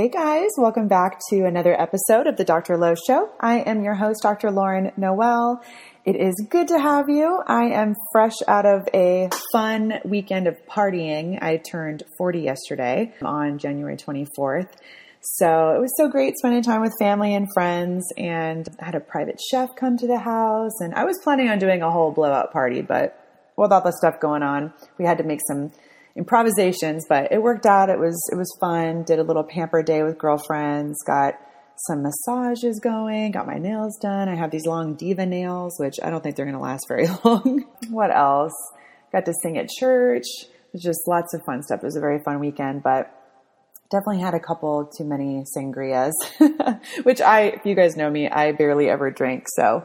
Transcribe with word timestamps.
Hey 0.00 0.08
guys, 0.08 0.48
welcome 0.56 0.88
back 0.88 1.20
to 1.28 1.44
another 1.44 1.78
episode 1.78 2.26
of 2.26 2.38
the 2.38 2.44
Dr. 2.44 2.78
Lowe 2.78 2.94
Show. 3.06 3.28
I 3.38 3.58
am 3.58 3.84
your 3.84 3.92
host, 3.92 4.22
Dr. 4.22 4.50
Lauren 4.50 4.92
Noel. 4.96 5.62
It 6.06 6.16
is 6.16 6.42
good 6.48 6.68
to 6.68 6.78
have 6.78 7.10
you. 7.10 7.42
I 7.46 7.64
am 7.64 7.94
fresh 8.10 8.36
out 8.48 8.64
of 8.64 8.88
a 8.94 9.28
fun 9.52 10.00
weekend 10.06 10.46
of 10.46 10.56
partying. 10.64 11.42
I 11.42 11.58
turned 11.58 12.02
40 12.16 12.40
yesterday 12.40 13.12
on 13.20 13.58
January 13.58 13.98
24th. 13.98 14.72
So 15.20 15.74
it 15.76 15.80
was 15.82 15.92
so 15.98 16.08
great 16.08 16.38
spending 16.38 16.62
time 16.62 16.80
with 16.80 16.94
family 16.98 17.34
and 17.34 17.46
friends 17.52 18.10
and 18.16 18.66
I 18.80 18.86
had 18.86 18.94
a 18.94 19.00
private 19.00 19.38
chef 19.50 19.68
come 19.76 19.98
to 19.98 20.06
the 20.06 20.20
house 20.20 20.80
and 20.80 20.94
I 20.94 21.04
was 21.04 21.20
planning 21.22 21.50
on 21.50 21.58
doing 21.58 21.82
a 21.82 21.90
whole 21.90 22.10
blowout 22.10 22.54
party, 22.54 22.80
but 22.80 23.22
with 23.58 23.70
all 23.70 23.82
the 23.82 23.92
stuff 23.92 24.18
going 24.18 24.42
on, 24.42 24.72
we 24.96 25.04
had 25.04 25.18
to 25.18 25.24
make 25.24 25.40
some 25.46 25.72
improvisations, 26.20 27.06
but 27.08 27.32
it 27.32 27.42
worked 27.42 27.64
out. 27.64 27.88
It 27.88 27.98
was 27.98 28.20
it 28.30 28.36
was 28.36 28.54
fun. 28.60 29.04
Did 29.04 29.18
a 29.18 29.22
little 29.22 29.42
pamper 29.42 29.82
day 29.82 30.02
with 30.02 30.18
girlfriends. 30.18 31.02
Got 31.06 31.34
some 31.88 32.02
massages 32.02 32.78
going. 32.78 33.32
Got 33.32 33.46
my 33.46 33.58
nails 33.58 33.98
done. 34.00 34.28
I 34.28 34.36
have 34.36 34.50
these 34.50 34.66
long 34.66 34.94
diva 34.96 35.24
nails, 35.24 35.76
which 35.80 35.96
I 36.02 36.10
don't 36.10 36.22
think 36.22 36.36
they're 36.36 36.44
going 36.44 36.58
to 36.58 36.62
last 36.62 36.84
very 36.86 37.08
long. 37.24 37.64
what 37.88 38.14
else? 38.14 38.52
Got 39.12 39.24
to 39.24 39.32
sing 39.42 39.56
at 39.56 39.70
church. 39.70 40.26
It 40.42 40.74
was 40.74 40.82
just 40.82 41.00
lots 41.08 41.32
of 41.32 41.42
fun 41.44 41.62
stuff. 41.62 41.80
It 41.82 41.86
was 41.86 41.96
a 41.96 42.00
very 42.00 42.22
fun 42.22 42.38
weekend, 42.38 42.82
but 42.82 43.10
definitely 43.90 44.20
had 44.20 44.34
a 44.34 44.40
couple 44.40 44.88
too 44.96 45.04
many 45.04 45.42
sangrias, 45.56 46.12
which 47.02 47.20
I, 47.20 47.40
if 47.46 47.66
you 47.66 47.74
guys 47.74 47.96
know 47.96 48.08
me, 48.08 48.28
I 48.28 48.52
barely 48.52 48.88
ever 48.88 49.10
drink. 49.10 49.46
So 49.56 49.84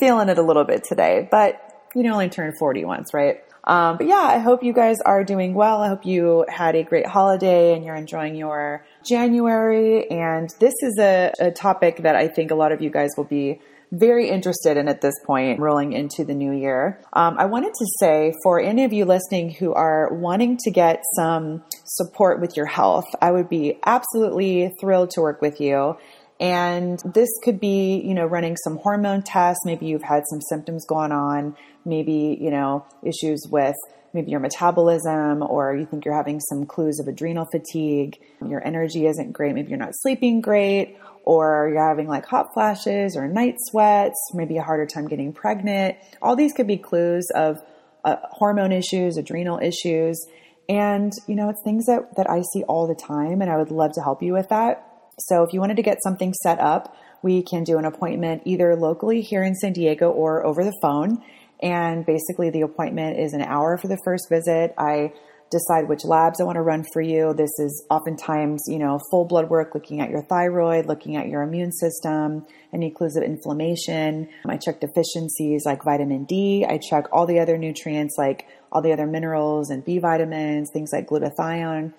feeling 0.00 0.30
it 0.30 0.38
a 0.38 0.42
little 0.42 0.64
bit 0.64 0.82
today, 0.82 1.28
but 1.30 1.60
you 1.94 2.02
know, 2.02 2.14
only 2.14 2.28
turned 2.28 2.54
40 2.58 2.84
once, 2.86 3.12
right? 3.12 3.44
Um, 3.70 3.98
but 3.98 4.08
yeah, 4.08 4.16
I 4.16 4.38
hope 4.38 4.64
you 4.64 4.72
guys 4.72 5.00
are 5.00 5.22
doing 5.22 5.54
well. 5.54 5.80
I 5.80 5.86
hope 5.86 6.04
you 6.04 6.44
had 6.48 6.74
a 6.74 6.82
great 6.82 7.06
holiday 7.06 7.72
and 7.72 7.84
you're 7.84 7.94
enjoying 7.94 8.34
your 8.34 8.84
January. 9.06 10.10
And 10.10 10.52
this 10.58 10.74
is 10.82 10.98
a, 10.98 11.32
a 11.38 11.50
topic 11.52 11.98
that 11.98 12.16
I 12.16 12.26
think 12.26 12.50
a 12.50 12.56
lot 12.56 12.72
of 12.72 12.82
you 12.82 12.90
guys 12.90 13.10
will 13.16 13.30
be 13.30 13.60
very 13.92 14.28
interested 14.28 14.76
in 14.76 14.88
at 14.88 15.00
this 15.00 15.14
point, 15.24 15.60
rolling 15.60 15.92
into 15.92 16.24
the 16.24 16.34
new 16.34 16.50
year. 16.50 17.00
Um, 17.12 17.36
I 17.38 17.44
wanted 17.44 17.72
to 17.74 17.86
say 18.00 18.34
for 18.42 18.60
any 18.60 18.82
of 18.82 18.92
you 18.92 19.04
listening 19.04 19.50
who 19.50 19.72
are 19.72 20.12
wanting 20.14 20.58
to 20.64 20.72
get 20.72 21.04
some 21.14 21.62
support 21.84 22.40
with 22.40 22.56
your 22.56 22.66
health, 22.66 23.06
I 23.22 23.30
would 23.30 23.48
be 23.48 23.78
absolutely 23.86 24.72
thrilled 24.80 25.10
to 25.10 25.20
work 25.20 25.40
with 25.40 25.60
you. 25.60 25.96
And 26.40 26.98
this 27.04 27.28
could 27.44 27.60
be, 27.60 28.00
you 28.00 28.14
know, 28.14 28.24
running 28.24 28.56
some 28.56 28.78
hormone 28.78 29.22
tests. 29.22 29.64
Maybe 29.66 29.86
you've 29.86 30.02
had 30.02 30.22
some 30.30 30.40
symptoms 30.40 30.86
going 30.86 31.12
on. 31.12 31.54
Maybe, 31.84 32.36
you 32.40 32.50
know, 32.50 32.86
issues 33.02 33.46
with 33.50 33.76
maybe 34.12 34.30
your 34.30 34.40
metabolism 34.40 35.42
or 35.42 35.74
you 35.74 35.86
think 35.86 36.04
you're 36.04 36.16
having 36.16 36.40
some 36.40 36.66
clues 36.66 36.98
of 36.98 37.06
adrenal 37.06 37.46
fatigue. 37.50 38.18
Your 38.46 38.64
energy 38.66 39.06
isn't 39.06 39.32
great. 39.32 39.54
Maybe 39.54 39.70
you're 39.70 39.78
not 39.78 39.92
sleeping 39.94 40.40
great 40.40 40.98
or 41.24 41.70
you're 41.72 41.86
having 41.86 42.08
like 42.08 42.26
hot 42.26 42.52
flashes 42.52 43.16
or 43.16 43.28
night 43.28 43.54
sweats, 43.58 44.16
maybe 44.34 44.56
a 44.56 44.62
harder 44.62 44.86
time 44.86 45.06
getting 45.06 45.32
pregnant. 45.32 45.96
All 46.20 46.34
these 46.34 46.52
could 46.52 46.66
be 46.66 46.76
clues 46.76 47.28
of 47.34 47.62
uh, 48.04 48.16
hormone 48.30 48.72
issues, 48.72 49.16
adrenal 49.16 49.58
issues. 49.60 50.20
And, 50.68 51.12
you 51.26 51.34
know, 51.34 51.48
it's 51.50 51.62
things 51.62 51.86
that, 51.86 52.16
that 52.16 52.28
I 52.28 52.42
see 52.52 52.62
all 52.64 52.86
the 52.86 52.94
time 52.94 53.42
and 53.42 53.50
I 53.50 53.56
would 53.56 53.70
love 53.70 53.92
to 53.92 54.02
help 54.02 54.22
you 54.22 54.32
with 54.32 54.48
that. 54.48 54.86
So 55.18 55.42
if 55.42 55.52
you 55.52 55.60
wanted 55.60 55.76
to 55.76 55.82
get 55.82 56.02
something 56.02 56.32
set 56.32 56.58
up, 56.58 56.96
we 57.22 57.42
can 57.42 57.64
do 57.64 57.76
an 57.76 57.84
appointment 57.84 58.42
either 58.46 58.74
locally 58.74 59.20
here 59.20 59.42
in 59.42 59.54
San 59.54 59.72
Diego 59.72 60.10
or 60.10 60.46
over 60.46 60.64
the 60.64 60.76
phone. 60.80 61.22
And 61.62 62.06
basically, 62.06 62.50
the 62.50 62.62
appointment 62.62 63.18
is 63.18 63.32
an 63.32 63.42
hour 63.42 63.76
for 63.76 63.88
the 63.88 63.98
first 64.04 64.28
visit. 64.28 64.72
I 64.78 65.12
decide 65.50 65.88
which 65.88 66.04
labs 66.04 66.40
I 66.40 66.44
want 66.44 66.56
to 66.56 66.62
run 66.62 66.84
for 66.92 67.02
you. 67.02 67.34
This 67.34 67.50
is 67.58 67.84
oftentimes, 67.90 68.62
you 68.68 68.78
know, 68.78 69.00
full 69.10 69.24
blood 69.24 69.50
work, 69.50 69.74
looking 69.74 70.00
at 70.00 70.08
your 70.08 70.22
thyroid, 70.22 70.86
looking 70.86 71.16
at 71.16 71.26
your 71.26 71.42
immune 71.42 71.72
system, 71.72 72.46
any 72.72 72.90
clues 72.90 73.16
of 73.16 73.24
inflammation. 73.24 74.28
I 74.46 74.56
check 74.56 74.80
deficiencies 74.80 75.64
like 75.66 75.84
vitamin 75.84 76.24
D. 76.24 76.64
I 76.68 76.78
check 76.78 77.06
all 77.12 77.26
the 77.26 77.40
other 77.40 77.58
nutrients 77.58 78.14
like 78.16 78.46
all 78.72 78.80
the 78.80 78.92
other 78.92 79.06
minerals 79.06 79.70
and 79.70 79.84
B 79.84 79.98
vitamins, 79.98 80.70
things 80.72 80.90
like 80.92 81.08
glutathione. 81.08 81.92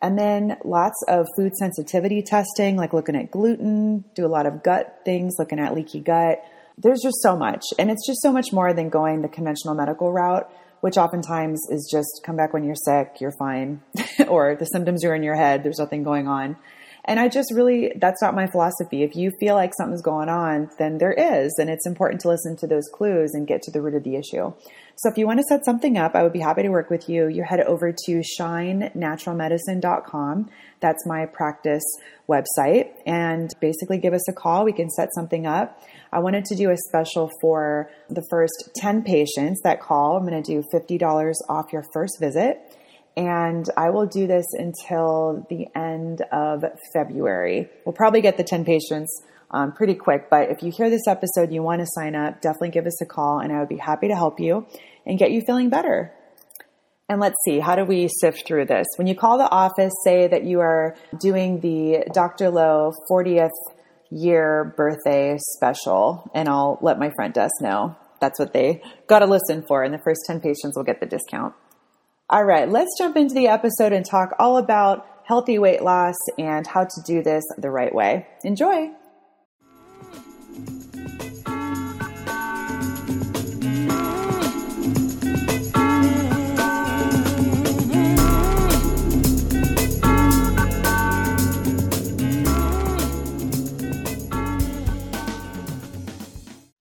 And 0.00 0.18
then 0.18 0.58
lots 0.64 1.02
of 1.08 1.26
food 1.36 1.56
sensitivity 1.56 2.22
testing, 2.22 2.76
like 2.76 2.92
looking 2.92 3.16
at 3.16 3.30
gluten, 3.30 4.04
do 4.14 4.24
a 4.24 4.28
lot 4.28 4.46
of 4.46 4.62
gut 4.62 5.00
things, 5.04 5.34
looking 5.38 5.58
at 5.58 5.74
leaky 5.74 6.00
gut. 6.00 6.44
There's 6.80 7.00
just 7.02 7.20
so 7.22 7.36
much. 7.36 7.64
And 7.78 7.90
it's 7.90 8.06
just 8.06 8.22
so 8.22 8.32
much 8.32 8.52
more 8.52 8.72
than 8.72 8.88
going 8.88 9.22
the 9.22 9.28
conventional 9.28 9.74
medical 9.74 10.12
route, 10.12 10.48
which 10.80 10.96
oftentimes 10.96 11.60
is 11.70 11.88
just 11.90 12.20
come 12.24 12.36
back 12.36 12.52
when 12.52 12.64
you're 12.64 12.76
sick, 12.76 13.16
you're 13.20 13.34
fine, 13.38 13.82
or 14.28 14.54
the 14.54 14.66
symptoms 14.66 15.04
are 15.04 15.14
in 15.14 15.24
your 15.24 15.34
head, 15.34 15.64
there's 15.64 15.78
nothing 15.78 16.04
going 16.04 16.28
on. 16.28 16.56
And 17.08 17.18
I 17.18 17.26
just 17.28 17.52
really, 17.54 17.90
that's 17.96 18.20
not 18.20 18.34
my 18.34 18.46
philosophy. 18.46 19.02
If 19.02 19.16
you 19.16 19.32
feel 19.40 19.54
like 19.54 19.72
something's 19.74 20.02
going 20.02 20.28
on, 20.28 20.68
then 20.78 20.98
there 20.98 21.14
is. 21.14 21.54
And 21.58 21.70
it's 21.70 21.86
important 21.86 22.20
to 22.20 22.28
listen 22.28 22.54
to 22.58 22.66
those 22.66 22.86
clues 22.92 23.32
and 23.32 23.46
get 23.46 23.62
to 23.62 23.70
the 23.70 23.80
root 23.80 23.94
of 23.94 24.04
the 24.04 24.16
issue. 24.16 24.52
So 24.96 25.08
if 25.08 25.16
you 25.16 25.26
want 25.26 25.38
to 25.38 25.44
set 25.48 25.64
something 25.64 25.96
up, 25.96 26.14
I 26.14 26.22
would 26.22 26.34
be 26.34 26.40
happy 26.40 26.64
to 26.64 26.68
work 26.68 26.90
with 26.90 27.08
you. 27.08 27.28
You 27.28 27.44
head 27.44 27.60
over 27.60 27.92
to 27.92 28.22
shinenaturalmedicine.com. 28.38 30.50
That's 30.80 31.06
my 31.06 31.24
practice 31.24 31.84
website 32.28 32.90
and 33.06 33.48
basically 33.58 33.96
give 33.98 34.12
us 34.12 34.28
a 34.28 34.34
call. 34.34 34.66
We 34.66 34.74
can 34.74 34.90
set 34.90 35.14
something 35.14 35.46
up. 35.46 35.80
I 36.12 36.20
wanted 36.20 36.44
to 36.46 36.56
do 36.56 36.70
a 36.70 36.76
special 36.88 37.30
for 37.40 37.90
the 38.08 38.24
first 38.30 38.70
10 38.76 39.02
patients 39.02 39.60
that 39.64 39.80
call. 39.80 40.16
I'm 40.16 40.26
going 40.26 40.42
to 40.42 40.52
do 40.52 40.64
$50 40.72 41.34
off 41.48 41.72
your 41.72 41.84
first 41.92 42.18
visit. 42.20 42.58
And 43.16 43.68
I 43.76 43.90
will 43.90 44.06
do 44.06 44.26
this 44.26 44.46
until 44.52 45.46
the 45.50 45.66
end 45.74 46.22
of 46.32 46.64
February. 46.92 47.68
We'll 47.84 47.92
probably 47.92 48.20
get 48.20 48.36
the 48.36 48.44
10 48.44 48.64
patients 48.64 49.22
um, 49.50 49.72
pretty 49.72 49.94
quick. 49.94 50.30
But 50.30 50.50
if 50.50 50.62
you 50.62 50.70
hear 50.70 50.88
this 50.88 51.06
episode, 51.06 51.52
you 51.52 51.62
want 51.62 51.80
to 51.80 51.86
sign 51.86 52.14
up, 52.14 52.40
definitely 52.40 52.70
give 52.70 52.86
us 52.86 53.02
a 53.02 53.06
call 53.06 53.40
and 53.40 53.52
I 53.52 53.60
would 53.60 53.68
be 53.68 53.76
happy 53.76 54.08
to 54.08 54.14
help 54.14 54.38
you 54.38 54.66
and 55.04 55.18
get 55.18 55.32
you 55.32 55.42
feeling 55.46 55.68
better. 55.68 56.12
And 57.08 57.20
let's 57.20 57.36
see, 57.44 57.58
how 57.58 57.74
do 57.74 57.84
we 57.84 58.08
sift 58.20 58.46
through 58.46 58.66
this? 58.66 58.86
When 58.96 59.06
you 59.06 59.14
call 59.14 59.38
the 59.38 59.48
office, 59.48 59.94
say 60.04 60.28
that 60.28 60.44
you 60.44 60.60
are 60.60 60.94
doing 61.18 61.60
the 61.60 62.04
Dr. 62.12 62.50
Lowe 62.50 62.92
40th 63.10 63.50
year 64.10 64.74
birthday 64.76 65.36
special, 65.56 66.30
and 66.34 66.48
I'll 66.48 66.78
let 66.82 66.98
my 66.98 67.10
front 67.10 67.34
desk 67.34 67.54
know. 67.60 67.96
That's 68.20 68.38
what 68.38 68.52
they 68.52 68.82
got 69.06 69.20
to 69.20 69.26
listen 69.26 69.62
for, 69.66 69.82
and 69.82 69.94
the 69.94 69.98
first 69.98 70.20
10 70.26 70.40
patients 70.40 70.76
will 70.76 70.84
get 70.84 71.00
the 71.00 71.06
discount. 71.06 71.54
All 72.30 72.44
right, 72.44 72.68
let's 72.68 72.90
jump 72.98 73.16
into 73.16 73.34
the 73.34 73.48
episode 73.48 73.92
and 73.92 74.04
talk 74.04 74.34
all 74.38 74.58
about 74.58 75.06
healthy 75.24 75.58
weight 75.58 75.82
loss 75.82 76.16
and 76.38 76.66
how 76.66 76.84
to 76.84 77.02
do 77.06 77.22
this 77.22 77.44
the 77.58 77.70
right 77.70 77.94
way. 77.94 78.26
Enjoy! 78.44 78.90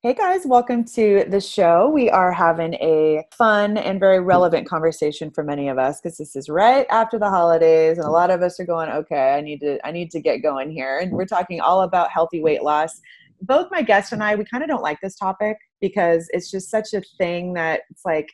Hey 0.07 0.13
guys, 0.13 0.45
welcome 0.45 0.85
to 0.85 1.25
the 1.27 1.41
show. 1.41 1.89
We 1.89 2.09
are 2.09 2.31
having 2.31 2.75
a 2.75 3.25
fun 3.29 3.75
and 3.75 3.99
very 3.99 4.21
relevant 4.21 4.65
conversation 4.65 5.31
for 5.31 5.43
many 5.43 5.67
of 5.67 5.77
us 5.77 5.99
because 5.99 6.17
this 6.17 6.33
is 6.33 6.47
right 6.47 6.87
after 6.89 7.19
the 7.19 7.29
holidays 7.29 7.97
and 7.97 8.07
a 8.07 8.09
lot 8.09 8.31
of 8.31 8.41
us 8.41 8.57
are 8.57 8.65
going, 8.65 8.89
okay, 8.89 9.33
I 9.33 9.41
need 9.41 9.59
to 9.59 9.85
I 9.85 9.91
need 9.91 10.09
to 10.11 10.21
get 10.21 10.37
going 10.37 10.71
here. 10.71 10.99
And 10.99 11.11
we're 11.11 11.25
talking 11.25 11.59
all 11.59 11.81
about 11.81 12.09
healthy 12.09 12.41
weight 12.41 12.63
loss. 12.63 13.01
Both 13.41 13.67
my 13.69 13.81
guest 13.81 14.13
and 14.13 14.23
I, 14.23 14.35
we 14.35 14.45
kind 14.45 14.63
of 14.63 14.69
don't 14.69 14.81
like 14.81 14.99
this 15.01 15.17
topic 15.17 15.57
because 15.81 16.29
it's 16.29 16.49
just 16.49 16.71
such 16.71 16.93
a 16.93 17.01
thing 17.17 17.51
that 17.55 17.81
it's 17.89 18.05
like 18.05 18.29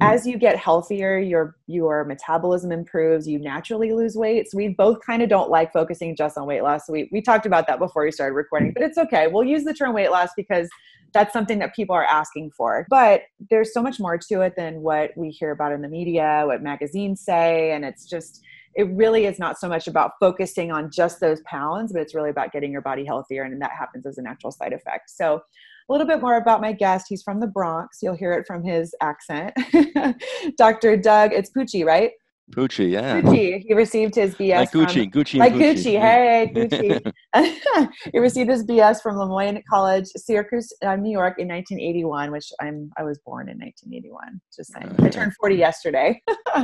Mm. 0.00 0.12
as 0.12 0.26
you 0.26 0.36
get 0.36 0.58
healthier 0.58 1.18
your 1.18 1.56
your 1.66 2.04
metabolism 2.04 2.70
improves 2.70 3.26
you 3.26 3.38
naturally 3.38 3.92
lose 3.92 4.14
weight. 4.14 4.50
So 4.50 4.58
we 4.58 4.68
both 4.68 5.00
kind 5.00 5.22
of 5.22 5.30
don't 5.30 5.50
like 5.50 5.72
focusing 5.72 6.14
just 6.14 6.36
on 6.36 6.46
weight 6.46 6.62
loss. 6.62 6.86
So 6.86 6.92
we, 6.92 7.08
we 7.12 7.22
talked 7.22 7.46
about 7.46 7.66
that 7.66 7.78
before 7.78 8.04
we 8.04 8.12
started 8.12 8.34
recording 8.34 8.72
but 8.74 8.82
it's 8.82 8.98
okay. 8.98 9.26
We'll 9.26 9.44
use 9.44 9.64
the 9.64 9.72
term 9.72 9.94
weight 9.94 10.10
loss 10.10 10.30
because 10.36 10.68
that's 11.14 11.32
something 11.32 11.58
that 11.60 11.74
people 11.74 11.96
are 11.96 12.04
asking 12.04 12.50
for. 12.50 12.86
But 12.90 13.22
there's 13.48 13.72
so 13.72 13.82
much 13.82 13.98
more 13.98 14.18
to 14.18 14.42
it 14.42 14.54
than 14.54 14.82
what 14.82 15.12
we 15.16 15.30
hear 15.30 15.52
about 15.52 15.72
in 15.72 15.80
the 15.80 15.88
media 15.88 16.42
what 16.44 16.62
magazines 16.62 17.22
say. 17.22 17.72
And 17.72 17.82
it's 17.82 18.04
just 18.04 18.42
it 18.74 18.90
really 18.90 19.24
is 19.24 19.38
not 19.38 19.58
so 19.58 19.66
much 19.66 19.88
about 19.88 20.12
focusing 20.20 20.70
on 20.70 20.90
just 20.90 21.20
those 21.20 21.40
pounds 21.46 21.94
but 21.94 22.02
it's 22.02 22.14
really 22.14 22.28
about 22.28 22.52
getting 22.52 22.70
your 22.70 22.82
body 22.82 23.06
healthier. 23.06 23.44
And 23.44 23.62
that 23.62 23.72
happens 23.72 24.04
as 24.04 24.18
a 24.18 24.22
natural 24.22 24.52
side 24.52 24.74
effect. 24.74 25.08
So 25.08 25.40
a 25.88 25.92
little 25.92 26.06
bit 26.06 26.20
more 26.20 26.36
about 26.36 26.60
my 26.60 26.72
guest. 26.72 27.06
He's 27.08 27.22
from 27.22 27.40
the 27.40 27.46
Bronx. 27.46 27.98
You'll 28.02 28.16
hear 28.16 28.32
it 28.32 28.46
from 28.46 28.64
his 28.64 28.94
accent. 29.00 29.54
Dr. 30.58 30.96
Doug, 30.96 31.32
it's 31.32 31.50
Pucci, 31.50 31.84
right? 31.84 32.10
Pucci, 32.52 32.90
yeah. 32.92 33.20
Pucci. 33.20 33.64
He 33.66 33.74
received 33.74 34.14
his 34.14 34.34
BS. 34.34 34.56
Like 34.56 34.70
Gucci, 34.70 35.02
from, 35.02 35.22
Gucci, 35.22 35.38
like 35.38 35.54
Gucci. 35.54 35.98
Gucci. 35.98 36.00
Hey, 36.00 36.52
Gucci. 37.34 37.88
he 38.12 38.18
received 38.18 38.50
his 38.50 38.64
BS 38.64 39.02
from 39.02 39.16
Le 39.16 39.26
Moyne 39.26 39.62
College, 39.68 40.06
Syracuse, 40.16 40.72
uh, 40.84 40.94
New 40.94 41.10
York, 41.10 41.38
in 41.38 41.48
1981. 41.48 42.30
Which 42.30 42.52
I'm, 42.60 42.90
I 42.96 43.02
was 43.02 43.18
born 43.26 43.48
in 43.48 43.58
1981. 43.58 44.40
Just 44.54 44.72
saying, 44.72 44.94
I 45.00 45.08
turned 45.08 45.32
40 45.40 45.56
yesterday. 45.56 46.22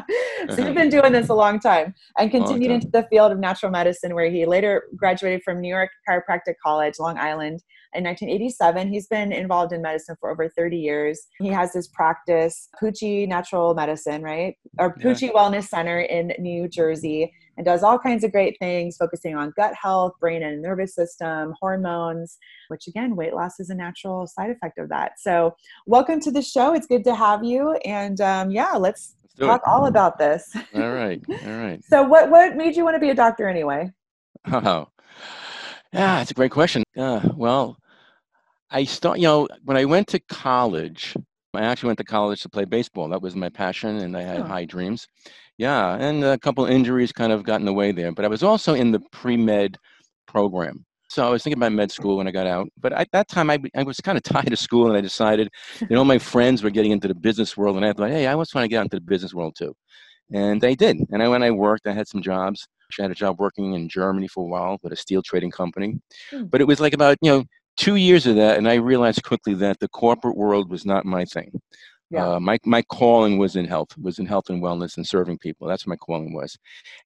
so 0.51 0.65
you've 0.65 0.75
been 0.75 0.89
doing 0.89 1.13
this 1.13 1.29
a 1.29 1.35
long 1.35 1.59
time, 1.59 1.95
and 2.17 2.31
continued 2.31 2.71
into 2.71 2.89
the 2.89 3.07
field 3.11 3.33
of 3.33 3.39
natural 3.39 3.73
medicine, 3.73 4.15
where 4.15 4.31
he 4.31 4.47
later 4.47 4.85
graduated 4.97 5.43
from 5.43 5.61
New 5.61 5.69
York 5.69 5.91
Chiropractic 6.09 6.55
College, 6.65 6.95
Long 7.01 7.19
Island, 7.19 7.61
in 7.95 8.05
1987. 8.05 8.89
He's 8.89 9.07
been 9.07 9.33
involved 9.33 9.73
in 9.73 9.83
medicine 9.83 10.17
for 10.21 10.31
over 10.31 10.49
30 10.49 10.77
years. 10.77 11.27
He 11.39 11.49
has 11.49 11.75
his 11.75 11.89
practice, 11.89 12.69
Pucci 12.81 13.29
Natural 13.29 13.75
Medicine, 13.75 14.23
right? 14.23 14.55
Or 14.79 14.97
Pucci 14.97 15.23
yeah. 15.23 15.33
Wellness 15.33 15.69
Center 15.73 16.01
in 16.01 16.35
New 16.39 16.69
Jersey, 16.69 17.33
and 17.57 17.65
does 17.65 17.83
all 17.83 17.99
kinds 17.99 18.25
of 18.25 18.31
great 18.31 18.59
things 18.59 18.99
focusing 18.99 19.35
on 19.35 19.55
gut 19.57 19.73
health, 19.75 20.13
brain 20.21 20.43
and 20.43 20.61
nervous 20.61 20.95
system, 20.95 21.55
hormones, 21.59 22.37
which 22.69 22.87
again, 22.89 23.17
weight 23.17 23.33
loss 23.33 23.59
is 23.59 23.71
a 23.71 23.75
natural 23.75 24.27
side 24.27 24.51
effect 24.51 24.79
of 24.79 24.91
that. 24.91 25.13
So, 25.19 25.57
welcome 25.87 26.21
to 26.21 26.31
the 26.31 26.43
show. 26.43 26.75
It's 26.75 26.87
good 26.87 27.05
to 27.05 27.15
have 27.15 27.43
you. 27.43 27.73
And 27.87 28.21
um, 28.21 28.51
yeah, 28.51 28.73
let's, 28.73 29.15
let's 29.23 29.35
talk 29.39 29.63
it. 29.67 29.71
all 29.71 29.87
about 29.87 30.19
this. 30.19 30.55
All 30.75 30.93
right. 30.93 31.23
All 31.29 31.59
right. 31.59 31.83
so, 31.89 32.03
what, 32.03 32.31
what 32.31 32.55
made 32.55 32.77
you 32.77 32.85
want 32.85 32.97
to 32.97 33.01
be 33.01 33.11
a 33.11 33.15
doctor 33.15 33.49
anyway? 33.49 33.91
Oh, 34.53 34.89
yeah, 35.93 36.21
it's 36.21 36.31
a 36.31 36.35
great 36.35 36.53
question. 36.53 36.83
Uh, 36.97 37.31
well, 37.35 37.79
I 38.71 38.85
start, 38.85 39.19
you 39.19 39.25
know, 39.25 39.49
when 39.65 39.77
I 39.77 39.85
went 39.87 40.09
to 40.09 40.21
college, 40.21 41.15
I 41.55 41.63
actually 41.63 41.89
went 41.89 41.99
to 41.99 42.05
college 42.05 42.43
to 42.43 42.49
play 42.49 42.65
baseball. 42.65 43.09
That 43.09 43.23
was 43.23 43.37
my 43.37 43.49
passion, 43.49 43.99
and 43.99 44.17
I 44.17 44.23
had 44.23 44.41
oh. 44.41 44.45
high 44.45 44.65
dreams. 44.65 45.07
Yeah, 45.59 45.97
and 45.97 46.25
a 46.25 46.39
couple 46.39 46.65
injuries 46.65 47.13
kind 47.13 47.33
of 47.33 47.45
got 47.45 47.61
in 47.61 47.67
the 47.67 47.73
way 47.73 47.93
there. 47.93 48.13
But 48.13 48.25
I 48.25 48.29
was 48.29 48.43
also 48.43 48.75
in 48.75 48.91
the 48.91 49.01
pre 49.13 49.37
med 49.37 49.79
program. 50.27 50.85
So 51.09 51.27
I 51.27 51.29
was 51.29 51.43
thinking 51.43 51.59
about 51.59 51.73
med 51.73 51.93
school 51.93 52.17
when 52.17 52.27
I 52.27 52.31
got 52.31 52.47
out. 52.47 52.69
But 52.81 52.95
at 52.95 53.09
that 53.13 53.29
time, 53.29 53.51
I, 53.51 53.59
I 53.77 53.83
was 53.83 53.99
kind 53.99 54.17
of 54.17 54.25
tired 54.25 54.53
of 54.53 54.59
school, 54.59 54.89
and 54.89 54.97
I 54.97 55.03
decided, 55.03 55.49
you 55.81 55.89
know, 55.91 56.05
my 56.05 56.19
friends 56.19 56.63
were 56.63 56.71
getting 56.71 56.91
into 56.91 57.07
the 57.07 57.15
business 57.15 57.57
world, 57.57 57.77
and 57.77 57.85
I 57.85 57.93
thought, 57.93 58.11
hey, 58.11 58.27
I 58.27 58.35
was 58.35 58.49
trying 58.51 58.65
to 58.65 58.69
get 58.69 58.83
into 58.83 58.97
the 58.97 59.03
business 59.03 59.35
world 59.35 59.55
too. 59.57 59.75
And 60.33 60.61
they 60.61 60.75
did. 60.75 60.97
And 61.11 61.23
I, 61.23 61.29
when 61.29 61.43
I 61.43 61.51
worked, 61.51 61.87
I 61.87 61.93
had 61.93 62.09
some 62.09 62.23
jobs. 62.23 62.67
I 62.99 63.03
had 63.03 63.11
a 63.11 63.15
job 63.15 63.39
working 63.39 63.75
in 63.75 63.89
Germany 63.89 64.29
for 64.29 64.45
a 64.45 64.47
while 64.47 64.79
with 64.83 64.93
a 64.93 64.97
steel 64.97 65.23
trading 65.23 65.51
company. 65.51 66.01
Hmm. 66.31 66.45
But 66.45 66.61
it 66.61 66.67
was 66.67 66.81
like 66.81 66.95
about, 66.95 67.19
you 67.21 67.31
know, 67.31 67.45
two 67.77 67.97
years 67.97 68.27
of 68.27 68.37
that, 68.37 68.59
and 68.59 68.69
I 68.69 68.75
realized 68.75 69.23
quickly 69.23 69.55
that 69.55 69.79
the 69.81 69.89
corporate 69.89 70.37
world 70.37 70.71
was 70.71 70.85
not 70.85 71.05
my 71.05 71.25
thing. 71.25 71.61
Yeah. 72.11 72.33
Uh, 72.33 72.41
my 72.41 72.59
my 72.65 72.83
calling 72.83 73.39
was 73.39 73.57
in 73.57 73.65
health, 73.65 73.97
was 73.97 74.19
in 74.19 74.27
health 74.27 74.51
and 74.51 74.63
wellness 74.63 74.99
and 74.99 75.07
serving 75.07 75.39
people. 75.39 75.67
That's 75.67 75.87
what 75.87 75.93
my 75.93 75.97
calling 75.97 76.35
was. 76.35 76.59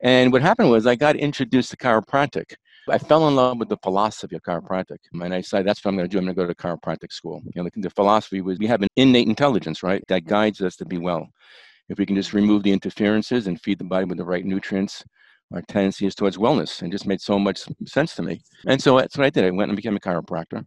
And 0.02 0.32
what 0.32 0.42
happened 0.42 0.70
was 0.70 0.86
I 0.86 0.96
got 0.96 1.14
introduced 1.14 1.70
to 1.70 1.76
chiropractic. 1.76 2.54
I 2.88 2.98
fell 2.98 3.26
in 3.28 3.34
love 3.36 3.58
with 3.58 3.68
the 3.68 3.76
philosophy 3.78 4.36
of 4.36 4.42
chiropractic, 4.42 4.98
and 5.12 5.34
I 5.34 5.40
decided 5.40 5.66
that's 5.66 5.84
what 5.84 5.90
I'm 5.90 5.96
going 5.96 6.08
to 6.08 6.12
do. 6.12 6.18
I'm 6.18 6.24
going 6.24 6.36
to 6.36 6.42
go 6.42 6.46
to 6.46 6.54
chiropractic 6.54 7.12
school. 7.12 7.42
You 7.54 7.62
know, 7.62 7.68
the, 7.72 7.82
the 7.82 7.90
philosophy 7.90 8.40
was 8.40 8.58
we 8.58 8.66
have 8.66 8.82
an 8.82 8.88
innate 8.96 9.28
intelligence, 9.28 9.82
right, 9.82 10.02
that 10.08 10.24
guides 10.24 10.60
us 10.60 10.76
to 10.76 10.84
be 10.84 10.98
well. 10.98 11.28
If 11.88 11.98
we 11.98 12.06
can 12.06 12.16
just 12.16 12.32
remove 12.32 12.62
the 12.62 12.72
interferences 12.72 13.46
and 13.46 13.60
feed 13.60 13.78
the 13.78 13.84
body 13.84 14.04
with 14.04 14.18
the 14.18 14.24
right 14.24 14.44
nutrients, 14.44 15.04
our 15.52 15.62
tendency 15.62 16.06
is 16.06 16.14
towards 16.14 16.36
wellness 16.36 16.82
and 16.82 16.90
just 16.92 17.06
made 17.06 17.20
so 17.20 17.38
much 17.38 17.64
sense 17.86 18.14
to 18.16 18.22
me. 18.22 18.40
And 18.66 18.82
so 18.82 18.98
that's 18.98 19.16
what 19.16 19.26
I 19.26 19.30
did. 19.30 19.44
I 19.44 19.50
went 19.50 19.70
and 19.70 19.76
became 19.76 19.96
a 19.96 20.00
chiropractor. 20.00 20.64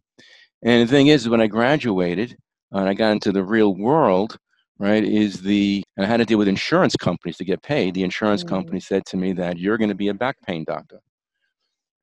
And 0.63 0.87
the 0.87 0.91
thing 0.91 1.07
is, 1.07 1.27
when 1.29 1.41
I 1.41 1.47
graduated 1.47 2.37
and 2.71 2.87
I 2.87 2.93
got 2.93 3.11
into 3.11 3.31
the 3.31 3.43
real 3.43 3.75
world, 3.75 4.37
right, 4.77 5.03
is 5.03 5.41
the, 5.41 5.83
and 5.97 6.05
I 6.05 6.09
had 6.09 6.17
to 6.17 6.25
deal 6.25 6.37
with 6.37 6.47
insurance 6.47 6.95
companies 6.95 7.37
to 7.37 7.45
get 7.45 7.61
paid. 7.61 7.93
The 7.93 8.03
insurance 8.03 8.43
mm-hmm. 8.43 8.55
company 8.55 8.79
said 8.79 9.05
to 9.07 9.17
me 9.17 9.33
that 9.33 9.57
you're 9.57 9.77
going 9.77 9.89
to 9.89 9.95
be 9.95 10.09
a 10.09 10.13
back 10.13 10.37
pain 10.45 10.63
doctor. 10.65 10.99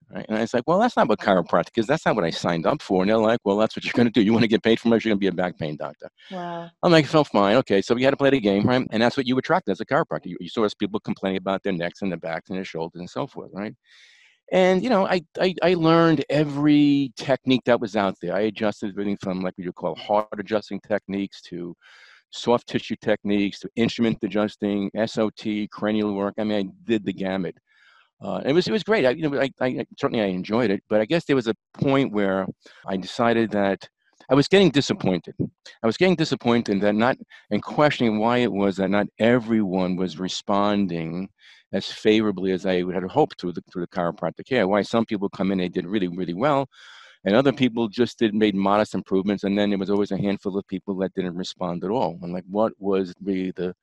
Right? 0.09 0.25
And 0.29 0.39
I 0.39 0.43
was 0.43 0.55
like, 0.55 0.63
well, 0.67 0.79
that's 0.79 0.97
not 0.97 1.09
what 1.09 1.19
chiropractic 1.19 1.77
is. 1.77 1.87
That's 1.87 2.07
not 2.07 2.15
what 2.15 2.25
I 2.25 2.31
signed 2.31 2.65
up 2.65 2.81
for. 2.81 3.03
And 3.03 3.11
they're 3.11 3.19
like, 3.19 3.41
well, 3.45 3.57
that's 3.57 3.77
what 3.77 3.85
you're 3.85 3.93
going 3.93 4.07
to 4.07 4.13
do. 4.13 4.23
You 4.23 4.33
want 4.33 4.45
to 4.45 4.49
get 4.49 4.63
paid 4.63 4.79
for 4.79 4.89
it? 4.89 5.05
you're 5.05 5.11
going 5.11 5.17
to 5.17 5.21
be 5.21 5.27
a 5.27 5.33
back 5.33 5.59
pain 5.59 5.77
doctor. 5.77 6.09
Wow. 6.31 6.71
I'm 6.83 6.93
like, 6.93 7.07
so 7.07 7.25
fine. 7.25 7.57
Okay. 7.57 7.83
So 7.83 7.95
we 7.95 8.05
had 8.05 8.11
to 8.11 8.17
play 8.17 8.31
the 8.31 8.41
game, 8.41 8.65
right? 8.65 8.87
And 8.93 9.03
that's 9.03 9.17
what 9.17 9.27
you 9.27 9.37
attract 9.39 9.69
as 9.69 9.81
a 9.81 9.85
chiropractor. 9.85 10.27
You, 10.27 10.37
you 10.39 10.49
saw 10.49 10.65
us 10.65 10.75
people 10.75 11.01
complaining 11.01 11.39
about 11.39 11.65
their 11.65 11.73
necks 11.73 12.03
and 12.03 12.13
their 12.13 12.19
backs 12.19 12.51
and 12.51 12.57
their 12.57 12.65
shoulders 12.65 13.01
and 13.01 13.11
so 13.11 13.27
forth, 13.27 13.51
right? 13.53 13.75
And, 14.53 14.83
you 14.83 14.91
know, 14.91 15.07
I, 15.07 15.23
I, 15.41 15.55
I 15.61 15.75
learned 15.75 16.25
every 16.31 17.13
technique 17.17 17.63
that 17.67 17.81
was 17.81 17.97
out 17.97 18.15
there. 18.23 18.35
I 18.35 18.43
adjusted 18.43 18.91
everything 18.91 19.17
from 19.21 19.41
like 19.41 19.55
what 19.59 19.65
you 19.65 19.73
call 19.73 19.97
hard 19.97 20.27
adjusting 20.39 20.81
techniques 20.87 21.43
to 21.43 21.75
soft 22.31 22.69
tissue 22.69 22.97
techniques 23.03 23.59
to 23.61 23.69
instrument 23.75 24.19
adjusting, 24.23 24.91
SOT, 25.07 25.69
cranial 25.73 26.15
work. 26.15 26.35
I 26.39 26.45
mean, 26.45 26.69
I 26.69 26.89
did 26.89 27.05
the 27.05 27.13
gamut. 27.13 27.57
Uh, 28.21 28.41
it 28.45 28.53
was 28.53 28.67
it 28.67 28.73
was 28.73 28.83
great. 28.83 29.05
I, 29.05 29.11
you 29.11 29.29
know, 29.29 29.41
I, 29.41 29.51
I 29.61 29.85
certainly 29.99 30.25
I 30.25 30.29
enjoyed 30.29 30.71
it, 30.71 30.83
but 30.89 31.01
I 31.01 31.05
guess 31.05 31.25
there 31.25 31.37
was 31.37 31.49
a 31.49 31.55
point 31.75 32.13
where 32.13 32.47
I 32.87 32.97
decided 32.97 33.51
that 33.51 33.89
I 34.31 34.35
was 34.35 34.49
getting 34.49 34.71
disappointed. 34.71 35.35
I 35.83 35.87
was 35.87 35.97
getting 35.99 36.17
disappointed 36.17 36.81
that 36.81 36.95
not 36.95 37.17
and 37.51 37.63
questioning 37.63 38.19
why 38.19 38.39
it 38.39 38.51
was 38.53 38.77
that 38.77 38.91
not 38.91 39.07
everyone 39.19 39.97
was 39.97 40.19
responding 40.19 41.29
as 41.73 41.87
favorably 41.87 42.53
as 42.53 42.65
I 42.65 42.91
had 42.91 43.05
hoped 43.05 43.39
to 43.41 43.53
the 43.53 43.61
to 43.73 43.81
the 43.81 43.87
chiropractic 43.89 44.47
care. 44.47 44.67
Why 44.67 44.83
some 44.83 45.05
people 45.05 45.29
come 45.29 45.53
in 45.53 45.59
they 45.59 45.69
did 45.69 45.87
really 45.87 46.09
really 46.09 46.35
well, 46.35 46.69
and 47.25 47.37
other 47.37 47.53
people 47.53 47.87
just 47.89 48.19
did 48.19 48.35
made 48.35 48.55
modest 48.55 48.95
improvements, 48.95 49.45
and 49.45 49.59
then 49.59 49.69
there 49.71 49.79
was 49.79 49.91
always 49.91 50.11
a 50.13 50.19
handful 50.19 50.57
of 50.57 50.67
people 50.69 50.97
that 50.99 51.13
didn't 51.15 51.37
respond 51.37 51.85
at 51.85 51.91
all. 51.91 52.19
And 52.23 52.33
like, 52.33 52.45
what 52.49 52.73
was 52.79 53.13
the 53.21 53.51
the 53.53 53.75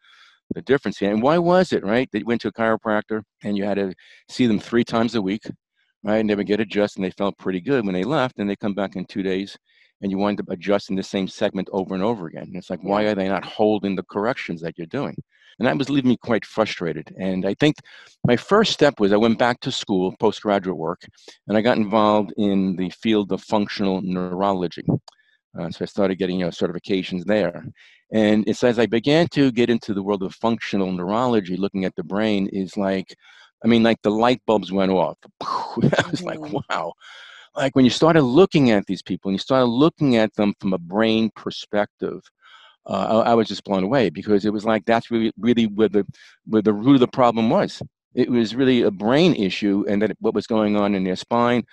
the 0.53 0.61
difference 0.61 0.97
here. 0.97 1.11
And 1.11 1.21
why 1.21 1.37
was 1.37 1.73
it, 1.73 1.83
right? 1.83 2.09
They 2.11 2.23
went 2.23 2.41
to 2.41 2.49
a 2.49 2.51
chiropractor 2.51 3.23
and 3.43 3.57
you 3.57 3.63
had 3.63 3.77
to 3.77 3.93
see 4.29 4.47
them 4.47 4.59
three 4.59 4.83
times 4.83 5.15
a 5.15 5.21
week, 5.21 5.43
right? 6.03 6.17
And 6.17 6.29
they 6.29 6.35
would 6.35 6.47
get 6.47 6.59
adjusted 6.59 6.99
and 6.99 7.05
they 7.05 7.15
felt 7.15 7.37
pretty 7.37 7.61
good 7.61 7.85
when 7.85 7.93
they 7.93 8.03
left. 8.03 8.39
And 8.39 8.49
they 8.49 8.55
come 8.55 8.73
back 8.73 8.95
in 8.95 9.05
two 9.05 9.23
days 9.23 9.57
and 10.01 10.11
you 10.11 10.17
wind 10.17 10.39
up 10.39 10.49
adjusting 10.49 10.95
the 10.95 11.03
same 11.03 11.27
segment 11.27 11.69
over 11.71 11.95
and 11.95 12.03
over 12.03 12.27
again. 12.27 12.43
And 12.43 12.55
it's 12.55 12.69
like, 12.69 12.83
why 12.83 13.03
are 13.03 13.15
they 13.15 13.29
not 13.29 13.45
holding 13.45 13.95
the 13.95 14.03
corrections 14.03 14.61
that 14.61 14.77
you're 14.77 14.87
doing? 14.87 15.15
And 15.59 15.67
that 15.67 15.77
was 15.77 15.89
leaving 15.89 16.09
me 16.09 16.17
quite 16.17 16.45
frustrated. 16.45 17.13
And 17.19 17.45
I 17.45 17.53
think 17.53 17.75
my 18.25 18.35
first 18.35 18.73
step 18.73 18.99
was 18.99 19.13
I 19.13 19.17
went 19.17 19.39
back 19.39 19.59
to 19.61 19.71
school, 19.71 20.15
postgraduate 20.19 20.77
work, 20.77 21.01
and 21.47 21.57
I 21.57 21.61
got 21.61 21.77
involved 21.77 22.33
in 22.37 22.75
the 22.75 22.89
field 22.89 23.31
of 23.31 23.41
functional 23.41 24.01
neurology. 24.01 24.85
Uh, 25.57 25.69
so 25.69 25.79
I 25.81 25.85
started 25.85 26.15
getting 26.17 26.39
you 26.39 26.45
know 26.45 26.51
certifications 26.51 27.23
there, 27.25 27.63
and 28.13 28.47
it's 28.47 28.63
as 28.63 28.77
I 28.77 28.85
began 28.85 29.27
to 29.29 29.51
get 29.51 29.71
into 29.71 29.91
the 29.93 30.03
world 30.03 30.21
of 30.21 30.35
functional 30.35 30.91
neurology, 30.91 31.57
looking 31.57 31.83
at 31.83 31.95
the 31.95 32.03
brain, 32.03 32.47
is 32.53 32.77
like, 32.77 33.15
I 33.65 33.67
mean, 33.67 33.81
like 33.81 33.99
the 34.03 34.11
light 34.11 34.39
bulbs 34.45 34.71
went 34.71 34.91
off. 34.91 35.17
I 35.41 36.09
was 36.11 36.21
like, 36.21 36.37
mm-hmm. 36.37 36.57
wow. 36.69 36.93
Like 37.55 37.75
when 37.75 37.85
you 37.85 37.91
started 37.91 38.21
looking 38.21 38.69
at 38.69 38.85
these 38.85 39.01
people 39.01 39.29
and 39.29 39.33
you 39.33 39.39
started 39.39 39.65
looking 39.65 40.15
at 40.15 40.31
them 40.35 40.53
from 40.59 40.73
a 40.73 40.77
brain 40.77 41.31
perspective, 41.35 42.21
uh, 42.85 43.23
I, 43.25 43.31
I, 43.31 43.33
was 43.33 43.47
just 43.47 43.63
blown 43.63 43.83
away 43.83 44.09
because 44.09 44.45
it 44.45 44.53
was 44.53 44.65
like 44.65 44.85
that's 44.85 45.09
really, 45.09 45.31
really 45.37 45.65
where 45.67 45.89
the 45.89 46.05
where 46.45 46.61
the 46.61 46.73
root 46.73 46.95
of 46.95 46.99
the 46.99 47.07
problem 47.07 47.49
was. 47.49 47.81
It 48.13 48.29
was 48.29 48.53
really 48.53 48.83
a 48.83 48.91
brain 48.91 49.33
issue, 49.35 49.85
and 49.87 50.01
that 50.01 50.15
what 50.19 50.35
was 50.35 50.45
going 50.45 50.75
on 50.75 50.93
in 50.93 51.03
their 51.03 51.15
spine 51.15 51.63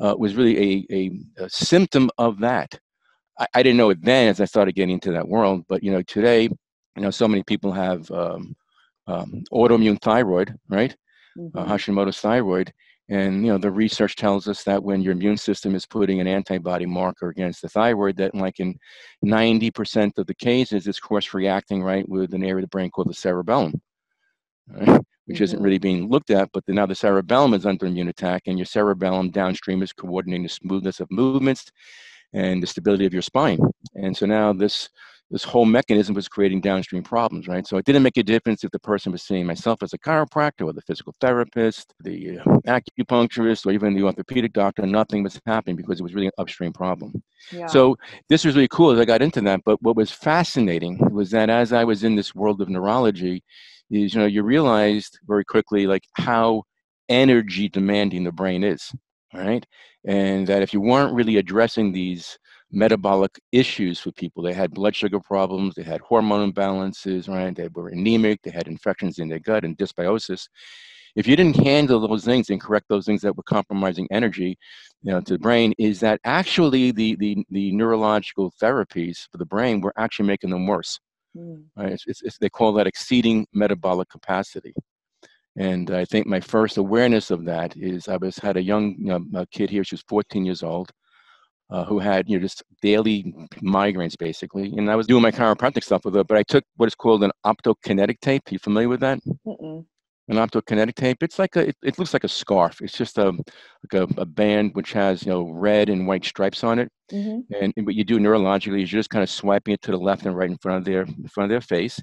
uh, 0.00 0.14
was 0.16 0.36
really 0.36 0.58
a, 0.58 0.86
a, 0.90 1.44
a 1.44 1.50
symptom 1.50 2.10
of 2.16 2.38
that. 2.40 2.78
I, 3.38 3.46
I, 3.54 3.62
didn't 3.62 3.78
know 3.78 3.90
it 3.90 4.02
then 4.02 4.28
as 4.28 4.40
I 4.40 4.44
started 4.44 4.74
getting 4.74 4.94
into 4.94 5.12
that 5.12 5.28
world, 5.28 5.64
but 5.68 5.82
you 5.82 5.90
know, 5.90 6.02
today, 6.02 6.44
you 6.44 7.02
know, 7.02 7.10
so 7.10 7.26
many 7.26 7.42
people 7.42 7.72
have 7.72 8.10
um, 8.10 8.54
um, 9.06 9.44
autoimmune 9.52 10.00
thyroid, 10.00 10.54
right? 10.68 10.94
Uh, 11.38 11.40
mm-hmm. 11.40 11.58
Uh, 11.58 11.64
Hashimoto's 11.64 12.20
thyroid. 12.20 12.72
And 13.08 13.44
you 13.44 13.52
know 13.52 13.58
the 13.58 13.70
research 13.70 14.16
tells 14.16 14.48
us 14.48 14.62
that 14.62 14.82
when 14.82 15.02
your 15.02 15.12
immune 15.12 15.36
system 15.36 15.74
is 15.74 15.84
putting 15.84 16.20
an 16.20 16.26
antibody 16.26 16.86
marker 16.86 17.28
against 17.28 17.60
the 17.60 17.68
thyroid, 17.68 18.16
that 18.16 18.34
like 18.34 18.60
in 18.60 18.78
90% 19.24 20.18
of 20.18 20.26
the 20.26 20.34
cases, 20.34 20.86
it's 20.86 21.00
cross 21.00 21.34
reacting 21.34 21.82
right 21.82 22.08
with 22.08 22.32
an 22.32 22.42
area 22.42 22.56
of 22.56 22.62
the 22.62 22.68
brain 22.68 22.90
called 22.90 23.10
the 23.10 23.14
cerebellum, 23.14 23.82
right? 24.68 25.00
which 25.26 25.36
mm-hmm. 25.36 25.44
isn't 25.44 25.62
really 25.62 25.78
being 25.78 26.08
looked 26.08 26.30
at. 26.30 26.48
But 26.52 26.64
the, 26.64 26.72
now 26.72 26.86
the 26.86 26.94
cerebellum 26.94 27.54
is 27.54 27.66
under 27.66 27.86
immune 27.86 28.08
attack, 28.08 28.42
and 28.46 28.56
your 28.56 28.66
cerebellum 28.66 29.30
downstream 29.30 29.82
is 29.82 29.92
coordinating 29.92 30.44
the 30.44 30.48
smoothness 30.48 31.00
of 31.00 31.10
movements 31.10 31.70
and 32.32 32.62
the 32.62 32.66
stability 32.66 33.06
of 33.06 33.12
your 33.12 33.22
spine. 33.22 33.58
And 33.94 34.16
so 34.16 34.26
now 34.26 34.52
this 34.52 34.88
this 35.32 35.44
whole 35.44 35.64
mechanism 35.64 36.14
was 36.14 36.28
creating 36.28 36.60
downstream 36.60 37.02
problems, 37.02 37.48
right? 37.48 37.66
So 37.66 37.78
it 37.78 37.86
didn't 37.86 38.02
make 38.02 38.18
a 38.18 38.22
difference 38.22 38.64
if 38.64 38.70
the 38.70 38.78
person 38.78 39.12
was 39.12 39.22
seeing 39.22 39.46
myself 39.46 39.82
as 39.82 39.94
a 39.94 39.98
chiropractor 39.98 40.66
or 40.66 40.74
the 40.74 40.82
physical 40.82 41.14
therapist, 41.22 41.94
the 42.00 42.38
uh, 42.38 42.44
acupuncturist, 42.66 43.64
or 43.64 43.70
even 43.70 43.94
the 43.94 44.02
orthopedic 44.02 44.52
doctor. 44.52 44.86
Nothing 44.86 45.22
was 45.22 45.40
happening 45.46 45.76
because 45.76 46.00
it 46.00 46.02
was 46.02 46.12
really 46.12 46.26
an 46.26 46.32
upstream 46.36 46.74
problem. 46.74 47.22
Yeah. 47.50 47.66
So 47.66 47.96
this 48.28 48.44
was 48.44 48.54
really 48.54 48.68
cool 48.68 48.90
as 48.90 49.00
I 49.00 49.06
got 49.06 49.22
into 49.22 49.40
that. 49.40 49.62
But 49.64 49.82
what 49.82 49.96
was 49.96 50.10
fascinating 50.10 50.98
was 51.10 51.30
that 51.30 51.48
as 51.48 51.72
I 51.72 51.84
was 51.84 52.04
in 52.04 52.14
this 52.14 52.34
world 52.34 52.60
of 52.60 52.68
neurology, 52.68 53.42
is 53.90 54.14
you 54.14 54.20
know 54.20 54.26
you 54.26 54.42
realized 54.42 55.18
very 55.26 55.46
quickly 55.46 55.86
like 55.86 56.04
how 56.14 56.64
energy 57.08 57.70
demanding 57.70 58.24
the 58.24 58.32
brain 58.32 58.64
is, 58.64 58.94
right? 59.32 59.64
And 60.04 60.46
that 60.48 60.62
if 60.62 60.72
you 60.72 60.80
weren't 60.80 61.14
really 61.14 61.36
addressing 61.36 61.92
these 61.92 62.38
metabolic 62.72 63.38
issues 63.52 64.00
for 64.00 64.10
people. 64.12 64.42
They 64.42 64.54
had 64.54 64.72
blood 64.72 64.96
sugar 64.96 65.20
problems, 65.20 65.74
they 65.74 65.82
had 65.82 66.00
hormone 66.00 66.50
imbalances, 66.50 67.28
right? 67.28 67.54
They 67.54 67.68
were 67.68 67.88
anemic, 67.88 68.40
they 68.42 68.50
had 68.50 68.66
infections 68.66 69.18
in 69.18 69.28
their 69.28 69.38
gut 69.38 69.64
and 69.64 69.76
dysbiosis. 69.76 70.48
If 71.14 71.26
you 71.26 71.36
didn't 71.36 71.62
handle 71.62 72.00
those 72.00 72.24
things 72.24 72.48
and 72.48 72.58
correct 72.58 72.86
those 72.88 73.04
things 73.04 73.20
that 73.20 73.36
were 73.36 73.42
compromising 73.42 74.08
energy, 74.10 74.56
you 75.02 75.12
know, 75.12 75.20
to 75.20 75.34
the 75.34 75.38
brain, 75.38 75.74
is 75.78 76.00
that 76.00 76.20
actually 76.24 76.90
the 76.90 77.16
the, 77.16 77.44
the 77.50 77.70
neurological 77.72 78.50
therapies 78.60 79.28
for 79.30 79.36
the 79.36 79.44
brain 79.44 79.82
were 79.82 79.92
actually 79.98 80.28
making 80.28 80.50
them 80.50 80.66
worse. 80.66 80.98
Mm. 81.36 81.64
Right? 81.76 81.92
It's, 81.92 82.04
it's, 82.06 82.22
it's, 82.22 82.38
they 82.38 82.48
call 82.48 82.72
that 82.74 82.86
exceeding 82.86 83.46
metabolic 83.52 84.08
capacity. 84.08 84.72
And 85.56 85.90
I 85.90 86.04
think 86.04 86.26
my 86.26 86.40
first 86.40 86.78
awareness 86.78 87.30
of 87.30 87.44
that 87.44 87.76
is 87.76 88.08
I 88.08 88.16
was 88.16 88.38
had 88.38 88.56
a 88.56 88.62
young 88.62 88.96
you 88.98 89.06
know, 89.06 89.24
a 89.34 89.46
kid 89.46 89.68
here. 89.68 89.84
She 89.84 89.94
was 89.94 90.04
14 90.08 90.46
years 90.46 90.62
old, 90.62 90.90
uh, 91.70 91.84
who 91.84 91.98
had 91.98 92.28
you 92.28 92.38
know 92.38 92.42
just 92.42 92.62
daily 92.80 93.34
migraines 93.62 94.16
basically, 94.16 94.72
and 94.76 94.90
I 94.90 94.96
was 94.96 95.06
doing 95.06 95.22
my 95.22 95.30
chiropractic 95.30 95.84
stuff 95.84 96.04
with 96.04 96.14
her. 96.14 96.24
But 96.24 96.38
I 96.38 96.42
took 96.42 96.64
what 96.76 96.86
is 96.86 96.94
called 96.94 97.22
an 97.22 97.32
optokinetic 97.44 98.20
tape. 98.20 98.48
Are 98.48 98.54
you 98.54 98.58
familiar 98.58 98.88
with 98.88 99.00
that? 99.00 99.20
Mm-mm. 99.46 99.84
An 100.28 100.36
optokinetic 100.36 100.94
tape. 100.94 101.22
It's 101.22 101.38
like 101.38 101.56
a. 101.56 101.68
It, 101.68 101.76
it, 101.82 101.98
looks 101.98 102.14
like 102.14 102.24
a 102.24 102.28
scarf. 102.28 102.80
It's 102.80 102.96
just 102.96 103.18
a 103.18 103.32
like 103.32 103.94
a, 103.94 104.06
a, 104.16 104.24
band 104.24 104.70
which 104.74 104.92
has 104.92 105.26
you 105.26 105.32
know 105.32 105.50
red 105.50 105.90
and 105.90 106.06
white 106.06 106.24
stripes 106.24 106.64
on 106.64 106.78
it. 106.78 106.90
Mm-hmm. 107.12 107.52
And, 107.62 107.74
and 107.76 107.84
what 107.84 107.94
you 107.94 108.04
do 108.04 108.18
neurologically 108.18 108.82
is 108.84 108.92
you're 108.92 109.00
just 109.00 109.10
kind 109.10 109.22
of 109.22 109.28
swiping 109.28 109.74
it 109.74 109.82
to 109.82 109.90
the 109.90 109.98
left 109.98 110.24
and 110.24 110.34
right 110.34 110.48
in 110.48 110.56
front 110.58 110.78
of 110.78 110.84
their 110.84 111.02
in 111.02 111.28
front 111.28 111.50
of 111.50 111.50
their 111.50 111.60
face 111.60 112.00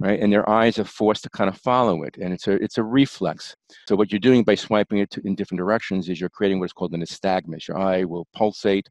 right? 0.00 0.20
And 0.20 0.32
their 0.32 0.48
eyes 0.48 0.78
are 0.78 0.84
forced 0.84 1.24
to 1.24 1.30
kind 1.30 1.50
of 1.50 1.58
follow 1.58 2.02
it, 2.02 2.16
and 2.18 2.32
it's 2.32 2.46
a 2.46 2.52
it's 2.52 2.78
a 2.78 2.84
reflex. 2.84 3.54
So 3.88 3.96
what 3.96 4.12
you're 4.12 4.20
doing 4.20 4.44
by 4.44 4.54
swiping 4.54 4.98
it 4.98 5.10
to, 5.10 5.22
in 5.24 5.34
different 5.34 5.58
directions 5.58 6.08
is 6.08 6.20
you're 6.20 6.30
creating 6.30 6.60
what's 6.60 6.72
called 6.72 6.92
an 6.94 7.00
nystagmus. 7.00 7.68
Your 7.68 7.78
eye 7.78 8.04
will 8.04 8.26
pulsate 8.34 8.88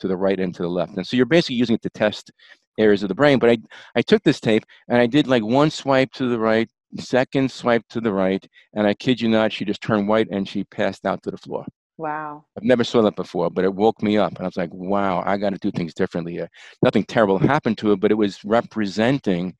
to 0.00 0.08
the 0.08 0.16
right 0.16 0.40
and 0.40 0.54
to 0.54 0.62
the 0.62 0.68
left. 0.68 0.96
And 0.96 1.06
so 1.06 1.16
you're 1.16 1.26
basically 1.26 1.56
using 1.56 1.74
it 1.74 1.82
to 1.82 1.90
test 1.90 2.30
areas 2.78 3.02
of 3.02 3.08
the 3.08 3.14
brain. 3.14 3.38
But 3.38 3.50
I, 3.50 3.58
I 3.94 4.02
took 4.02 4.22
this 4.22 4.40
tape 4.40 4.64
and 4.88 4.98
I 4.98 5.06
did 5.06 5.26
like 5.26 5.44
one 5.44 5.70
swipe 5.70 6.12
to 6.12 6.28
the 6.28 6.38
right, 6.38 6.68
second 6.98 7.50
swipe 7.50 7.84
to 7.90 8.00
the 8.00 8.12
right, 8.12 8.44
and 8.74 8.86
I 8.86 8.94
kid 8.94 9.20
you 9.20 9.28
not, 9.28 9.52
she 9.52 9.64
just 9.64 9.82
turned 9.82 10.08
white 10.08 10.28
and 10.30 10.48
she 10.48 10.64
passed 10.64 11.06
out 11.06 11.22
to 11.24 11.30
the 11.30 11.36
floor. 11.36 11.64
Wow. 12.00 12.46
I've 12.56 12.62
never 12.62 12.82
saw 12.82 13.02
that 13.02 13.14
before, 13.14 13.50
but 13.50 13.64
it 13.64 13.74
woke 13.74 14.02
me 14.02 14.16
up. 14.16 14.30
And 14.30 14.40
I 14.40 14.44
was 14.44 14.56
like, 14.56 14.72
wow, 14.72 15.22
I 15.26 15.36
got 15.36 15.50
to 15.50 15.58
do 15.58 15.70
things 15.70 15.92
differently. 15.92 16.40
Uh, 16.40 16.46
nothing 16.82 17.04
terrible 17.04 17.38
happened 17.38 17.76
to 17.78 17.90
her, 17.90 17.96
but 17.96 18.10
it 18.10 18.14
was 18.14 18.42
representing 18.42 19.54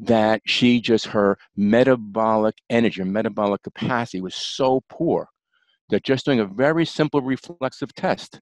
that 0.00 0.40
she 0.46 0.80
just, 0.80 1.06
her 1.06 1.38
metabolic 1.56 2.56
energy, 2.70 3.04
metabolic 3.04 3.62
capacity 3.62 4.20
was 4.20 4.34
so 4.34 4.82
poor 4.88 5.28
that 5.90 6.02
just 6.02 6.24
doing 6.24 6.40
a 6.40 6.44
very 6.44 6.84
simple 6.84 7.20
reflexive 7.20 7.94
test 7.94 8.40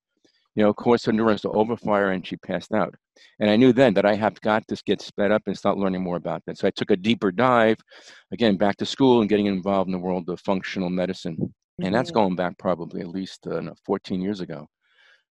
you 0.54 0.62
know, 0.62 0.72
caused 0.72 1.04
her 1.04 1.12
neurons 1.12 1.40
to 1.42 1.48
overfire 1.48 2.14
and 2.14 2.26
she 2.26 2.36
passed 2.36 2.72
out. 2.72 2.94
And 3.40 3.50
I 3.50 3.56
knew 3.56 3.72
then 3.72 3.92
that 3.94 4.06
I 4.06 4.14
have 4.14 4.40
got 4.40 4.66
to 4.68 4.82
get 4.86 5.02
sped 5.02 5.32
up 5.32 5.42
and 5.46 5.58
start 5.58 5.76
learning 5.76 6.02
more 6.02 6.16
about 6.16 6.42
that. 6.46 6.58
So 6.58 6.66
I 6.68 6.70
took 6.70 6.92
a 6.92 6.96
deeper 6.96 7.30
dive, 7.30 7.76
again, 8.32 8.56
back 8.56 8.76
to 8.76 8.86
school 8.86 9.20
and 9.20 9.28
getting 9.28 9.46
involved 9.46 9.88
in 9.88 9.92
the 9.92 9.98
world 9.98 10.28
of 10.30 10.40
functional 10.40 10.90
medicine. 10.90 11.52
And 11.82 11.94
that's 11.94 12.10
mm-hmm. 12.10 12.18
going 12.18 12.36
back 12.36 12.58
probably 12.58 13.00
at 13.00 13.08
least 13.08 13.46
uh, 13.46 13.62
14 13.84 14.20
years 14.20 14.40
ago. 14.40 14.66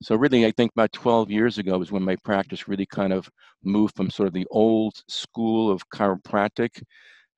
So 0.03 0.15
really, 0.15 0.45
I 0.45 0.51
think 0.51 0.73
about 0.73 0.93
12 0.93 1.31
years 1.31 1.57
ago 1.57 1.79
was 1.79 1.91
when 1.91 2.03
my 2.03 2.17
practice 2.17 2.69
really 2.69 2.85
kind 2.85 3.13
of 3.13 3.31
moved 3.65 3.97
from 3.97 4.11
sort 4.11 4.27
of 4.27 4.35
the 4.35 4.47
old 4.51 4.95
school 5.09 5.71
of 5.71 5.89
chiropractic 5.89 6.83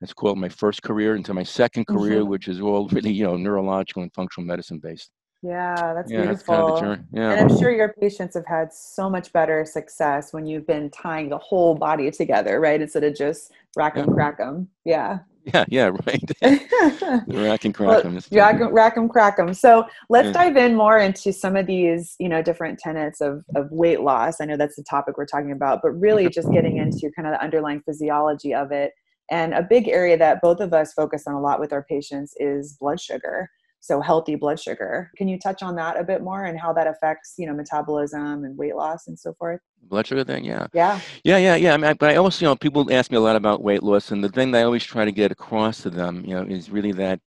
that's 0.01 0.13
called 0.13 0.37
my 0.37 0.49
first 0.49 0.83
career 0.83 1.15
into 1.15 1.33
my 1.33 1.43
second 1.43 1.87
career, 1.87 2.21
mm-hmm. 2.21 2.29
which 2.29 2.47
is 2.47 2.59
all 2.59 2.87
really, 2.89 3.11
you 3.11 3.23
know, 3.23 3.37
neurological 3.37 4.03
and 4.03 4.13
functional 4.13 4.45
medicine 4.45 4.79
based. 4.79 5.09
Yeah, 5.41 5.93
that's 5.93 6.11
yeah, 6.11 6.23
beautiful. 6.23 6.67
That's 6.67 6.81
kind 6.81 6.93
of 6.93 6.99
yeah. 7.13 7.31
And 7.31 7.49
I'm 7.51 7.57
sure 7.57 7.71
your 7.71 7.93
patients 7.93 8.35
have 8.35 8.45
had 8.45 8.73
so 8.73 9.09
much 9.09 9.31
better 9.31 9.63
success 9.63 10.33
when 10.33 10.45
you've 10.45 10.67
been 10.67 10.89
tying 10.89 11.29
the 11.29 11.37
whole 11.37 11.75
body 11.75 12.11
together, 12.11 12.59
right? 12.59 12.81
Instead 12.81 13.05
of 13.05 13.15
just 13.15 13.53
rack 13.77 13.95
them, 13.95 14.07
yeah. 14.09 14.13
crack 14.13 14.37
them. 14.37 14.67
Yeah. 14.83 15.19
Yeah, 15.53 15.65
yeah, 15.69 15.91
right. 16.05 16.31
rack 17.27 17.65
and 17.65 17.73
crack 17.73 17.87
well, 17.87 18.01
them. 18.01 18.19
Rack, 18.31 18.59
rack 18.71 18.95
them, 18.95 19.09
crack 19.09 19.37
them. 19.37 19.53
So 19.53 19.85
let's 20.09 20.27
yeah. 20.27 20.33
dive 20.33 20.57
in 20.57 20.75
more 20.75 20.97
into 20.99 21.31
some 21.33 21.55
of 21.55 21.65
these, 21.65 22.15
you 22.19 22.29
know, 22.29 22.41
different 22.41 22.79
tenets 22.79 23.21
of, 23.21 23.43
of 23.55 23.71
weight 23.71 24.01
loss. 24.01 24.41
I 24.41 24.45
know 24.45 24.57
that's 24.57 24.75
the 24.75 24.83
topic 24.83 25.17
we're 25.17 25.25
talking 25.25 25.51
about, 25.51 25.79
but 25.81 25.91
really 25.91 26.29
just 26.29 26.51
getting 26.51 26.77
into 26.77 27.11
kind 27.15 27.27
of 27.27 27.33
the 27.33 27.43
underlying 27.43 27.81
physiology 27.81 28.53
of 28.53 28.71
it. 28.71 28.93
And 29.31 29.53
a 29.53 29.61
big 29.61 29.87
area 29.87 30.17
that 30.17 30.41
both 30.41 30.59
of 30.59 30.73
us 30.73 30.93
focus 30.93 31.23
on 31.27 31.35
a 31.35 31.41
lot 31.41 31.59
with 31.59 31.71
our 31.71 31.83
patients 31.83 32.33
is 32.39 32.77
blood 32.79 32.99
sugar 32.99 33.49
so 33.79 34.01
healthy 34.01 34.35
blood 34.35 34.59
sugar. 34.59 35.11
Can 35.17 35.27
you 35.27 35.39
touch 35.39 35.63
on 35.63 35.75
that 35.75 35.97
a 35.99 36.03
bit 36.03 36.21
more 36.21 36.45
and 36.45 36.59
how 36.59 36.73
that 36.73 36.87
affects 36.87 37.35
you 37.37 37.47
know 37.47 37.53
metabolism 37.53 38.43
and 38.43 38.57
weight 38.57 38.75
loss 38.75 39.07
and 39.07 39.17
so 39.17 39.33
forth? 39.33 39.61
Blood 39.83 40.07
sugar 40.07 40.23
thing 40.23 40.43
yeah. 40.43 40.67
Yeah. 40.73 40.99
Yeah 41.23 41.37
yeah 41.37 41.55
yeah 41.55 41.73
I 41.73 41.77
mean, 41.77 41.95
but 41.99 42.09
i 42.11 42.15
also 42.17 42.45
you 42.45 42.49
know 42.49 42.55
people 42.55 42.91
ask 42.91 43.11
me 43.11 43.17
a 43.17 43.21
lot 43.21 43.35
about 43.35 43.63
weight 43.63 43.81
loss 43.81 44.11
and 44.11 44.23
the 44.23 44.29
thing 44.29 44.51
that 44.51 44.59
i 44.59 44.63
always 44.63 44.83
try 44.83 45.05
to 45.05 45.11
get 45.11 45.31
across 45.31 45.81
to 45.83 45.89
them 45.89 46.23
you 46.25 46.35
know 46.35 46.43
is 46.43 46.69
really 46.69 46.91
that 46.93 47.19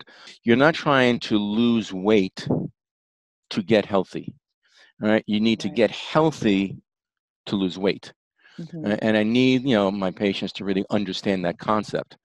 you're 0.44 0.56
not 0.56 0.74
trying 0.74 1.18
to 1.20 1.38
lose 1.38 1.92
weight 1.92 2.46
to 3.50 3.62
get 3.62 3.86
healthy 3.86 4.34
right? 5.00 5.24
You 5.26 5.40
need 5.40 5.64
right. 5.64 5.70
to 5.70 5.76
get 5.76 5.90
healthy 5.90 6.76
to 7.46 7.56
lose 7.56 7.78
weight. 7.78 8.12
Mm-hmm. 8.60 8.96
and 9.00 9.16
i 9.16 9.22
need 9.22 9.62
you 9.62 9.74
know 9.74 9.90
my 9.90 10.10
patients 10.10 10.52
to 10.52 10.64
really 10.66 10.84
understand 10.90 11.42
that 11.46 11.58
concept 11.58 12.18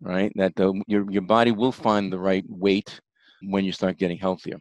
right? 0.00 0.32
That 0.36 0.56
the 0.56 0.80
your, 0.86 1.10
your 1.10 1.22
body 1.22 1.52
will 1.52 1.72
find 1.72 2.12
the 2.12 2.18
right 2.18 2.44
weight 2.48 3.00
when 3.42 3.64
you 3.64 3.72
start 3.72 3.98
getting 3.98 4.18
healthier. 4.18 4.58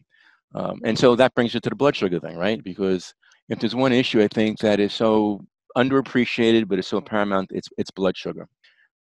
Um, 0.56 0.80
and 0.84 0.98
so 0.98 1.16
that 1.16 1.34
brings 1.36 1.54
you 1.54 1.60
to 1.60 1.70
the 1.70 1.76
blood 1.76 1.96
sugar 1.96 2.20
thing, 2.20 2.38
right? 2.38 2.64
Because 2.64 3.14
if 3.50 3.60
there's 3.60 3.76
one 3.76 3.94
issue 3.94 4.22
I 4.22 4.28
think 4.28 4.60
that 4.60 4.80
is 4.80 4.94
so 4.94 5.46
underappreciated 5.78 6.68
but 6.68 6.80
is 6.80 6.88
so 6.88 7.02
paramount, 7.02 7.52
it's 7.54 7.70
it's 7.78 7.92
blood 7.92 8.18
sugar. 8.18 8.48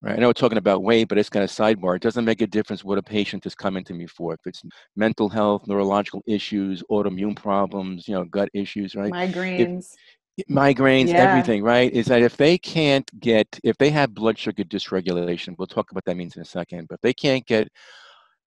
Right. 0.02 0.16
I 0.16 0.20
know 0.20 0.28
we're 0.28 0.34
talking 0.34 0.58
about 0.58 0.82
weight, 0.82 1.10
but 1.10 1.18
it's 1.18 1.28
kind 1.28 1.44
of 1.44 1.50
sidebar. 1.50 1.98
It 1.98 2.02
doesn't 2.02 2.24
make 2.24 2.40
a 2.40 2.48
difference 2.48 2.86
what 2.86 2.98
a 2.98 3.04
patient 3.04 3.46
is 3.46 3.54
coming 3.54 3.84
to 3.84 3.94
me 3.94 4.08
for. 4.08 4.34
If 4.34 4.40
it's 4.46 4.64
mental 4.96 5.28
health, 5.28 5.68
neurological 5.68 6.24
issues, 6.26 6.82
autoimmune 6.90 7.36
problems, 7.36 8.08
you 8.08 8.14
know, 8.14 8.24
gut 8.24 8.48
issues, 8.54 8.96
right? 8.96 9.12
Migraines. 9.12 9.88
If, 10.38 10.48
migraines, 10.48 11.10
yeah. 11.10 11.18
everything, 11.18 11.64
right? 11.64 11.92
Is 11.92 12.06
that 12.06 12.22
if 12.22 12.38
they 12.38 12.58
can't 12.58 13.10
get, 13.20 13.60
if 13.62 13.78
they 13.78 13.90
have 13.90 14.14
blood 14.14 14.38
sugar 14.38 14.64
dysregulation, 14.64 15.56
we'll 15.58 15.68
talk 15.68 15.92
about 15.92 15.98
what 15.98 16.06
that 16.06 16.16
means 16.16 16.38
in 16.38 16.42
a 16.42 16.46
second, 16.46 16.88
but 16.88 16.96
if 16.96 17.02
they 17.02 17.14
can't 17.14 17.46
get 17.46 17.68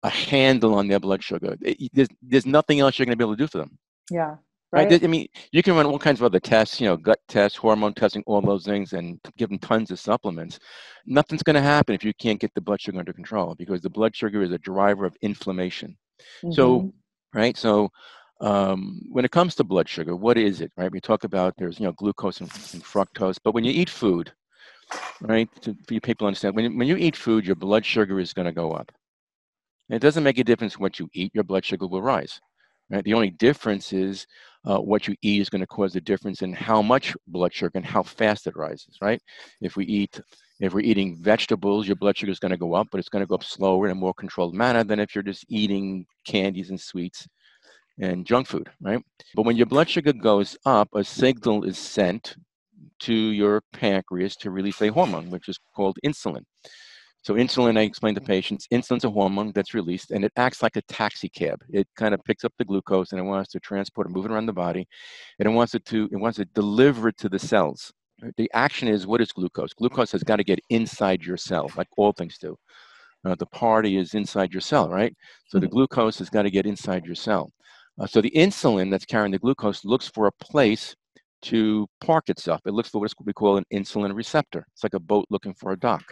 a 0.06 0.10
handle 0.10 0.74
on 0.74 0.86
their 0.86 1.00
blood 1.00 1.22
sugar. 1.22 1.56
There's, 1.92 2.08
there's 2.22 2.46
nothing 2.46 2.78
else 2.80 2.98
you're 2.98 3.06
going 3.06 3.18
to 3.18 3.24
be 3.24 3.24
able 3.24 3.36
to 3.36 3.42
do 3.42 3.48
for 3.48 3.58
them. 3.58 3.76
Yeah. 4.10 4.36
Right. 4.72 4.90
right. 4.90 5.02
I 5.02 5.06
mean, 5.06 5.26
you 5.50 5.62
can 5.62 5.74
run 5.74 5.86
all 5.86 5.98
kinds 5.98 6.20
of 6.20 6.24
other 6.24 6.38
tests, 6.38 6.80
you 6.80 6.86
know, 6.86 6.96
gut 6.96 7.18
tests, 7.26 7.58
hormone 7.58 7.94
testing, 7.94 8.22
all 8.26 8.40
those 8.40 8.64
things, 8.64 8.92
and 8.92 9.18
give 9.36 9.48
them 9.48 9.58
tons 9.58 9.90
of 9.90 9.98
supplements. 9.98 10.60
Nothing's 11.06 11.42
going 11.42 11.54
to 11.54 11.62
happen 11.62 11.94
if 11.94 12.04
you 12.04 12.12
can't 12.14 12.40
get 12.40 12.54
the 12.54 12.60
blood 12.60 12.80
sugar 12.80 12.98
under 12.98 13.12
control 13.12 13.56
because 13.56 13.80
the 13.80 13.90
blood 13.90 14.14
sugar 14.14 14.42
is 14.42 14.52
a 14.52 14.58
driver 14.58 15.06
of 15.06 15.16
inflammation. 15.22 15.96
Mm-hmm. 16.42 16.52
So, 16.52 16.92
right. 17.34 17.56
So, 17.56 17.90
um, 18.40 19.00
when 19.10 19.24
it 19.24 19.30
comes 19.30 19.54
to 19.56 19.64
blood 19.64 19.88
sugar, 19.88 20.14
what 20.14 20.36
is 20.36 20.60
it? 20.60 20.70
Right. 20.76 20.92
We 20.92 21.00
talk 21.00 21.24
about 21.24 21.54
there's 21.56 21.80
you 21.80 21.86
know 21.86 21.92
glucose 21.92 22.40
and, 22.40 22.50
and 22.74 22.84
fructose, 22.84 23.38
but 23.42 23.54
when 23.54 23.64
you 23.64 23.72
eat 23.72 23.88
food, 23.88 24.32
right, 25.22 25.48
to, 25.62 25.74
for 25.86 25.94
you 25.94 26.00
people 26.00 26.26
understand, 26.26 26.54
when 26.54 26.76
when 26.76 26.86
you 26.86 26.96
eat 26.96 27.16
food, 27.16 27.46
your 27.46 27.56
blood 27.56 27.84
sugar 27.84 28.20
is 28.20 28.32
going 28.32 28.46
to 28.46 28.52
go 28.52 28.72
up. 28.72 28.92
It 29.88 30.00
doesn't 30.00 30.24
make 30.24 30.38
a 30.38 30.44
difference 30.44 30.78
what 30.78 30.98
you 30.98 31.08
eat, 31.14 31.34
your 31.34 31.44
blood 31.44 31.64
sugar 31.64 31.86
will 31.86 32.02
rise. 32.02 32.40
Right? 32.90 33.04
The 33.04 33.14
only 33.14 33.30
difference 33.30 33.92
is 33.92 34.26
uh, 34.64 34.78
what 34.78 35.08
you 35.08 35.16
eat 35.22 35.40
is 35.40 35.50
going 35.50 35.60
to 35.60 35.66
cause 35.66 35.94
a 35.96 36.00
difference 36.00 36.42
in 36.42 36.52
how 36.52 36.82
much 36.82 37.16
blood 37.26 37.52
sugar 37.52 37.72
and 37.74 37.84
how 37.84 38.02
fast 38.02 38.46
it 38.46 38.56
rises, 38.56 38.96
right? 39.00 39.20
If 39.60 39.76
we 39.76 39.84
eat, 39.86 40.20
if 40.60 40.72
we're 40.72 40.80
eating 40.80 41.16
vegetables, 41.20 41.86
your 41.86 41.96
blood 41.96 42.16
sugar 42.16 42.32
is 42.32 42.38
going 42.38 42.50
to 42.50 42.56
go 42.56 42.74
up, 42.74 42.88
but 42.90 42.98
it's 42.98 43.08
going 43.08 43.22
to 43.22 43.26
go 43.26 43.34
up 43.34 43.44
slower 43.44 43.86
in 43.86 43.92
a 43.92 43.96
more 43.96 44.14
controlled 44.14 44.54
manner 44.54 44.84
than 44.84 45.00
if 45.00 45.14
you're 45.14 45.24
just 45.24 45.44
eating 45.48 46.06
candies 46.24 46.70
and 46.70 46.80
sweets 46.80 47.26
and 48.00 48.26
junk 48.26 48.46
food, 48.46 48.68
right? 48.80 49.02
But 49.34 49.46
when 49.46 49.56
your 49.56 49.66
blood 49.66 49.88
sugar 49.88 50.12
goes 50.12 50.56
up, 50.64 50.88
a 50.94 51.02
signal 51.02 51.64
is 51.64 51.78
sent 51.78 52.36
to 53.00 53.14
your 53.14 53.62
pancreas 53.72 54.36
to 54.36 54.50
release 54.50 54.80
a 54.82 54.88
hormone, 54.88 55.30
which 55.30 55.48
is 55.48 55.58
called 55.74 55.98
insulin. 56.04 56.44
So 57.26 57.34
insulin, 57.34 57.76
I 57.76 57.82
explain 57.82 58.14
to 58.14 58.20
patients, 58.20 58.68
insulin's 58.70 59.02
a 59.02 59.10
hormone 59.10 59.50
that's 59.52 59.74
released 59.74 60.12
and 60.12 60.24
it 60.24 60.30
acts 60.36 60.62
like 60.62 60.76
a 60.76 60.82
taxi 60.82 61.28
cab. 61.28 61.60
It 61.70 61.88
kind 61.96 62.14
of 62.14 62.22
picks 62.22 62.44
up 62.44 62.52
the 62.56 62.64
glucose 62.64 63.10
and 63.10 63.18
it 63.18 63.24
wants 63.24 63.50
to 63.50 63.58
transport 63.58 64.06
and 64.06 64.14
move 64.14 64.26
it 64.26 64.30
around 64.30 64.46
the 64.46 64.52
body. 64.52 64.86
And 65.40 65.48
it 65.48 65.50
wants 65.50 65.74
it 65.74 65.84
to, 65.86 66.08
it 66.12 66.18
wants 66.18 66.36
to 66.36 66.44
deliver 66.44 67.08
it 67.08 67.18
to 67.18 67.28
the 67.28 67.40
cells. 67.40 67.92
The 68.36 68.48
action 68.54 68.86
is 68.86 69.08
what 69.08 69.20
is 69.20 69.32
glucose? 69.32 69.74
Glucose 69.74 70.12
has 70.12 70.22
got 70.22 70.36
to 70.36 70.44
get 70.44 70.60
inside 70.70 71.24
your 71.24 71.36
cell, 71.36 71.68
like 71.76 71.88
all 71.96 72.12
things 72.12 72.38
do. 72.38 72.56
Uh, 73.24 73.34
the 73.34 73.46
party 73.46 73.96
is 73.96 74.14
inside 74.14 74.52
your 74.54 74.60
cell, 74.60 74.88
right? 74.88 75.12
So 75.48 75.58
the 75.58 75.66
mm-hmm. 75.66 75.74
glucose 75.74 76.20
has 76.20 76.30
got 76.30 76.42
to 76.42 76.50
get 76.52 76.64
inside 76.64 77.04
your 77.06 77.16
cell. 77.16 77.50
Uh, 77.98 78.06
so 78.06 78.20
the 78.20 78.30
insulin 78.36 78.88
that's 78.88 79.04
carrying 79.04 79.32
the 79.32 79.40
glucose 79.40 79.84
looks 79.84 80.06
for 80.06 80.28
a 80.28 80.32
place 80.44 80.94
to 81.42 81.88
park 82.00 82.28
itself. 82.28 82.60
It 82.66 82.72
looks 82.72 82.90
for 82.90 83.00
what 83.00 83.12
we 83.24 83.32
call 83.32 83.56
an 83.56 83.64
insulin 83.74 84.14
receptor. 84.14 84.64
It's 84.74 84.84
like 84.84 84.94
a 84.94 85.00
boat 85.00 85.26
looking 85.28 85.54
for 85.54 85.72
a 85.72 85.76
dock, 85.76 86.04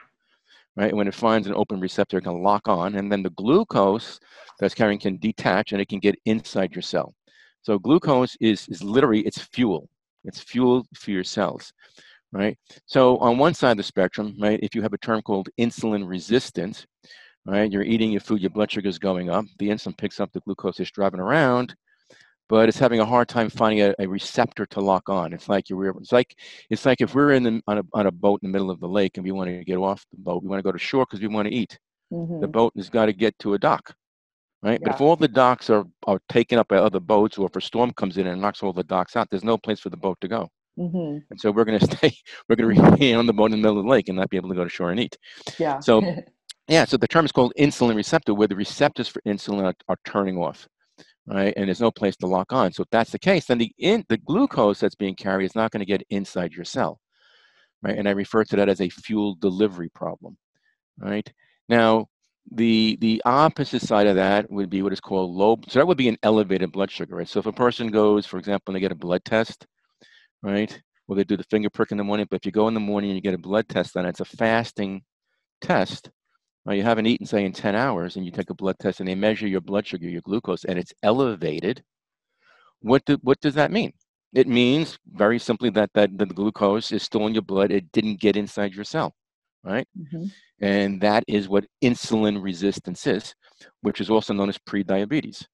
right? 0.77 0.95
When 0.95 1.09
it 1.09 1.15
finds 1.15 1.47
an 1.47 1.55
open 1.55 1.81
receptor, 1.81 2.19
it 2.19 2.25
can 2.25 2.43
lock 2.43 2.69
on, 2.69 2.97
and 2.97 3.11
then 3.11 3.23
the 3.23 3.31
glucose 3.31 4.19
that's 4.59 4.75
carrying 4.75 4.99
can 4.99 5.19
detach 5.19 5.73
and 5.73 5.81
it 5.81 5.89
can 5.89 6.01
get 6.01 6.19
inside 6.25 6.75
your 6.75 6.83
cell. 6.83 7.15
So 7.63 7.79
glucose 7.79 8.37
is, 8.41 8.69
is 8.69 8.83
literally, 8.83 9.21
it's 9.21 9.39
fuel. 9.39 9.89
It's 10.25 10.41
fuel 10.41 10.87
for 10.95 11.11
your 11.11 11.25
cells, 11.25 11.73
right? 12.33 12.57
So 12.87 13.19
on 13.19 13.39
one 13.39 13.55
side 13.55 13.73
of 13.73 13.77
the 13.77 13.83
spectrum, 13.83 14.35
right, 14.41 14.59
if 14.63 14.75
you 14.75 14.83
have 14.83 14.93
a 14.93 14.99
term 14.99 15.23
called 15.23 15.49
insulin 15.59 16.07
resistant, 16.09 16.87
right, 17.47 17.71
you're 17.71 17.83
eating 17.83 18.11
your 18.11 18.21
food, 18.21 18.41
your 18.41 18.51
blood 18.51 18.71
sugar 18.71 18.89
is 18.89 18.99
going 18.99 19.31
up, 19.31 19.45
the 19.59 19.69
insulin 19.69 19.97
picks 19.97 20.21
up 20.21 20.33
the 20.33 20.41
glucose 20.41 20.81
it's 20.81 20.91
driving 20.91 21.21
around, 21.21 21.75
but 22.49 22.69
it's 22.69 22.79
having 22.79 23.01
a 23.01 23.05
hard 23.05 23.29
time 23.29 23.49
finding 23.49 23.81
a, 23.83 23.95
a, 23.99 24.07
receptor 24.07 24.67
to 24.67 24.81
lock 24.81 25.09
on. 25.09 25.33
It's 25.33 25.49
like 25.49 25.71
you're, 25.71 25.89
it's 25.89 26.13
like 26.13 26.37
it's 26.71 26.85
like 26.85 27.01
if 27.01 27.15
we're 27.15 27.33
in 27.33 27.43
the, 27.43 27.63
on 27.67 27.79
a 27.79 27.83
on 27.93 28.07
a 28.07 28.11
boat 28.11 28.41
in 28.43 28.49
the 28.51 28.53
middle 28.53 28.71
of 28.71 28.81
the 28.81 28.89
lake 28.89 29.17
and 29.17 29.25
we 29.25 29.33
want 29.33 29.49
to 29.51 29.65
get 29.65 29.77
off 29.79 30.05
the 30.11 30.19
boat, 30.19 30.43
we 30.43 30.49
want 30.49 30.59
to 30.59 30.63
go 30.63 30.73
to 30.73 30.79
shore 30.79 31.07
because 31.09 31.21
we 31.21 31.29
want 31.29 31.49
to 31.49 31.55
eat. 31.55 31.79
Mm-hmm. 32.13 32.41
The 32.41 32.49
boat 32.49 32.73
has 32.77 32.91
got 32.91 33.07
to 33.07 33.13
get 33.13 33.39
to 33.41 33.55
a 33.55 33.59
dock, 33.59 33.95
right? 34.63 34.79
Yeah. 34.81 34.89
But 34.89 34.95
if 34.95 35.01
all 35.01 35.17
the 35.17 35.29
docks 35.29 35.71
are 35.71 35.85
are 36.07 36.21
taken 36.29 36.59
up 36.59 36.69
by 36.69 36.77
other 36.77 37.01
boats, 37.01 37.39
or 37.39 37.47
if 37.47 37.57
a 37.57 37.61
storm 37.61 37.93
comes 37.93 38.19
in 38.19 38.27
and 38.27 38.41
knocks 38.41 38.63
all 38.63 38.73
the 38.73 38.85
docks 38.85 39.17
out, 39.17 39.29
there's 39.31 39.45
no 39.45 39.57
place 39.57 39.81
for 39.81 39.91
the 39.91 39.97
boat 39.97 40.19
to 40.21 40.29
go. 40.29 40.49
Mm-hmm. 40.79 41.19
And 41.31 41.41
so 41.41 41.51
we're 41.51 41.65
going 41.65 41.79
to 41.87 41.87
stay, 41.87 42.13
we're 42.49 42.57
going 42.57 42.75
to 42.75 42.83
remain 42.83 43.17
on 43.17 43.27
the 43.27 43.33
boat 43.33 43.47
in 43.47 43.53
the 43.53 43.57
middle 43.59 43.79
of 43.79 43.85
the 43.85 43.91
lake 43.91 44.09
and 44.09 44.19
not 44.19 44.29
be 44.29 44.37
able 44.37 44.51
to 44.51 44.55
go 44.55 44.65
to 44.65 44.71
shore 44.71 44.91
and 44.91 45.01
eat. 45.01 45.17
Yeah. 45.59 45.81
So, 45.81 46.03
yeah. 46.69 46.85
So 46.85 46.97
the 46.97 47.09
term 47.09 47.25
is 47.25 47.33
called 47.33 47.53
insulin 47.59 47.97
receptor, 47.97 48.35
where 48.35 48.49
the 48.49 48.57
receptors 48.57 49.09
for 49.09 49.23
insulin 49.23 49.65
are, 49.65 49.75
are 49.89 49.99
turning 50.05 50.37
off 50.37 50.69
right? 51.27 51.55
And 51.57 51.67
there's 51.67 51.81
no 51.81 51.91
place 51.91 52.17
to 52.17 52.27
lock 52.27 52.53
on. 52.53 52.73
So 52.73 52.83
if 52.83 52.91
that's 52.91 53.13
the 53.13 53.19
case, 53.19 53.47
then 53.47 53.59
the 53.59 53.73
in, 53.79 54.05
the 54.09 54.19
glucose 54.19 54.81
that's 54.81 54.95
being 54.95 55.15
carried 55.15 55.47
is 55.47 55.55
not 55.55 55.71
going 55.71 55.81
to 55.81 55.87
get 55.87 56.07
inside 56.11 56.53
your 56.53 56.65
cell, 56.65 57.01
right? 57.83 57.97
And 57.97 58.09
I 58.09 58.13
refer 58.13 58.45
to 58.45 58.57
that 58.57 58.69
as 58.69 58.81
a 58.81 58.89
fuel 58.89 59.37
delivery 59.37 59.89
problem, 59.91 60.37
right? 60.99 61.31
Now, 61.69 62.09
the 62.53 62.99
the 63.01 63.23
opposite 63.25 63.81
side 63.83 64.07
of 64.07 64.17
that 64.17 64.51
would 64.51 64.69
be 64.69 64.83
what 64.83 64.93
is 64.93 65.01
called 65.01 65.31
low. 65.31 65.59
So 65.69 65.79
that 65.79 65.87
would 65.87 65.97
be 65.97 66.09
an 66.09 66.19
elevated 66.23 66.73
blood 66.73 66.91
sugar, 66.91 67.17
right? 67.17 67.29
So 67.29 67.41
if 67.41 67.47
a 67.47 67.53
person 67.53 67.89
goes, 67.89 68.27
for 68.27 68.39
example, 68.39 68.73
and 68.73 68.77
they 68.77 68.81
get 68.81 68.93
a 68.93 68.97
blood 68.97 69.25
test, 69.25 69.67
right? 70.43 70.79
Well, 71.07 71.17
they 71.17 71.25
do 71.25 71.37
the 71.37 71.45
finger 71.45 71.71
prick 71.71 71.91
in 71.91 71.99
the 71.99 72.05
morning, 72.05 72.27
but 72.31 72.37
if 72.37 72.47
you 72.47 72.53
go 72.53 72.69
in 72.69 72.75
the 72.75 72.81
morning 72.81 73.11
and 73.11 73.17
you 73.17 73.23
get 73.23 73.35
a 73.35 73.39
blood 73.39 73.69
test, 73.69 73.95
then 73.95 74.07
it's 74.07 74.21
a 74.21 74.25
fasting 74.27 75.03
test 75.63 76.11
well, 76.65 76.75
you 76.75 76.83
haven't 76.83 77.07
eaten, 77.07 77.27
say, 77.27 77.45
in 77.45 77.53
10 77.53 77.75
hours, 77.75 78.17
and 78.17 78.25
you 78.25 78.31
take 78.31 78.51
a 78.51 78.55
blood 78.55 78.77
test 78.79 79.01
and 79.01 79.09
they 79.09 79.15
measure 79.15 79.47
your 79.47 79.61
blood 79.61 79.87
sugar, 79.87 80.09
your 80.09 80.23
glucose, 80.23 80.65
and 80.65 80.79
it's 80.79 80.95
elevated. 81.03 81.83
What, 82.81 83.05
do, 83.05 83.19
what 83.23 83.41
does 83.41 83.55
that 83.55 83.71
mean? 83.71 83.93
It 84.33 84.49
means 84.49 84.99
very 85.13 85.39
simply 85.39 85.71
that, 85.71 85.91
that 85.95 86.17
the 86.19 86.27
glucose 86.27 86.91
is 86.91 87.03
still 87.03 87.27
in 87.27 87.35
your 87.35 87.43
blood. 87.43 87.71
It 87.71 87.93
didn't 87.93 88.21
get 88.21 88.37
inside 88.37 88.75
your 88.75 88.85
cell, 88.85 89.15
right? 89.63 89.87
Mm-hmm. 89.99 90.25
And 90.61 91.01
that 91.03 91.25
is 91.29 91.49
what 91.49 91.67
insulin 91.83 92.43
resistance 92.43 93.07
is, 93.07 93.35
which 93.83 94.01
is 94.01 94.11
also 94.11 94.33
known 94.33 94.49
as 94.49 94.59
prediabetes, 94.59 95.47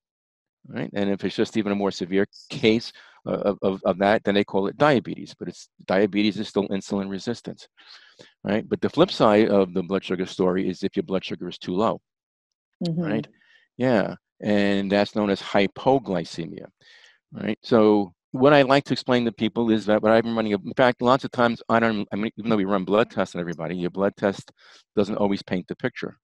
right? 0.66 0.90
And 0.94 1.10
if 1.10 1.24
it's 1.24 1.36
just 1.36 1.56
even 1.56 1.72
a 1.72 1.76
more 1.76 1.90
severe 1.90 2.26
case 2.48 2.92
of, 3.26 3.58
of, 3.62 3.80
of 3.84 3.98
that, 3.98 4.24
then 4.24 4.34
they 4.34 4.44
call 4.44 4.66
it 4.66 4.76
diabetes. 4.78 5.34
But 5.38 5.48
it's 5.48 5.68
diabetes 5.86 6.38
is 6.38 6.48
still 6.48 6.68
insulin 6.68 7.10
resistance 7.10 7.68
right? 8.44 8.68
But 8.68 8.80
the 8.80 8.90
flip 8.90 9.10
side 9.10 9.48
of 9.48 9.74
the 9.74 9.82
blood 9.82 10.04
sugar 10.04 10.26
story 10.26 10.68
is 10.68 10.82
if 10.82 10.96
your 10.96 11.02
blood 11.02 11.24
sugar 11.24 11.48
is 11.48 11.58
too 11.58 11.74
low, 11.74 12.00
mm-hmm. 12.86 13.00
right? 13.00 13.28
Yeah, 13.76 14.14
and 14.40 14.90
that's 14.90 15.14
known 15.14 15.30
as 15.30 15.40
hypoglycemia, 15.40 16.66
right? 17.32 17.58
So 17.62 18.12
what 18.32 18.52
I 18.52 18.62
like 18.62 18.84
to 18.84 18.92
explain 18.92 19.24
to 19.24 19.32
people 19.32 19.70
is 19.70 19.86
that 19.86 20.02
what 20.02 20.12
I've 20.12 20.24
been 20.24 20.36
running, 20.36 20.52
in 20.52 20.74
fact, 20.76 21.02
lots 21.02 21.24
of 21.24 21.30
times 21.32 21.62
I 21.68 21.80
don't, 21.80 22.06
I 22.12 22.16
mean, 22.16 22.30
even 22.38 22.50
though 22.50 22.56
we 22.56 22.64
run 22.64 22.84
blood 22.84 23.10
tests 23.10 23.34
on 23.34 23.40
everybody, 23.40 23.76
your 23.76 23.90
blood 23.90 24.14
test 24.16 24.50
doesn't 24.96 25.16
always 25.16 25.42
paint 25.42 25.66
the 25.68 25.76
picture. 25.76 26.16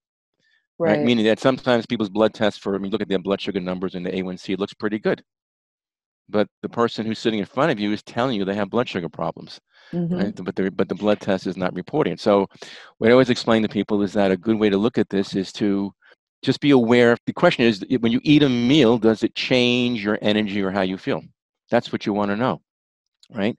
Right. 0.78 0.98
right. 0.98 1.04
Meaning 1.04 1.24
that 1.24 1.40
sometimes 1.40 1.86
people's 1.86 2.10
blood 2.10 2.34
tests 2.34 2.60
for, 2.60 2.74
I 2.74 2.78
mean, 2.78 2.92
look 2.92 3.00
at 3.00 3.08
their 3.08 3.18
blood 3.18 3.40
sugar 3.40 3.60
numbers 3.60 3.94
and 3.94 4.04
the 4.04 4.10
A1C, 4.10 4.54
it 4.54 4.60
looks 4.60 4.74
pretty 4.74 4.98
good 4.98 5.22
but 6.28 6.48
the 6.62 6.68
person 6.68 7.06
who's 7.06 7.18
sitting 7.18 7.38
in 7.38 7.46
front 7.46 7.72
of 7.72 7.78
you 7.78 7.92
is 7.92 8.02
telling 8.02 8.36
you 8.36 8.44
they 8.44 8.54
have 8.54 8.70
blood 8.70 8.88
sugar 8.88 9.08
problems, 9.08 9.60
mm-hmm. 9.92 10.14
right? 10.14 10.34
But 10.34 10.56
the 10.56 10.70
but 10.70 10.88
the 10.88 10.94
blood 10.94 11.20
test 11.20 11.46
is 11.46 11.56
not 11.56 11.74
reporting 11.74 12.14
it. 12.14 12.20
So, 12.20 12.46
what 12.98 13.08
I 13.08 13.12
always 13.12 13.30
explain 13.30 13.62
to 13.62 13.68
people 13.68 14.02
is 14.02 14.12
that 14.14 14.30
a 14.30 14.36
good 14.36 14.58
way 14.58 14.70
to 14.70 14.76
look 14.76 14.98
at 14.98 15.08
this 15.08 15.34
is 15.34 15.52
to 15.54 15.92
just 16.42 16.60
be 16.60 16.70
aware. 16.70 17.16
The 17.26 17.32
question 17.32 17.64
is, 17.64 17.84
when 18.00 18.12
you 18.12 18.20
eat 18.22 18.42
a 18.42 18.48
meal, 18.48 18.98
does 18.98 19.22
it 19.22 19.34
change 19.34 20.02
your 20.04 20.18
energy 20.22 20.62
or 20.62 20.70
how 20.70 20.82
you 20.82 20.98
feel? 20.98 21.22
That's 21.70 21.92
what 21.92 22.06
you 22.06 22.12
want 22.12 22.30
to 22.30 22.36
know, 22.36 22.60
right? 23.32 23.58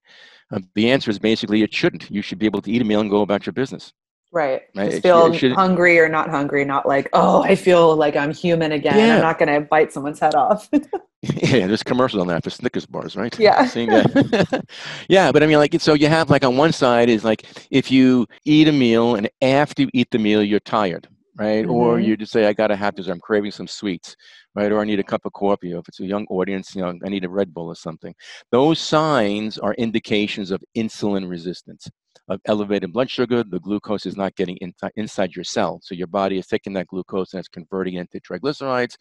Um, 0.51 0.69
the 0.75 0.89
answer 0.91 1.12
is 1.12 1.19
basically 1.19 1.63
it 1.63 1.73
shouldn't. 1.73 2.10
You 2.10 2.21
should 2.21 2.39
be 2.39 2.45
able 2.45 2.62
to 2.62 2.71
eat 2.71 2.82
a 2.82 2.86
meal 2.86 3.01
and 3.01 3.10
go 3.10 3.21
about 3.21 3.45
your 3.45 3.53
business. 3.53 3.91
Right. 4.32 4.63
right. 4.75 4.91
Just 4.91 5.03
feel 5.03 5.34
should, 5.34 5.53
hungry 5.53 5.99
or 5.99 6.10
not 6.10 6.30
hungry, 6.30 6.63
not 6.65 6.86
like, 6.86 7.10
oh, 7.13 7.43
I 7.43 7.56
feel 7.56 7.95
like 7.95 8.15
I'm 8.15 8.34
human 8.34 8.71
again. 8.71 8.97
Yeah. 8.97 9.15
I'm 9.15 9.21
not 9.21 9.39
going 9.39 9.53
to 9.53 9.62
bite 9.62 9.93
someone's 9.93 10.19
head 10.19 10.36
off. 10.36 10.69
yeah, 11.43 11.67
there's 11.67 11.84
commercials 11.84 12.21
on 12.21 12.27
that 12.27 12.43
for 12.43 12.49
Snickers 12.49 12.86
bars, 12.86 13.15
right? 13.15 13.38
Yeah. 13.39 13.69
yeah, 15.10 15.32
but 15.32 15.43
I 15.43 15.47
mean, 15.47 15.58
like, 15.58 15.80
so 15.82 15.93
you 15.93 16.08
have 16.08 16.30
like 16.30 16.43
on 16.43 16.58
one 16.58 16.71
side 16.71 17.10
is 17.10 17.23
like 17.23 17.45
if 17.71 17.91
you 17.91 18.27
eat 18.45 18.67
a 18.67 18.71
meal 18.71 19.15
and 19.15 19.30
after 19.41 19.84
you 19.84 19.89
eat 19.93 20.10
the 20.12 20.19
meal, 20.19 20.43
you're 20.43 20.60
tired, 20.60 21.08
right? 21.36 21.63
Mm-hmm. 21.63 21.71
Or 21.71 21.99
you 21.99 22.17
just 22.17 22.32
say, 22.32 22.45
I 22.45 22.53
got 22.53 22.67
to 22.67 22.75
have 22.75 22.95
this, 22.95 23.08
I'm 23.08 23.19
craving 23.19 23.51
some 23.51 23.67
sweets, 23.67 24.15
right? 24.56 24.71
Or 24.71 24.80
I 24.80 24.86
need 24.86 24.99
a 24.99 25.03
cup 25.03 25.25
of 25.25 25.34
coffee. 25.34 25.73
Or 25.73 25.80
if 25.80 25.88
it's 25.88 25.99
a 25.99 26.06
young 26.06 26.27
audience, 26.30 26.75
you 26.75 26.82
know, 26.82 26.93
I 27.03 27.10
need 27.10 27.25
a 27.25 27.30
Red 27.30 27.53
Bull 27.53 27.67
or 27.67 27.75
something. 27.75 28.13
Those 28.51 28.80
signs 28.80 29.58
are 29.58 29.73
indications 29.73 30.51
of 30.51 30.63
insulin 30.75 31.27
resistance 31.27 31.89
of 32.30 32.41
elevated 32.45 32.91
blood 32.93 33.10
sugar, 33.10 33.43
the 33.43 33.60
glucose 33.60 34.06
is 34.06 34.17
not 34.17 34.36
getting 34.36 34.58
in, 34.58 34.73
inside 34.95 35.36
your 35.36 35.45
cell. 35.45 35.80
So 35.82 35.95
your 35.95 36.08
body 36.08 36.38
is 36.38 36.47
taking 36.47 36.73
that 36.73 36.88
glucose 36.88 37.34
and 37.34 37.39
it's 37.39 37.47
converting 37.47 37.95
it 37.95 38.01
into 38.01 38.19
triglycerides, 38.19 38.95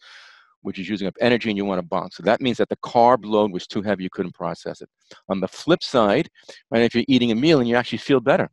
which 0.67 0.79
is 0.79 0.89
using 0.89 1.07
up 1.07 1.15
energy 1.21 1.49
and 1.49 1.55
you 1.55 1.63
want 1.63 1.79
to 1.79 1.87
bonk. 1.87 2.13
So 2.13 2.21
that 2.23 2.41
means 2.41 2.57
that 2.57 2.67
the 2.67 2.75
carb 2.83 3.23
load 3.23 3.53
was 3.53 3.65
too 3.67 3.81
heavy, 3.81 4.03
you 4.03 4.09
couldn't 4.09 4.35
process 4.35 4.81
it. 4.81 4.89
On 5.29 5.39
the 5.39 5.47
flip 5.47 5.81
side, 5.81 6.27
right, 6.71 6.81
if 6.81 6.93
you're 6.93 7.05
eating 7.07 7.31
a 7.31 7.35
meal 7.35 7.61
and 7.61 7.69
you 7.69 7.77
actually 7.77 7.99
feel 7.99 8.19
better, 8.19 8.49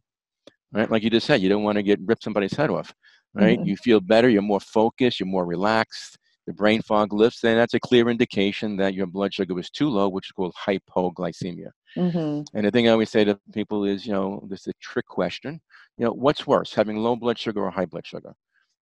right, 0.73 0.89
like 0.89 1.03
you 1.03 1.11
just 1.11 1.27
said, 1.27 1.41
you 1.41 1.49
don't 1.49 1.65
want 1.65 1.75
to 1.75 1.83
get 1.83 1.99
rip 2.05 2.23
somebody's 2.23 2.53
head 2.53 2.71
off, 2.71 2.95
right? 3.35 3.59
Mm-hmm. 3.59 3.67
You 3.67 3.77
feel 3.77 4.01
better, 4.01 4.29
you're 4.29 4.43
more 4.43 4.61
focused, 4.61 5.19
you're 5.19 5.27
more 5.27 5.45
relaxed, 5.45 6.17
the 6.47 6.53
brain 6.53 6.83
fog 6.83 7.13
lifts, 7.13 7.41
then 7.41 7.57
that's 7.57 7.75
a 7.75 7.81
clear 7.81 8.09
indication 8.09 8.77
that 8.77 8.95
your 8.95 9.09
blood 9.09 9.35
sugar 9.35 9.53
was 9.53 9.69
too 9.69 9.89
low, 9.89 10.09
which 10.09 10.29
is 10.29 10.33
called 10.33 10.55
hypoglycemia. 10.65 11.71
Mm-hmm. 11.97 12.57
And 12.57 12.65
the 12.65 12.71
thing 12.71 12.87
I 12.87 12.93
always 12.93 13.11
say 13.11 13.25
to 13.25 13.41
people 13.53 13.85
is, 13.85 14.07
you 14.07 14.13
know, 14.13 14.47
this 14.49 14.61
is 14.61 14.69
a 14.69 14.73
trick 14.81 15.07
question. 15.09 15.61
You 15.99 16.05
know, 16.05 16.13
what's 16.13 16.47
worse, 16.47 16.73
having 16.73 16.99
low 16.99 17.17
blood 17.17 17.39
sugar 17.41 17.65
or 17.65 17.73
high 17.73 17.87
blood 17.87 18.07
sugar? 18.07 18.35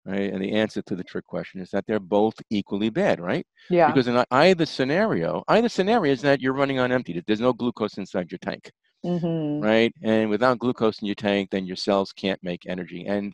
Right? 0.05 0.33
And 0.33 0.43
the 0.43 0.53
answer 0.53 0.83
to 0.83 0.97
the 0.97 1.05
trick 1.05 1.27
question 1.27 1.61
is 1.61 1.71
that 1.71 1.85
they're 1.87 2.01
both 2.01 2.35
equally 2.51 2.91
bad, 2.91 3.21
right? 3.21 3.47
Yeah. 3.71 3.87
Because 3.87 4.09
in 4.09 4.25
either 4.33 4.67
scenario, 4.67 5.45
either 5.47 5.69
scenario 5.69 6.13
is 6.13 6.23
that 6.23 6.41
you're 6.41 6.55
running 6.55 6.81
on 6.81 6.91
empty. 6.91 7.23
There's 7.25 7.41
no 7.41 7.53
glucose 7.53 7.99
inside 7.99 8.33
your 8.33 8.39
tank. 8.39 8.71
Mm-hmm. 9.05 9.65
Right. 9.65 9.93
And 10.03 10.29
without 10.29 10.59
glucose 10.59 11.01
in 11.01 11.07
your 11.07 11.15
tank, 11.15 11.51
then 11.51 11.67
your 11.67 11.77
cells 11.77 12.13
can't 12.13 12.43
make 12.43 12.63
energy. 12.67 13.07
And, 13.07 13.33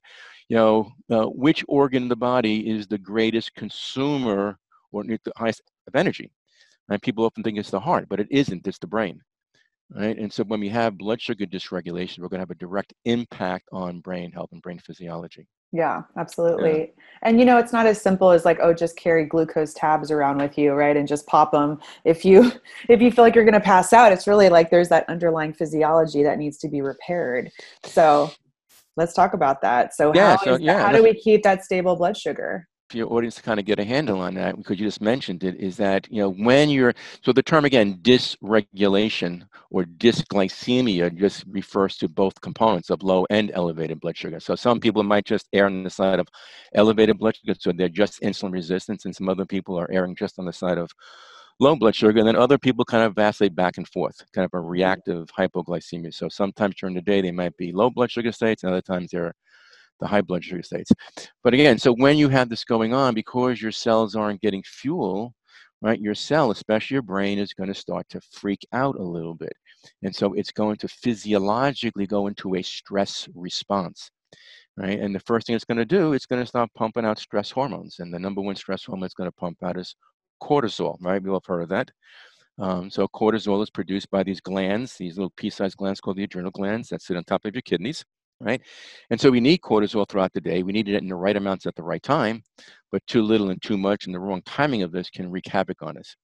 you 0.49 0.57
know, 0.57 0.91
uh, 1.11 1.27
which 1.27 1.65
organ 1.69 2.05
in 2.05 2.09
the 2.09 2.17
body 2.17 2.69
is 2.69 2.87
the 2.87 2.99
greatest 2.99 3.55
consumer 3.55 4.59
or 4.93 5.05
the 5.05 5.33
highest 5.37 5.63
of 5.87 5.97
energy? 5.97 6.31
And 6.91 7.01
people 7.01 7.25
often 7.25 7.43
think 7.43 7.59
it's 7.59 7.71
the 7.71 7.81
heart, 7.81 8.09
but 8.09 8.21
it 8.21 8.29
isn't. 8.31 8.67
It's 8.67 8.79
the 8.79 8.87
brain 8.87 9.23
right? 9.95 10.19
And 10.19 10.33
so 10.33 10.45
when 10.45 10.61
we 10.61 10.69
have 10.69 10.99
blood 10.99 11.21
sugar 11.21 11.47
dysregulation, 11.47 12.19
we're 12.19 12.29
going 12.29 12.39
to 12.39 12.43
have 12.43 12.51
a 12.51 12.55
direct 12.57 12.93
impact 13.05 13.69
on 13.73 14.01
brain 14.01 14.33
health 14.33 14.51
and 14.53 14.63
brain 14.63 14.79
physiology. 14.79 15.47
Yeah, 15.73 16.03
absolutely. 16.17 16.79
Yeah. 16.79 16.87
And 17.23 17.39
you 17.39 17.45
know, 17.45 17.59
it's 17.59 17.73
not 17.73 17.87
as 17.87 18.01
simple 18.01 18.31
as 18.31 18.45
like, 18.45 18.59
oh, 18.63 18.73
just 18.73 18.97
carry 18.97 19.25
glucose 19.25 19.75
tabs 19.75 20.11
around 20.11 20.39
with 20.39 20.57
you, 20.57 20.73
right? 20.73 20.97
And 20.97 21.07
just 21.07 21.27
pop 21.27 21.53
them 21.53 21.79
if 22.05 22.25
you 22.25 22.53
if 22.89 23.03
you 23.03 23.11
feel 23.11 23.25
like 23.25 23.35
you're 23.35 23.45
going 23.45 23.55
to 23.55 23.61
pass 23.61 23.93
out. 23.93 24.13
It's 24.13 24.27
really 24.27 24.49
like 24.49 24.71
there's 24.71 24.89
that 24.89 25.09
underlying 25.09 25.53
physiology 25.53 26.23
that 26.23 26.39
needs 26.39 26.59
to 26.59 26.69
be 26.69 26.81
repaired. 26.81 27.51
So, 27.85 28.31
let's 28.97 29.13
talk 29.15 29.35
about 29.35 29.61
that. 29.63 29.95
So, 29.95 30.13
yeah, 30.15 30.37
how, 30.37 30.45
so, 30.45 30.55
is, 30.55 30.61
yeah, 30.61 30.85
how 30.85 30.93
do 30.93 31.03
we 31.03 31.15
keep 31.15 31.43
that 31.43 31.65
stable 31.65 31.97
blood 31.97 32.17
sugar? 32.17 32.67
For 32.89 32.97
your 32.97 33.13
audience 33.13 33.35
to 33.37 33.43
kind 33.43 33.61
of 33.61 33.67
get 33.67 33.79
a 33.79 33.85
handle 33.85 34.21
on 34.21 34.35
that 34.35 34.57
because 34.57 34.79
you 34.79 34.87
just 34.87 35.01
mentioned 35.01 35.45
it 35.45 35.57
is 35.57 35.77
that 35.77 36.11
you 36.11 36.21
know 36.21 36.31
when 36.31 36.71
you're 36.71 36.95
so 37.23 37.33
the 37.33 37.43
term 37.43 37.65
again 37.65 37.99
dysregulation 38.03 39.47
or 39.71 39.85
dysglycemia 39.85 41.15
just 41.17 41.45
refers 41.49 41.97
to 41.97 42.09
both 42.09 42.41
components 42.41 42.91
of 42.91 43.03
low 43.03 43.27
and 43.31 43.51
elevated 43.53 44.01
blood 44.01 44.17
sugar 44.17 44.41
so 44.41 44.55
some 44.55 44.81
people 44.81 45.03
might 45.03 45.25
just 45.25 45.49
err 45.53 45.67
on 45.67 45.83
the 45.83 45.91
side 45.91 46.19
of 46.19 46.29
elevated 46.75 47.19
blood 47.19 47.37
sugar 47.37 47.55
so 47.59 47.73
they're 47.73 47.89
just 47.89 48.21
insulin 48.23 48.53
resistance 48.53 49.05
and 49.05 49.15
some 49.15 49.29
other 49.29 49.45
people 49.45 49.79
are 49.79 49.91
erring 49.91 50.15
just 50.15 50.39
on 50.39 50.47
the 50.47 50.53
side 50.53 50.79
of 50.79 50.91
low 51.61 51.75
blood 51.75 51.95
sugar, 51.95 52.19
and 52.19 52.29
then 52.29 52.37
other 52.37 52.59
people 52.59 52.85
kind 52.85 53.05
of 53.05 53.15
vacillate 53.15 53.55
back 53.55 53.79
and 53.79 53.89
forth, 53.89 54.25
kind 54.33 54.45
of 54.45 54.55
a 54.55 54.61
reactive 54.61 55.29
hypoglycemia. 55.37 56.15
So 56.15 56.29
sometimes 56.29 56.77
during 56.77 56.95
the 56.95 57.03
day 57.03 57.21
they 57.21 57.33
might 57.33 57.57
be 57.57 57.73
low 57.73 57.91
blood 57.91 58.11
sugar 58.11 58.33
states, 58.33 58.63
and 58.63 58.73
other 58.73 58.83
times 58.83 59.11
they're 59.11 59.35
the 60.01 60.07
high 60.07 60.23
blood 60.23 60.45
sugar 60.45 60.63
states. 60.63 60.91
But 61.43 61.55
again, 61.55 61.79
so 61.79 61.95
when 61.95 62.17
you 62.17 62.29
have 62.29 62.49
this 62.49 62.65
going 62.65 62.95
on, 62.95 63.15
because 63.15 63.61
your 63.61 63.73
cells 63.73 64.15
aren't 64.15 64.41
getting 64.41 64.63
fuel, 64.65 65.35
right, 65.81 66.01
your 66.01 66.15
cell, 66.15 66.51
especially 66.51 66.95
your 66.95 67.03
brain, 67.03 67.39
is 67.39 67.55
going 67.55 67.69
to 67.69 67.75
start 67.75 68.07
to 68.11 68.21
freak 68.33 68.67
out 68.73 68.97
a 68.97 69.03
little 69.03 69.35
bit. 69.35 69.53
And 70.03 70.15
so 70.15 70.33
it's 70.35 70.53
going 70.53 70.77
to 70.77 70.89
physiologically 70.89 72.07
go 72.07 72.27
into 72.27 72.57
a 72.57 72.63
stress 72.63 73.29
response. 73.35 74.11
Right. 74.77 75.01
And 75.01 75.13
the 75.13 75.21
first 75.21 75.47
thing 75.47 75.57
it's 75.57 75.65
going 75.65 75.79
to 75.79 75.85
do, 75.85 76.13
it's 76.13 76.27
going 76.27 76.41
to 76.41 76.47
start 76.47 76.71
pumping 76.77 77.05
out 77.05 77.19
stress 77.19 77.51
hormones. 77.51 77.97
And 77.99 78.15
the 78.15 78.19
number 78.19 78.41
one 78.41 78.55
stress 78.55 78.85
hormone 78.85 79.07
it's 79.07 79.15
going 79.15 79.29
to 79.29 79.35
pump 79.35 79.59
out 79.65 79.77
is 79.77 79.97
cortisol, 80.41 80.97
right? 81.01 81.21
We 81.21 81.31
all 81.31 81.37
have 81.37 81.47
heard 81.47 81.63
of 81.63 81.69
that. 81.71 81.91
Um, 82.61 82.89
so 82.89 83.09
cortisol 83.09 83.61
is 83.63 83.71
produced 83.71 84.09
by 84.11 84.23
these 84.23 84.41
glands, 84.41 84.95
these 84.97 85.17
little 85.17 85.33
pea-sized 85.37 85.77
glands 85.77 86.01
called 86.01 86.17
the 86.17 86.25
adrenal 86.25 86.53
glands 86.53 86.89
that 86.89 87.03
sit 87.03 87.17
on 87.17 87.25
top 87.25 87.45
of 87.45 87.55
your 87.55 87.63
kidneys 87.63 88.05
right? 88.41 88.61
And 89.11 89.21
so 89.21 89.31
we 89.31 89.41
need 89.41 89.61
cortisol 89.61 90.09
throughout 90.09 90.33
the 90.33 90.41
day. 90.41 90.63
We 90.63 90.73
need 90.73 90.89
it 90.89 91.03
in 91.03 91.09
the 91.09 91.15
right 91.15 91.37
amounts 91.37 91.67
at 91.67 91.75
the 91.75 91.83
right 91.83 92.03
time, 92.03 92.43
but 92.93 93.07
too 93.07 93.23
little 93.23 93.51
and 93.51 93.61
too 93.61 93.77
much 93.77 94.07
and 94.07 94.15
the 94.15 94.21
wrong 94.21 94.43
timing 94.45 94.83
of 94.83 94.93
this 94.93 95.11
can 95.11 95.31
wreak 95.31 95.47
havoc 95.47 95.83
on 95.83 95.99
us. 95.99 96.15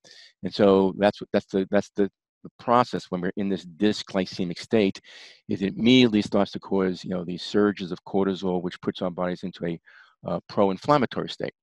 And 0.42 0.55
so 0.55 0.94
that's 0.98 1.20
that's 1.33 1.46
the 1.46 1.66
that's 1.70 1.90
the, 1.96 2.11
the 2.44 2.50
process 2.59 3.07
when 3.11 3.20
we're 3.20 3.33
in 3.37 3.48
this 3.48 3.64
dysglycemic 3.64 4.59
state 4.59 5.00
is 5.48 5.62
it 5.62 5.77
immediately 5.77 6.22
starts 6.22 6.53
to 6.53 6.61
cause 6.61 7.03
you 7.03 7.11
know 7.11 7.24
these 7.24 7.42
surges 7.42 7.90
of 7.90 7.98
cortisol 8.07 8.62
which 8.62 8.81
puts 8.83 9.03
our 9.03 9.11
bodies 9.11 9.42
into 9.42 9.64
a 9.66 9.81
uh, 10.27 10.38
pro-inflammatory 10.48 11.29
state 11.29 11.55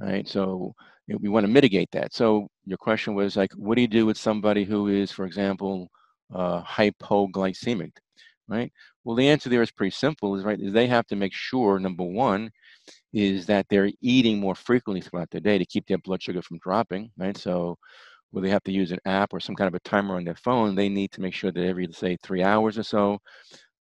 right 0.00 0.26
so 0.26 0.74
you 1.06 1.14
know, 1.14 1.18
we 1.22 1.28
want 1.28 1.44
to 1.44 1.52
mitigate 1.52 1.90
that 1.92 2.14
so 2.14 2.48
your 2.64 2.78
question 2.78 3.14
was 3.14 3.36
like 3.36 3.52
what 3.52 3.74
do 3.74 3.82
you 3.82 3.88
do 3.88 4.06
with 4.06 4.16
somebody 4.16 4.64
who 4.64 4.88
is 4.88 5.12
for 5.12 5.26
example 5.26 5.88
uh, 6.34 6.62
hypoglycemic 6.62 7.92
right 8.52 8.72
well, 9.04 9.16
the 9.16 9.28
answer 9.28 9.48
there 9.48 9.62
is 9.62 9.70
pretty 9.72 9.90
simple. 9.90 10.36
Is 10.36 10.44
right 10.44 10.60
is 10.60 10.72
they 10.72 10.86
have 10.86 11.06
to 11.08 11.16
make 11.16 11.32
sure 11.34 11.78
number 11.78 12.04
one 12.04 12.50
is 13.12 13.46
that 13.46 13.66
they're 13.68 13.90
eating 14.00 14.38
more 14.40 14.54
frequently 14.54 15.00
throughout 15.00 15.30
the 15.30 15.40
day 15.40 15.58
to 15.58 15.66
keep 15.66 15.86
their 15.86 15.98
blood 15.98 16.22
sugar 16.22 16.42
from 16.42 16.58
dropping. 16.58 17.10
Right, 17.16 17.36
so 17.36 17.76
where 18.30 18.42
they 18.42 18.50
have 18.50 18.64
to 18.64 18.72
use 18.72 18.92
an 18.92 19.00
app 19.06 19.32
or 19.32 19.40
some 19.40 19.54
kind 19.56 19.68
of 19.68 19.74
a 19.74 19.80
timer 19.80 20.16
on 20.16 20.24
their 20.24 20.36
phone, 20.36 20.74
they 20.74 20.88
need 20.88 21.12
to 21.12 21.20
make 21.20 21.34
sure 21.34 21.52
that 21.52 21.64
every 21.66 21.88
say 21.92 22.16
three 22.22 22.42
hours 22.42 22.78
or 22.78 22.82
so 22.82 23.18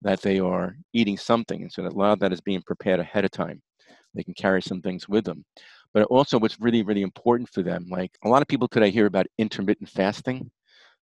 that 0.02 0.22
they 0.22 0.40
are 0.40 0.76
eating 0.94 1.18
something, 1.18 1.62
and 1.62 1.72
so 1.72 1.84
that 1.84 1.94
a 1.94 1.98
lot 1.98 2.14
of 2.14 2.20
that 2.20 2.34
is 2.34 2.42
being 2.42 2.62
prepared 2.64 3.00
ahead 3.00 3.26
of 3.26 3.32
time. 3.32 3.62
They 4.16 4.24
can 4.24 4.34
carry 4.34 4.62
some 4.62 4.82
things 4.82 5.08
with 5.08 5.26
them. 5.26 5.46
But 5.94 6.04
also, 6.06 6.40
what's 6.40 6.60
really, 6.60 6.84
really 6.84 7.02
important 7.04 7.50
for 7.50 7.64
them, 7.64 7.88
like 7.90 8.12
a 8.24 8.30
lot 8.30 8.42
of 8.42 8.48
people 8.48 8.68
today 8.68 8.92
hear 8.92 9.06
about 9.06 9.28
intermittent 9.38 9.90
fasting, 9.90 10.50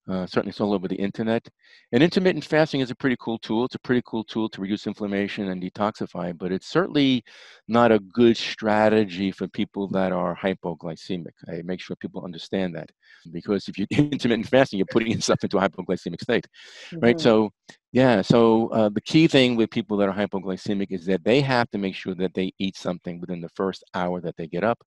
uh, 0.09 0.27
certainly 0.27 0.51
it's 0.51 0.61
all 0.61 0.75
over 0.75 0.87
the 0.87 0.97
internet. 0.97 1.49
And 1.93 2.03
intermittent 2.03 2.45
fasting 2.45 2.81
is 2.81 2.91
a 2.91 2.95
pretty 2.95 3.17
cool 3.19 3.39
tool. 3.39 3.65
It's 3.65 3.75
a 3.75 3.81
pretty 3.81 4.03
cool 4.05 4.23
tool 4.25 4.51
to 4.51 4.61
reduce 4.61 4.87
inflammation 4.87 5.49
and 5.49 5.63
detoxify, 5.63 6.37
but 6.37 6.53
it's 6.53 6.69
certainly 6.69 7.25
not 7.69 7.91
a 7.91 7.99
good 7.99 8.37
strategy 8.37 9.33
for 9.33 9.49
people 9.49 9.89
that 9.89 10.13
are 10.13 10.37
hypoglycemic. 10.37 11.33
I 11.49 11.63
make 11.65 11.81
sure 11.81 11.97
people 11.97 12.23
understand 12.23 12.75
that 12.75 12.91
because 13.33 13.67
if 13.69 13.79
you're 13.79 13.89
intermittent 13.91 14.49
fasting, 14.49 14.79
you're 14.79 14.87
putting 14.91 15.13
yourself 15.13 15.43
into 15.43 15.57
a 15.57 15.69
hypoglycemic 15.69 16.21
state, 16.21 16.47
mm-hmm. 16.91 16.99
right? 17.01 17.19
So, 17.19 17.51
yeah. 17.93 18.21
So 18.21 18.69
uh, 18.69 18.91
the 18.91 19.01
key 19.01 19.27
thing 19.27 19.57
with 19.57 19.71
people 19.71 19.97
that 19.99 20.09
are 20.09 20.15
hypoglycemic 20.15 20.89
is 20.91 21.07
that 21.07 21.25
they 21.25 21.41
have 21.41 21.71
to 21.71 21.79
make 21.79 21.95
sure 21.95 22.15
that 22.17 22.35
they 22.35 22.53
eat 22.59 22.77
something 22.77 23.21
within 23.21 23.41
the 23.41 23.51
first 23.55 23.83
hour 23.95 24.21
that 24.21 24.37
they 24.37 24.49
get 24.49 24.65
up, 24.65 24.83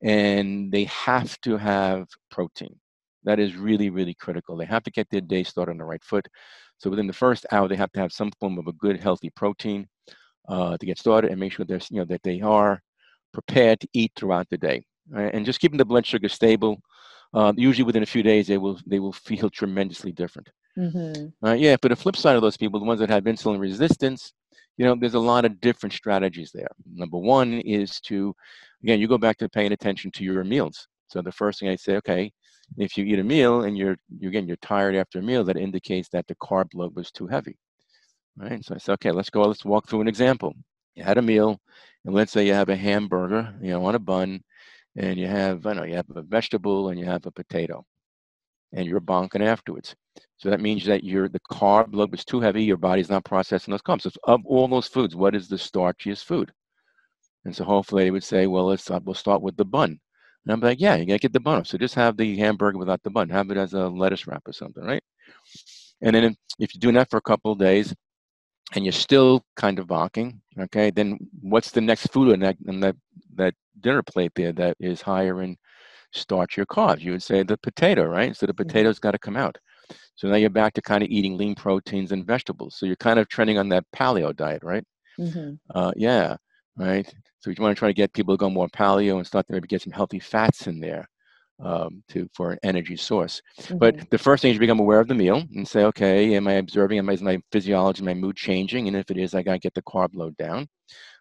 and 0.00 0.70
they 0.70 0.84
have 0.84 1.40
to 1.40 1.56
have 1.56 2.06
protein 2.30 2.78
that 3.24 3.40
is 3.40 3.56
really, 3.56 3.90
really 3.90 4.14
critical. 4.14 4.56
They 4.56 4.66
have 4.66 4.82
to 4.84 4.90
get 4.90 5.08
their 5.10 5.20
day 5.20 5.42
started 5.42 5.72
on 5.72 5.78
the 5.78 5.84
right 5.84 6.02
foot. 6.04 6.26
So 6.78 6.90
within 6.90 7.06
the 7.06 7.12
first 7.12 7.46
hour, 7.52 7.68
they 7.68 7.76
have 7.76 7.92
to 7.92 8.00
have 8.00 8.12
some 8.12 8.30
form 8.40 8.58
of 8.58 8.66
a 8.66 8.72
good, 8.72 9.00
healthy 9.00 9.30
protein 9.30 9.86
uh, 10.48 10.76
to 10.76 10.86
get 10.86 10.98
started 10.98 11.30
and 11.30 11.40
make 11.40 11.52
sure 11.52 11.64
there's, 11.64 11.90
you 11.90 11.98
know, 11.98 12.04
that 12.06 12.22
they 12.22 12.40
are 12.40 12.82
prepared 13.32 13.80
to 13.80 13.88
eat 13.92 14.12
throughout 14.16 14.48
the 14.50 14.58
day. 14.58 14.84
Right? 15.10 15.34
And 15.34 15.46
just 15.46 15.60
keeping 15.60 15.78
the 15.78 15.84
blood 15.84 16.06
sugar 16.06 16.28
stable. 16.28 16.78
Uh, 17.32 17.52
usually 17.56 17.84
within 17.84 18.04
a 18.04 18.06
few 18.06 18.22
days, 18.22 18.46
they 18.46 18.58
will 18.58 18.78
they 18.86 19.00
will 19.00 19.12
feel 19.12 19.50
tremendously 19.50 20.12
different. 20.12 20.48
Mm-hmm. 20.78 21.46
Uh, 21.46 21.54
yeah, 21.54 21.76
but 21.80 21.88
the 21.88 21.96
flip 21.96 22.16
side 22.16 22.36
of 22.36 22.42
those 22.42 22.56
people, 22.56 22.78
the 22.78 22.86
ones 22.86 23.00
that 23.00 23.10
have 23.10 23.24
insulin 23.24 23.58
resistance, 23.58 24.32
you 24.76 24.84
know, 24.84 24.96
there's 24.98 25.14
a 25.14 25.18
lot 25.18 25.44
of 25.44 25.60
different 25.60 25.92
strategies 25.92 26.50
there. 26.52 26.68
Number 26.92 27.18
one 27.18 27.54
is 27.60 28.00
to, 28.02 28.34
again, 28.82 29.00
you 29.00 29.08
go 29.08 29.18
back 29.18 29.36
to 29.38 29.48
paying 29.48 29.72
attention 29.72 30.10
to 30.12 30.24
your 30.24 30.44
meals. 30.44 30.86
So 31.08 31.22
the 31.22 31.32
first 31.32 31.60
thing 31.60 31.68
I 31.68 31.76
say, 31.76 31.96
okay, 31.96 32.32
if 32.78 32.96
you 32.96 33.04
eat 33.04 33.18
a 33.18 33.24
meal 33.24 33.62
and 33.64 33.76
you're, 33.76 33.96
you 34.18 34.28
again, 34.28 34.46
you're 34.46 34.56
tired 34.56 34.94
after 34.96 35.18
a 35.18 35.22
meal, 35.22 35.44
that 35.44 35.56
indicates 35.56 36.08
that 36.10 36.26
the 36.26 36.34
carb 36.36 36.74
load 36.74 36.94
was 36.96 37.10
too 37.10 37.26
heavy. 37.26 37.56
Right. 38.36 38.64
So 38.64 38.74
I 38.74 38.78
said, 38.78 38.94
okay, 38.94 39.12
let's 39.12 39.30
go, 39.30 39.42
let's 39.42 39.64
walk 39.64 39.88
through 39.88 40.00
an 40.00 40.08
example. 40.08 40.54
You 40.96 41.04
had 41.04 41.18
a 41.18 41.22
meal, 41.22 41.60
and 42.04 42.14
let's 42.14 42.32
say 42.32 42.46
you 42.46 42.54
have 42.54 42.68
a 42.68 42.76
hamburger, 42.76 43.54
you 43.60 43.70
know, 43.70 43.84
on 43.84 43.94
a 43.94 43.98
bun, 43.98 44.40
and 44.96 45.18
you 45.18 45.26
have, 45.26 45.66
I 45.66 45.72
know, 45.72 45.84
you 45.84 45.94
have 45.96 46.10
a 46.14 46.22
vegetable 46.22 46.88
and 46.88 46.98
you 46.98 47.06
have 47.06 47.26
a 47.26 47.30
potato, 47.30 47.84
and 48.72 48.86
you're 48.86 49.00
bonking 49.00 49.44
afterwards. 49.44 49.94
So 50.36 50.50
that 50.50 50.60
means 50.60 50.84
that 50.86 51.04
your 51.04 51.28
the 51.28 51.40
carb 51.50 51.94
load 51.94 52.10
was 52.10 52.24
too 52.24 52.40
heavy, 52.40 52.64
your 52.64 52.76
body's 52.76 53.10
not 53.10 53.24
processing 53.24 53.72
those 53.72 53.82
carbs. 53.82 54.02
So 54.02 54.10
of 54.24 54.40
all 54.46 54.68
those 54.68 54.88
foods, 54.88 55.16
what 55.16 55.34
is 55.34 55.48
the 55.48 55.56
starchiest 55.56 56.24
food? 56.24 56.52
And 57.44 57.54
so 57.54 57.64
hopefully 57.64 58.04
they 58.04 58.10
would 58.10 58.24
say, 58.24 58.46
well, 58.46 58.66
let's 58.66 58.90
uh, 58.90 59.00
we'll 59.04 59.14
start 59.14 59.42
with 59.42 59.56
the 59.56 59.64
bun. 59.64 60.00
And 60.44 60.52
I'm 60.52 60.60
like, 60.60 60.80
yeah, 60.80 60.96
you 60.96 61.06
gotta 61.06 61.18
get 61.18 61.32
the 61.32 61.40
bun. 61.40 61.64
So 61.64 61.78
just 61.78 61.94
have 61.94 62.16
the 62.16 62.36
hamburger 62.36 62.78
without 62.78 63.02
the 63.02 63.10
bun. 63.10 63.28
Have 63.30 63.50
it 63.50 63.56
as 63.56 63.72
a 63.72 63.88
lettuce 63.88 64.26
wrap 64.26 64.42
or 64.46 64.52
something, 64.52 64.84
right? 64.84 65.02
And 66.02 66.14
then 66.14 66.36
if 66.58 66.74
you're 66.74 66.80
doing 66.80 66.96
that 66.96 67.10
for 67.10 67.16
a 67.16 67.22
couple 67.22 67.52
of 67.52 67.58
days 67.58 67.94
and 68.74 68.84
you're 68.84 68.92
still 68.92 69.44
kind 69.56 69.78
of 69.78 69.86
balking, 69.86 70.40
okay, 70.58 70.90
then 70.90 71.18
what's 71.40 71.70
the 71.70 71.80
next 71.80 72.08
food 72.08 72.32
on 72.32 72.40
that, 72.40 72.56
on 72.68 72.80
that, 72.80 72.96
that 73.36 73.54
dinner 73.80 74.02
plate 74.02 74.32
there 74.36 74.52
that 74.52 74.76
is 74.80 75.00
higher 75.00 75.40
in 75.40 75.56
starch 76.12 76.58
or 76.58 76.66
carbs? 76.66 77.00
You 77.00 77.12
would 77.12 77.22
say 77.22 77.42
the 77.42 77.56
potato, 77.56 78.04
right? 78.04 78.36
So 78.36 78.46
the 78.46 78.52
mm-hmm. 78.52 78.68
potato's 78.68 78.98
got 78.98 79.12
to 79.12 79.18
come 79.18 79.36
out. 79.36 79.56
So 80.16 80.28
now 80.28 80.36
you're 80.36 80.50
back 80.50 80.74
to 80.74 80.82
kind 80.82 81.02
of 81.02 81.08
eating 81.08 81.38
lean 81.38 81.54
proteins 81.54 82.12
and 82.12 82.26
vegetables. 82.26 82.76
So 82.76 82.86
you're 82.86 82.96
kind 82.96 83.18
of 83.18 83.28
trending 83.28 83.58
on 83.58 83.70
that 83.70 83.84
paleo 83.96 84.36
diet, 84.36 84.62
right? 84.62 84.84
Mm-hmm. 85.18 85.54
Uh, 85.74 85.92
yeah 85.96 86.36
right? 86.76 87.06
So 87.40 87.50
we 87.50 87.56
want 87.58 87.76
to 87.76 87.78
try 87.78 87.88
to 87.88 87.94
get 87.94 88.12
people 88.12 88.34
to 88.34 88.38
go 88.38 88.50
more 88.50 88.68
paleo 88.68 89.16
and 89.16 89.26
start 89.26 89.46
to 89.46 89.52
maybe 89.52 89.68
get 89.68 89.82
some 89.82 89.92
healthy 89.92 90.18
fats 90.18 90.66
in 90.66 90.80
there 90.80 91.08
um, 91.62 92.02
to 92.08 92.28
for 92.34 92.52
an 92.52 92.58
energy 92.62 92.96
source. 92.96 93.40
Mm-hmm. 93.60 93.78
But 93.78 94.10
the 94.10 94.18
first 94.18 94.42
thing 94.42 94.50
is 94.50 94.56
to 94.56 94.60
become 94.60 94.80
aware 94.80 95.00
of 95.00 95.08
the 95.08 95.14
meal 95.14 95.44
and 95.54 95.66
say, 95.66 95.84
okay, 95.84 96.34
am 96.34 96.48
I 96.48 96.54
observing? 96.54 96.98
Am 96.98 97.08
I, 97.08 97.12
is 97.12 97.22
my 97.22 97.40
physiology, 97.52 98.02
my 98.02 98.14
mood 98.14 98.36
changing? 98.36 98.88
And 98.88 98.96
if 98.96 99.10
it 99.10 99.18
is, 99.18 99.34
I 99.34 99.42
got 99.42 99.52
to 99.52 99.58
get 99.58 99.74
the 99.74 99.82
carb 99.82 100.14
load 100.14 100.36
down. 100.36 100.66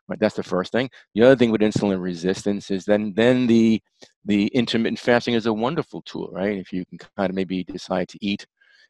Right, 0.09 0.19
that's 0.19 0.35
the 0.35 0.43
first 0.43 0.73
thing. 0.73 0.89
The 1.15 1.23
other 1.23 1.37
thing 1.37 1.49
with 1.49 1.61
insulin 1.61 2.01
resistance 2.01 2.69
is 2.71 2.83
then 2.83 3.13
then 3.15 3.47
the 3.47 3.81
the 4.25 4.47
intermittent 4.47 4.99
fasting 4.99 5.33
is 5.33 5.45
a 5.45 5.53
wonderful 5.53 6.01
tool, 6.01 6.29
right? 6.33 6.57
If 6.57 6.73
you 6.73 6.83
can 6.85 6.97
kind 6.97 7.29
of 7.29 7.35
maybe 7.35 7.63
decide 7.63 8.09
to 8.09 8.17
eat 8.19 8.45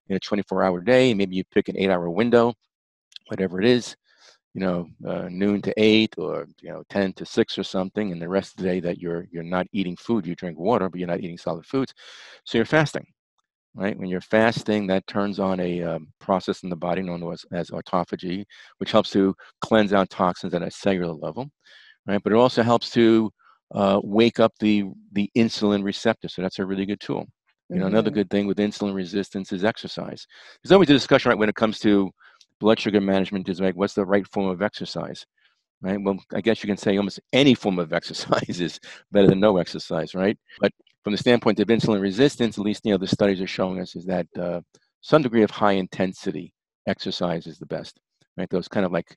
in 0.08 0.16
a 0.16 0.20
24 0.20 0.64
hour 0.64 0.82
day, 0.82 1.14
maybe 1.14 1.36
you 1.36 1.44
pick 1.52 1.70
an 1.70 1.78
eight 1.78 1.92
hour 1.92 2.10
window, 2.10 2.56
whatever 3.28 3.62
it 3.62 3.68
is, 3.68 3.96
you 4.54 4.62
know, 4.62 4.88
uh, 5.08 5.28
noon 5.30 5.62
to 5.64 5.74
eight 5.78 6.14
or 6.18 6.48
you 6.62 6.70
know, 6.70 6.84
ten 6.90 7.12
to 7.14 7.26
six 7.26 7.58
or 7.58 7.64
something, 7.64 8.12
and 8.12 8.22
the 8.22 8.30
rest 8.30 8.52
of 8.52 8.64
the 8.64 8.70
day 8.70 8.80
that 8.80 9.00
you're 9.00 9.26
you're 9.32 9.44
not 9.44 9.68
eating 9.74 9.96
food, 9.96 10.28
you 10.28 10.36
drink 10.36 10.60
water, 10.60 10.90
but 10.90 11.00
you're 11.00 11.08
not 11.08 11.22
eating 11.22 11.38
solid 11.38 11.66
foods, 11.66 11.94
so 12.46 12.58
you're 12.58 12.66
fasting, 12.66 13.06
right? 13.76 13.98
When 13.98 14.10
you're 14.10 14.22
fasting, 14.22 14.88
that 14.88 15.08
turns 15.08 15.40
on 15.40 15.60
a 15.60 15.82
um, 15.82 16.08
process 16.20 16.64
in 16.64 16.70
the 16.70 16.76
body 16.76 17.02
known 17.02 17.32
as, 17.32 17.46
as 17.52 17.72
autophagy, 17.72 18.46
which 18.78 18.92
helps 18.92 19.10
to 19.12 19.34
cleanse 19.62 19.94
out 19.94 20.10
toxins 20.10 20.54
at 20.54 20.62
a 20.62 20.70
cellular 20.70 21.14
level, 21.14 21.50
right? 22.08 22.22
But 22.24 22.34
it 22.34 22.38
also 22.38 22.62
helps 22.62 22.92
to 22.92 23.32
uh, 23.74 24.00
wake 24.04 24.40
up 24.40 24.54
the 24.60 24.86
the 25.14 25.32
insulin 25.36 25.84
receptor, 25.84 26.28
so 26.28 26.42
that's 26.42 26.60
a 26.60 26.66
really 26.66 26.86
good 26.86 27.00
tool. 27.00 27.26
You 27.70 27.78
know, 27.80 27.86
mm-hmm. 27.86 27.96
another 27.96 28.12
good 28.12 28.30
thing 28.30 28.46
with 28.46 28.58
insulin 28.58 28.94
resistance 28.94 29.52
is 29.52 29.64
exercise. 29.64 30.28
There's 30.62 30.72
always 30.72 30.92
a 30.92 30.94
discussion, 30.94 31.30
right, 31.30 31.40
when 31.40 31.50
it 31.50 31.56
comes 31.56 31.80
to 31.80 32.12
blood 32.64 32.80
sugar 32.80 33.02
management 33.02 33.50
is 33.50 33.60
like 33.60 33.76
what's 33.76 33.94
the 33.94 34.06
right 34.06 34.26
form 34.32 34.48
of 34.48 34.62
exercise 34.62 35.26
right? 35.82 36.02
Well 36.02 36.18
i 36.34 36.40
guess 36.40 36.64
you 36.64 36.68
can 36.68 36.78
say 36.78 36.98
almost 36.98 37.20
any 37.34 37.56
form 37.56 37.78
of 37.78 37.92
exercise 38.00 38.62
is 38.62 38.80
better 39.12 39.28
than 39.28 39.42
no 39.42 39.58
exercise 39.58 40.16
right? 40.16 40.38
But 40.62 40.72
from 41.04 41.12
the 41.12 41.24
standpoint 41.26 41.60
of 41.60 41.68
insulin 41.68 42.02
resistance 42.02 42.58
at 42.58 42.64
least 42.64 42.86
you 42.86 42.94
know 42.94 42.98
the 42.98 43.16
studies 43.18 43.42
are 43.42 43.56
showing 43.58 43.82
us 43.82 43.96
is 43.96 44.06
that 44.06 44.28
uh, 44.40 44.62
some 45.02 45.22
degree 45.22 45.44
of 45.44 45.52
high 45.52 45.74
intensity 45.74 46.54
exercise 46.88 47.48
is 47.48 47.60
the 47.60 47.66
best 47.66 48.00
right? 48.38 48.50
Those 48.50 48.70
kind 48.70 48.86
of 48.86 48.94
like 48.94 49.12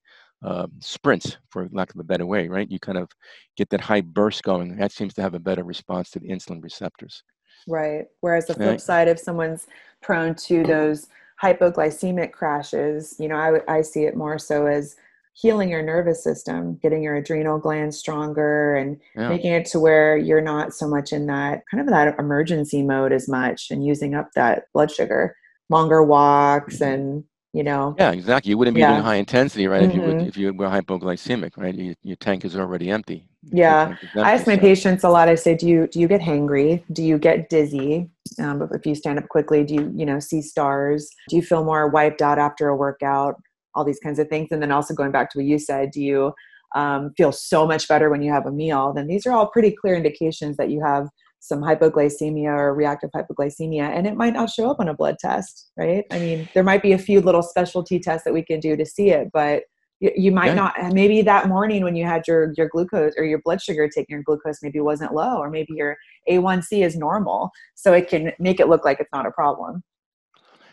uh, 0.44 0.66
sprints 0.80 1.38
for 1.50 1.68
lack 1.70 1.94
of 1.94 2.00
a 2.00 2.10
better 2.10 2.26
way 2.26 2.48
right? 2.48 2.68
You 2.68 2.80
kind 2.80 2.98
of 2.98 3.08
get 3.56 3.70
that 3.70 3.80
high 3.80 4.00
burst 4.00 4.42
going. 4.42 4.76
That 4.76 4.90
seems 4.90 5.14
to 5.14 5.22
have 5.22 5.34
a 5.34 5.46
better 5.48 5.62
response 5.62 6.10
to 6.10 6.18
the 6.18 6.30
insulin 6.34 6.60
receptors. 6.62 7.22
Right. 7.68 8.06
Whereas 8.22 8.46
the 8.46 8.54
flip 8.54 8.68
right. 8.68 8.80
side 8.80 9.06
if 9.06 9.20
someone's 9.20 9.68
prone 10.02 10.34
to 10.46 10.64
those 10.64 11.06
hypoglycemic 11.42 12.32
crashes, 12.32 13.14
you 13.18 13.28
know, 13.28 13.36
I, 13.36 13.78
I 13.78 13.82
see 13.82 14.04
it 14.04 14.16
more 14.16 14.38
so 14.38 14.66
as 14.66 14.96
healing 15.34 15.68
your 15.68 15.82
nervous 15.82 16.24
system, 16.24 16.78
getting 16.82 17.02
your 17.02 17.16
adrenal 17.16 17.58
glands 17.58 17.98
stronger 17.98 18.74
and 18.76 18.98
yeah. 19.14 19.28
making 19.28 19.52
it 19.52 19.66
to 19.66 19.78
where 19.78 20.16
you're 20.16 20.40
not 20.40 20.72
so 20.72 20.88
much 20.88 21.12
in 21.12 21.26
that 21.26 21.62
kind 21.70 21.80
of 21.80 21.88
that 21.88 22.18
emergency 22.18 22.82
mode 22.82 23.12
as 23.12 23.28
much 23.28 23.70
and 23.70 23.84
using 23.84 24.14
up 24.14 24.30
that 24.34 24.64
blood 24.72 24.90
sugar. 24.90 25.36
Longer 25.68 26.02
walks 26.02 26.80
and 26.80 27.24
you 27.52 27.64
know. 27.64 27.94
Yeah, 27.98 28.12
exactly. 28.12 28.50
You 28.50 28.58
wouldn't 28.58 28.74
be 28.74 28.82
yeah. 28.82 28.92
doing 28.92 29.02
high 29.02 29.14
intensity, 29.16 29.66
right? 29.66 29.82
Mm-hmm. 29.82 29.90
If 29.90 29.96
you 29.96 30.02
would, 30.02 30.16
mm-hmm. 30.16 30.28
if 30.28 30.36
you 30.36 30.52
were 30.52 30.68
hypoglycemic, 30.68 31.56
right? 31.56 31.74
You, 31.74 31.94
your 32.02 32.16
tank 32.16 32.44
is 32.44 32.54
already 32.54 32.90
empty. 32.90 33.28
Yeah, 33.52 33.96
I 34.16 34.32
ask 34.32 34.46
my 34.46 34.56
patients 34.56 35.04
a 35.04 35.08
lot. 35.08 35.28
I 35.28 35.34
say, 35.34 35.54
do 35.54 35.68
you 35.68 35.86
do 35.86 36.00
you 36.00 36.08
get 36.08 36.20
hangry? 36.20 36.82
Do 36.92 37.02
you 37.02 37.18
get 37.18 37.48
dizzy? 37.48 38.10
Um, 38.40 38.68
if 38.72 38.84
you 38.86 38.94
stand 38.94 39.18
up 39.18 39.28
quickly, 39.28 39.64
do 39.64 39.74
you 39.74 39.92
you 39.94 40.06
know 40.06 40.18
see 40.18 40.42
stars? 40.42 41.10
Do 41.28 41.36
you 41.36 41.42
feel 41.42 41.64
more 41.64 41.88
wiped 41.88 42.22
out 42.22 42.38
after 42.38 42.68
a 42.68 42.76
workout? 42.76 43.36
All 43.74 43.84
these 43.84 44.00
kinds 44.00 44.18
of 44.18 44.28
things, 44.28 44.48
and 44.50 44.62
then 44.62 44.72
also 44.72 44.94
going 44.94 45.12
back 45.12 45.30
to 45.30 45.38
what 45.38 45.46
you 45.46 45.58
said, 45.58 45.90
do 45.90 46.02
you 46.02 46.32
um, 46.74 47.12
feel 47.16 47.30
so 47.30 47.66
much 47.66 47.88
better 47.88 48.10
when 48.10 48.22
you 48.22 48.32
have 48.32 48.46
a 48.46 48.52
meal? 48.52 48.92
Then 48.92 49.06
these 49.06 49.26
are 49.26 49.32
all 49.32 49.48
pretty 49.48 49.70
clear 49.70 49.94
indications 49.94 50.56
that 50.56 50.70
you 50.70 50.82
have 50.82 51.08
some 51.40 51.60
hypoglycemia 51.60 52.48
or 52.48 52.74
reactive 52.74 53.10
hypoglycemia 53.14 53.82
and 53.82 54.06
it 54.06 54.16
might 54.16 54.32
not 54.32 54.50
show 54.50 54.68
up 54.68 54.80
on 54.80 54.88
a 54.88 54.94
blood 54.94 55.16
test 55.20 55.70
right 55.76 56.04
i 56.10 56.18
mean 56.18 56.48
there 56.54 56.64
might 56.64 56.82
be 56.82 56.92
a 56.92 56.98
few 56.98 57.20
little 57.20 57.42
specialty 57.42 58.00
tests 58.00 58.24
that 58.24 58.34
we 58.34 58.42
can 58.42 58.58
do 58.58 58.76
to 58.76 58.84
see 58.84 59.10
it 59.10 59.28
but 59.32 59.62
you, 60.00 60.10
you 60.16 60.32
might 60.32 60.48
yeah. 60.48 60.54
not 60.54 60.74
maybe 60.92 61.22
that 61.22 61.48
morning 61.48 61.82
when 61.82 61.96
you 61.96 62.04
had 62.04 62.26
your 62.26 62.52
your 62.56 62.68
glucose 62.68 63.14
or 63.16 63.24
your 63.24 63.40
blood 63.44 63.60
sugar 63.60 63.88
taking 63.88 64.14
your 64.14 64.22
glucose 64.22 64.58
maybe 64.62 64.80
wasn't 64.80 65.12
low 65.14 65.38
or 65.38 65.50
maybe 65.50 65.72
your 65.74 65.96
a1c 66.28 66.84
is 66.84 66.96
normal 66.96 67.50
so 67.74 67.92
it 67.92 68.08
can 68.08 68.32
make 68.38 68.60
it 68.60 68.68
look 68.68 68.84
like 68.84 69.00
it's 69.00 69.12
not 69.12 69.26
a 69.26 69.30
problem 69.30 69.82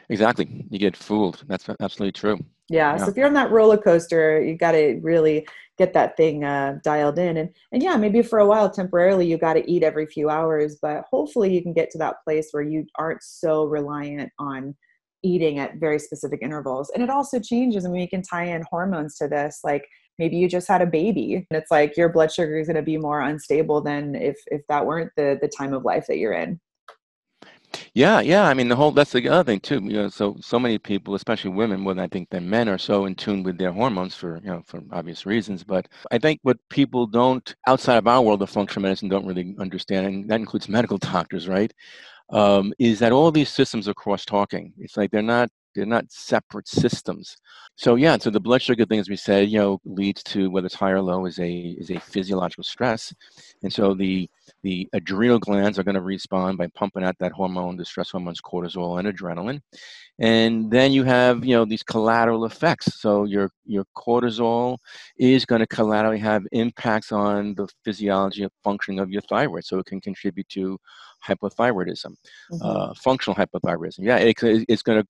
exactly 0.09 0.65
you 0.69 0.79
get 0.79 0.95
fooled 0.95 1.43
that's 1.47 1.69
absolutely 1.81 2.11
true 2.11 2.37
yeah, 2.69 2.95
yeah. 2.95 2.97
so 2.97 3.09
if 3.09 3.17
you're 3.17 3.27
on 3.27 3.33
that 3.33 3.51
roller 3.51 3.77
coaster 3.77 4.41
you 4.41 4.57
got 4.57 4.71
to 4.71 4.99
really 5.01 5.45
get 5.77 5.93
that 5.93 6.15
thing 6.15 6.43
uh, 6.43 6.77
dialed 6.83 7.17
in 7.17 7.37
and 7.37 7.49
and 7.71 7.81
yeah 7.81 7.95
maybe 7.95 8.21
for 8.21 8.39
a 8.39 8.45
while 8.45 8.69
temporarily 8.69 9.25
you 9.25 9.37
got 9.37 9.53
to 9.53 9.71
eat 9.71 9.83
every 9.83 10.05
few 10.05 10.29
hours 10.29 10.77
but 10.81 11.03
hopefully 11.09 11.53
you 11.53 11.61
can 11.61 11.73
get 11.73 11.89
to 11.89 11.97
that 11.97 12.15
place 12.23 12.49
where 12.51 12.63
you 12.63 12.85
aren't 12.97 13.23
so 13.23 13.65
reliant 13.65 14.31
on 14.39 14.75
eating 15.23 15.59
at 15.59 15.75
very 15.75 15.99
specific 15.99 16.41
intervals 16.41 16.91
and 16.93 17.03
it 17.03 17.09
also 17.09 17.39
changes 17.39 17.83
I 17.83 17.87
and 17.87 17.93
mean, 17.93 18.01
we 18.03 18.07
can 18.07 18.21
tie 18.21 18.45
in 18.45 18.63
hormones 18.69 19.15
to 19.17 19.27
this 19.27 19.59
like 19.63 19.87
maybe 20.19 20.37
you 20.37 20.47
just 20.47 20.67
had 20.67 20.81
a 20.81 20.85
baby 20.85 21.35
and 21.35 21.45
it's 21.51 21.71
like 21.71 21.97
your 21.97 22.09
blood 22.09 22.31
sugar 22.31 22.57
is 22.57 22.67
going 22.67 22.75
to 22.75 22.81
be 22.81 22.97
more 22.97 23.21
unstable 23.21 23.81
than 23.81 24.15
if 24.15 24.37
if 24.47 24.61
that 24.69 24.85
weren't 24.85 25.11
the 25.17 25.37
the 25.41 25.47
time 25.47 25.73
of 25.73 25.83
life 25.83 26.05
that 26.07 26.17
you're 26.17 26.33
in 26.33 26.59
yeah, 27.93 28.21
yeah. 28.21 28.43
I 28.47 28.53
mean, 28.53 28.69
the 28.69 28.75
whole 28.75 28.91
that's 28.91 29.11
the 29.11 29.27
other 29.29 29.43
thing 29.43 29.59
too. 29.59 29.81
You 29.83 29.93
know, 29.93 30.09
so 30.09 30.37
so 30.41 30.59
many 30.59 30.77
people, 30.77 31.15
especially 31.15 31.51
women, 31.51 31.79
more 31.79 31.93
than 31.93 32.03
I 32.03 32.07
think 32.07 32.29
than 32.29 32.49
men, 32.49 32.69
are 32.69 32.77
so 32.77 33.05
in 33.05 33.15
tune 33.15 33.43
with 33.43 33.57
their 33.57 33.71
hormones 33.71 34.15
for 34.15 34.39
you 34.43 34.49
know 34.49 34.63
for 34.65 34.81
obvious 34.91 35.25
reasons. 35.25 35.63
But 35.63 35.87
I 36.11 36.17
think 36.17 36.39
what 36.43 36.57
people 36.69 37.07
don't 37.07 37.55
outside 37.67 37.97
of 37.97 38.07
our 38.07 38.21
world 38.21 38.41
of 38.41 38.49
functional 38.49 38.83
medicine 38.83 39.09
don't 39.09 39.25
really 39.25 39.55
understand, 39.59 40.05
and 40.05 40.29
that 40.29 40.39
includes 40.39 40.69
medical 40.69 40.97
doctors, 41.13 41.47
right? 41.47 41.73
Um, 42.29 42.73
is 42.79 42.99
that 42.99 43.11
all 43.11 43.31
these 43.31 43.49
systems 43.49 43.87
are 43.87 43.93
cross 43.93 44.25
talking? 44.25 44.73
It's 44.79 44.97
like 44.97 45.11
they're 45.11 45.21
not 45.21 45.49
they're 45.75 45.85
not 45.85 46.11
separate 46.11 46.67
systems. 46.67 47.35
So 47.75 47.95
yeah, 47.95 48.17
so 48.17 48.29
the 48.29 48.39
blood 48.39 48.61
sugar 48.61 48.85
thing, 48.85 48.99
as 48.99 49.09
we 49.09 49.15
said, 49.15 49.49
you 49.49 49.57
know, 49.57 49.81
leads 49.85 50.21
to 50.25 50.49
whether 50.51 50.67
it's 50.67 50.75
high 50.75 50.91
or 50.91 51.01
low 51.01 51.25
is 51.25 51.39
a 51.39 51.51
is 51.51 51.89
a 51.89 51.99
physiological 51.99 52.63
stress, 52.63 53.13
and 53.63 53.73
so 53.73 53.93
the 53.95 54.29
the 54.61 54.87
adrenal 54.93 55.39
glands 55.39 55.79
are 55.79 55.83
going 55.83 55.95
to 55.95 56.01
respond 56.01 56.57
by 56.57 56.67
pumping 56.75 57.03
out 57.03 57.17
that 57.19 57.31
hormone, 57.31 57.77
the 57.77 57.85
stress 57.85 58.11
hormones, 58.11 58.41
cortisol 58.41 58.99
and 58.99 59.07
adrenaline, 59.07 59.61
and 60.19 60.69
then 60.69 60.91
you 60.91 61.03
have 61.03 61.43
you 61.43 61.55
know 61.55 61.65
these 61.65 61.83
collateral 61.83 62.45
effects. 62.45 62.99
So 63.01 63.23
your 63.25 63.49
your 63.65 63.85
cortisol 63.97 64.77
is 65.17 65.45
going 65.45 65.61
to 65.61 65.67
collaterally 65.67 66.19
have 66.19 66.45
impacts 66.51 67.11
on 67.11 67.55
the 67.55 67.67
physiology 67.83 68.43
of 68.43 68.51
functioning 68.63 68.99
of 68.99 69.09
your 69.09 69.21
thyroid, 69.23 69.65
so 69.65 69.79
it 69.79 69.87
can 69.87 69.99
contribute 70.01 70.49
to 70.49 70.77
hypothyroidism, 71.27 72.15
mm-hmm. 72.51 72.57
uh, 72.61 72.93
functional 72.95 73.35
hypothyroidism. 73.35 73.99
Yeah, 73.99 74.17
it, 74.17 74.35
it's 74.41 74.81
going 74.81 75.01
to 75.01 75.07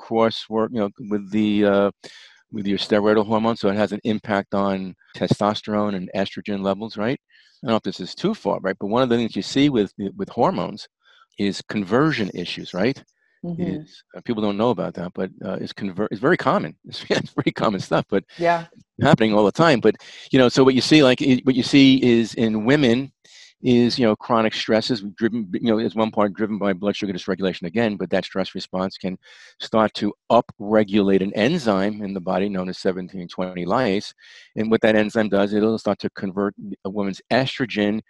coursework, 0.00 0.68
you 0.72 0.80
know, 0.80 0.90
with 1.10 1.30
the 1.30 1.64
uh, 1.64 1.90
with 2.52 2.66
your 2.66 2.78
steroidal 2.78 3.26
hormone, 3.26 3.56
so 3.56 3.68
it 3.68 3.76
has 3.76 3.92
an 3.92 4.00
impact 4.04 4.54
on 4.54 4.94
testosterone 5.16 5.94
and 5.94 6.10
estrogen 6.16 6.62
levels, 6.62 6.96
right? 6.96 7.20
I 7.62 7.66
don't 7.66 7.72
know 7.72 7.76
if 7.76 7.82
this 7.82 8.00
is 8.00 8.14
too 8.14 8.34
far, 8.34 8.60
right? 8.60 8.76
But 8.78 8.86
one 8.86 9.02
of 9.02 9.08
the 9.08 9.16
things 9.16 9.36
you 9.36 9.42
see 9.42 9.68
with 9.68 9.92
with 10.16 10.28
hormones 10.28 10.88
is 11.38 11.62
conversion 11.68 12.30
issues, 12.34 12.74
right? 12.74 13.02
Mm-hmm. 13.44 13.62
Is 13.62 14.02
uh, 14.16 14.20
people 14.22 14.42
don't 14.42 14.56
know 14.56 14.70
about 14.70 14.94
that, 14.94 15.12
but 15.14 15.30
uh, 15.44 15.58
it's 15.60 15.72
convert. 15.72 16.10
It's 16.10 16.20
very 16.20 16.36
common. 16.36 16.76
It's, 16.88 17.04
it's 17.08 17.32
very 17.32 17.52
common 17.52 17.80
stuff, 17.80 18.04
but 18.08 18.24
yeah, 18.36 18.66
happening 19.00 19.32
all 19.34 19.44
the 19.44 19.52
time. 19.52 19.80
But 19.80 19.96
you 20.32 20.38
know, 20.38 20.48
so 20.48 20.64
what 20.64 20.74
you 20.74 20.80
see, 20.80 21.04
like 21.04 21.20
what 21.44 21.54
you 21.54 21.62
see, 21.62 22.02
is 22.02 22.34
in 22.34 22.64
women 22.64 23.12
is 23.62 23.98
you 23.98 24.06
know 24.06 24.16
chronic 24.16 24.54
stresses. 24.54 25.02
Driven 25.16 25.48
you 25.52 25.70
know 25.70 25.78
is 25.78 25.94
one 25.94 26.10
part 26.10 26.34
driven 26.34 26.58
by 26.58 26.72
blood 26.72 26.96
sugar 26.96 27.12
dysregulation 27.12 27.64
again 27.64 27.96
but 27.96 28.10
that 28.10 28.24
stress 28.24 28.54
response 28.54 28.96
can 28.96 29.18
start 29.60 29.92
to 29.94 30.12
upregulate 30.30 31.22
an 31.22 31.32
enzyme 31.34 32.02
in 32.02 32.14
the 32.14 32.20
body 32.20 32.48
known 32.48 32.68
as 32.68 32.82
1720 32.82 33.64
lyase. 33.66 34.12
And 34.56 34.70
what 34.70 34.80
that 34.82 34.96
enzyme 34.96 35.28
does 35.28 35.52
it'll 35.52 35.78
start 35.78 35.98
to 36.00 36.10
convert 36.10 36.54
a 36.84 36.90
woman's 36.90 37.20
estrogen 37.32 38.00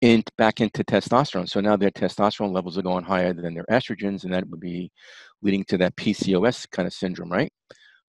in, 0.00 0.22
back 0.36 0.60
into 0.60 0.84
testosterone. 0.84 1.48
So 1.48 1.60
now 1.60 1.76
their 1.76 1.90
testosterone 1.90 2.52
levels 2.52 2.78
are 2.78 2.82
going 2.82 3.04
higher 3.04 3.32
than 3.32 3.54
their 3.54 3.66
estrogens 3.70 4.24
and 4.24 4.32
that 4.32 4.48
would 4.48 4.60
be 4.60 4.90
leading 5.42 5.64
to 5.64 5.78
that 5.78 5.96
pcos 5.96 6.68
kind 6.70 6.86
of 6.86 6.92
syndrome 6.92 7.30
right 7.30 7.52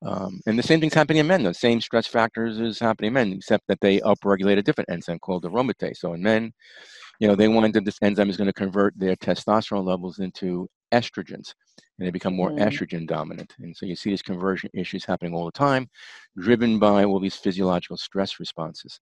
um, 0.01 0.41
and 0.45 0.57
the 0.57 0.63
same 0.63 0.79
thing's 0.79 0.93
happening 0.93 1.19
in 1.19 1.27
men. 1.27 1.43
The 1.43 1.53
same 1.53 1.81
stress 1.81 2.07
factors 2.07 2.59
is 2.59 2.79
happening 2.79 3.09
in 3.09 3.13
men, 3.13 3.33
except 3.33 3.67
that 3.67 3.81
they 3.81 3.99
upregulate 3.99 4.57
a 4.57 4.61
different 4.61 4.89
enzyme 4.89 5.19
called 5.19 5.43
aromatase. 5.43 5.97
So 5.97 6.13
in 6.13 6.21
men, 6.21 6.53
you 7.19 7.27
know, 7.27 7.35
they 7.35 7.47
up 7.47 7.83
this 7.83 7.99
enzyme 8.01 8.29
is 8.29 8.37
going 8.37 8.47
to 8.47 8.53
convert 8.53 8.97
their 8.97 9.15
testosterone 9.17 9.85
levels 9.85 10.19
into 10.19 10.69
estrogens, 10.93 11.53
and 11.97 12.07
they 12.07 12.11
become 12.11 12.33
more 12.33 12.51
mm. 12.51 12.59
estrogen 12.59 13.05
dominant. 13.05 13.53
And 13.59 13.75
so 13.75 13.85
you 13.85 13.95
see 13.95 14.09
these 14.11 14.21
conversion 14.21 14.69
issues 14.73 15.03
happening 15.03 15.33
all 15.33 15.45
the 15.45 15.51
time, 15.51 15.89
driven 16.37 16.79
by 16.79 17.03
all 17.03 17.19
these 17.19 17.35
physiological 17.35 17.97
stress 17.97 18.39
responses. 18.39 19.01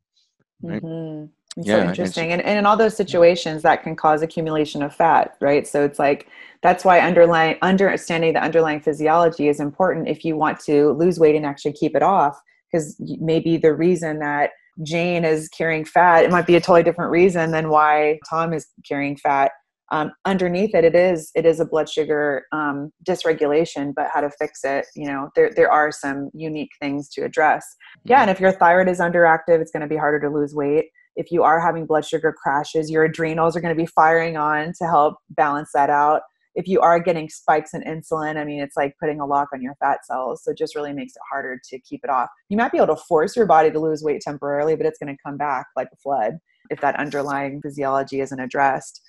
Right? 0.63 0.81
Mm-hmm. 0.81 1.25
It's 1.57 1.67
yeah, 1.67 1.83
so 1.83 1.89
interesting. 1.89 2.31
And, 2.31 2.41
and 2.43 2.59
in 2.59 2.65
all 2.67 2.77
those 2.77 2.95
situations, 2.95 3.63
that 3.63 3.81
can 3.81 3.95
cause 3.95 4.21
accumulation 4.21 4.83
of 4.83 4.93
fat, 4.93 5.35
right? 5.41 5.67
So 5.67 5.83
it's 5.83 5.97
like 5.97 6.27
that's 6.61 6.85
why 6.85 6.99
underlying 6.99 7.57
understanding 7.63 8.33
the 8.33 8.43
underlying 8.43 8.79
physiology 8.79 9.47
is 9.47 9.59
important 9.59 10.07
if 10.07 10.23
you 10.23 10.35
want 10.35 10.59
to 10.61 10.91
lose 10.91 11.19
weight 11.19 11.35
and 11.35 11.45
actually 11.45 11.73
keep 11.73 11.95
it 11.95 12.03
off. 12.03 12.39
Because 12.71 12.95
maybe 13.19 13.57
the 13.57 13.73
reason 13.73 14.19
that 14.19 14.51
Jane 14.83 15.25
is 15.25 15.49
carrying 15.49 15.83
fat, 15.83 16.25
it 16.25 16.31
might 16.31 16.45
be 16.45 16.55
a 16.55 16.61
totally 16.61 16.83
different 16.83 17.09
reason 17.09 17.51
than 17.51 17.69
why 17.69 18.19
Tom 18.29 18.53
is 18.53 18.67
carrying 18.87 19.17
fat. 19.17 19.51
Um, 19.89 20.11
underneath 20.25 20.75
it, 20.75 20.83
it 20.83 20.95
is 20.95 21.31
it 21.33 21.45
is 21.45 21.59
a 21.59 21.65
blood 21.65 21.89
sugar 21.89 22.45
um, 22.51 22.91
dysregulation, 23.07 23.95
but 23.95 24.09
how 24.13 24.21
to 24.21 24.29
fix 24.29 24.63
it, 24.63 24.85
you 24.95 25.07
know, 25.07 25.29
there 25.35 25.51
there 25.55 25.71
are 25.71 25.91
some 25.91 26.29
unique 26.35 26.71
things 26.79 27.09
to 27.09 27.21
address. 27.21 27.65
Yeah, 28.03 28.21
and 28.21 28.29
if 28.29 28.39
your 28.39 28.51
thyroid 28.51 28.89
is 28.89 28.99
underactive, 28.99 29.59
it's 29.59 29.71
going 29.71 29.81
to 29.81 29.87
be 29.87 29.97
harder 29.97 30.19
to 30.19 30.29
lose 30.29 30.53
weight 30.53 30.91
if 31.17 31.31
you 31.31 31.43
are 31.43 31.59
having 31.59 31.85
blood 31.85 32.05
sugar 32.05 32.31
crashes, 32.31 32.89
your 32.89 33.03
adrenals 33.03 33.57
are 33.57 33.61
going 33.61 33.75
to 33.75 33.81
be 33.81 33.87
firing 33.87 34.37
on 34.37 34.71
to 34.77 34.85
help 34.85 35.15
balance 35.31 35.71
that 35.73 35.89
out. 35.89 36.21
If 36.55 36.67
you 36.67 36.79
are 36.79 36.99
getting 36.99 37.27
spikes 37.27 37.73
in 37.73 37.81
insulin, 37.81 38.37
I 38.37 38.45
mean, 38.45 38.61
it's 38.61 38.77
like 38.77 38.95
putting 38.99 39.19
a 39.19 39.25
lock 39.25 39.49
on 39.53 39.61
your 39.61 39.75
fat 39.79 40.05
cells. 40.05 40.43
So 40.43 40.51
it 40.51 40.57
just 40.57 40.75
really 40.75 40.93
makes 40.93 41.13
it 41.15 41.21
harder 41.29 41.59
to 41.69 41.79
keep 41.79 42.01
it 42.03 42.09
off. 42.09 42.29
You 42.49 42.57
might 42.57 42.71
be 42.71 42.77
able 42.77 42.95
to 42.95 43.01
force 43.07 43.35
your 43.35 43.45
body 43.45 43.71
to 43.71 43.79
lose 43.79 44.03
weight 44.03 44.21
temporarily, 44.21 44.75
but 44.75 44.85
it's 44.85 44.97
going 44.97 45.15
to 45.15 45.21
come 45.23 45.37
back 45.37 45.65
like 45.75 45.89
a 45.91 45.97
flood 45.97 46.37
if 46.69 46.79
that 46.81 46.95
underlying 46.97 47.61
physiology 47.61 48.21
isn't 48.21 48.39
addressed. 48.39 49.01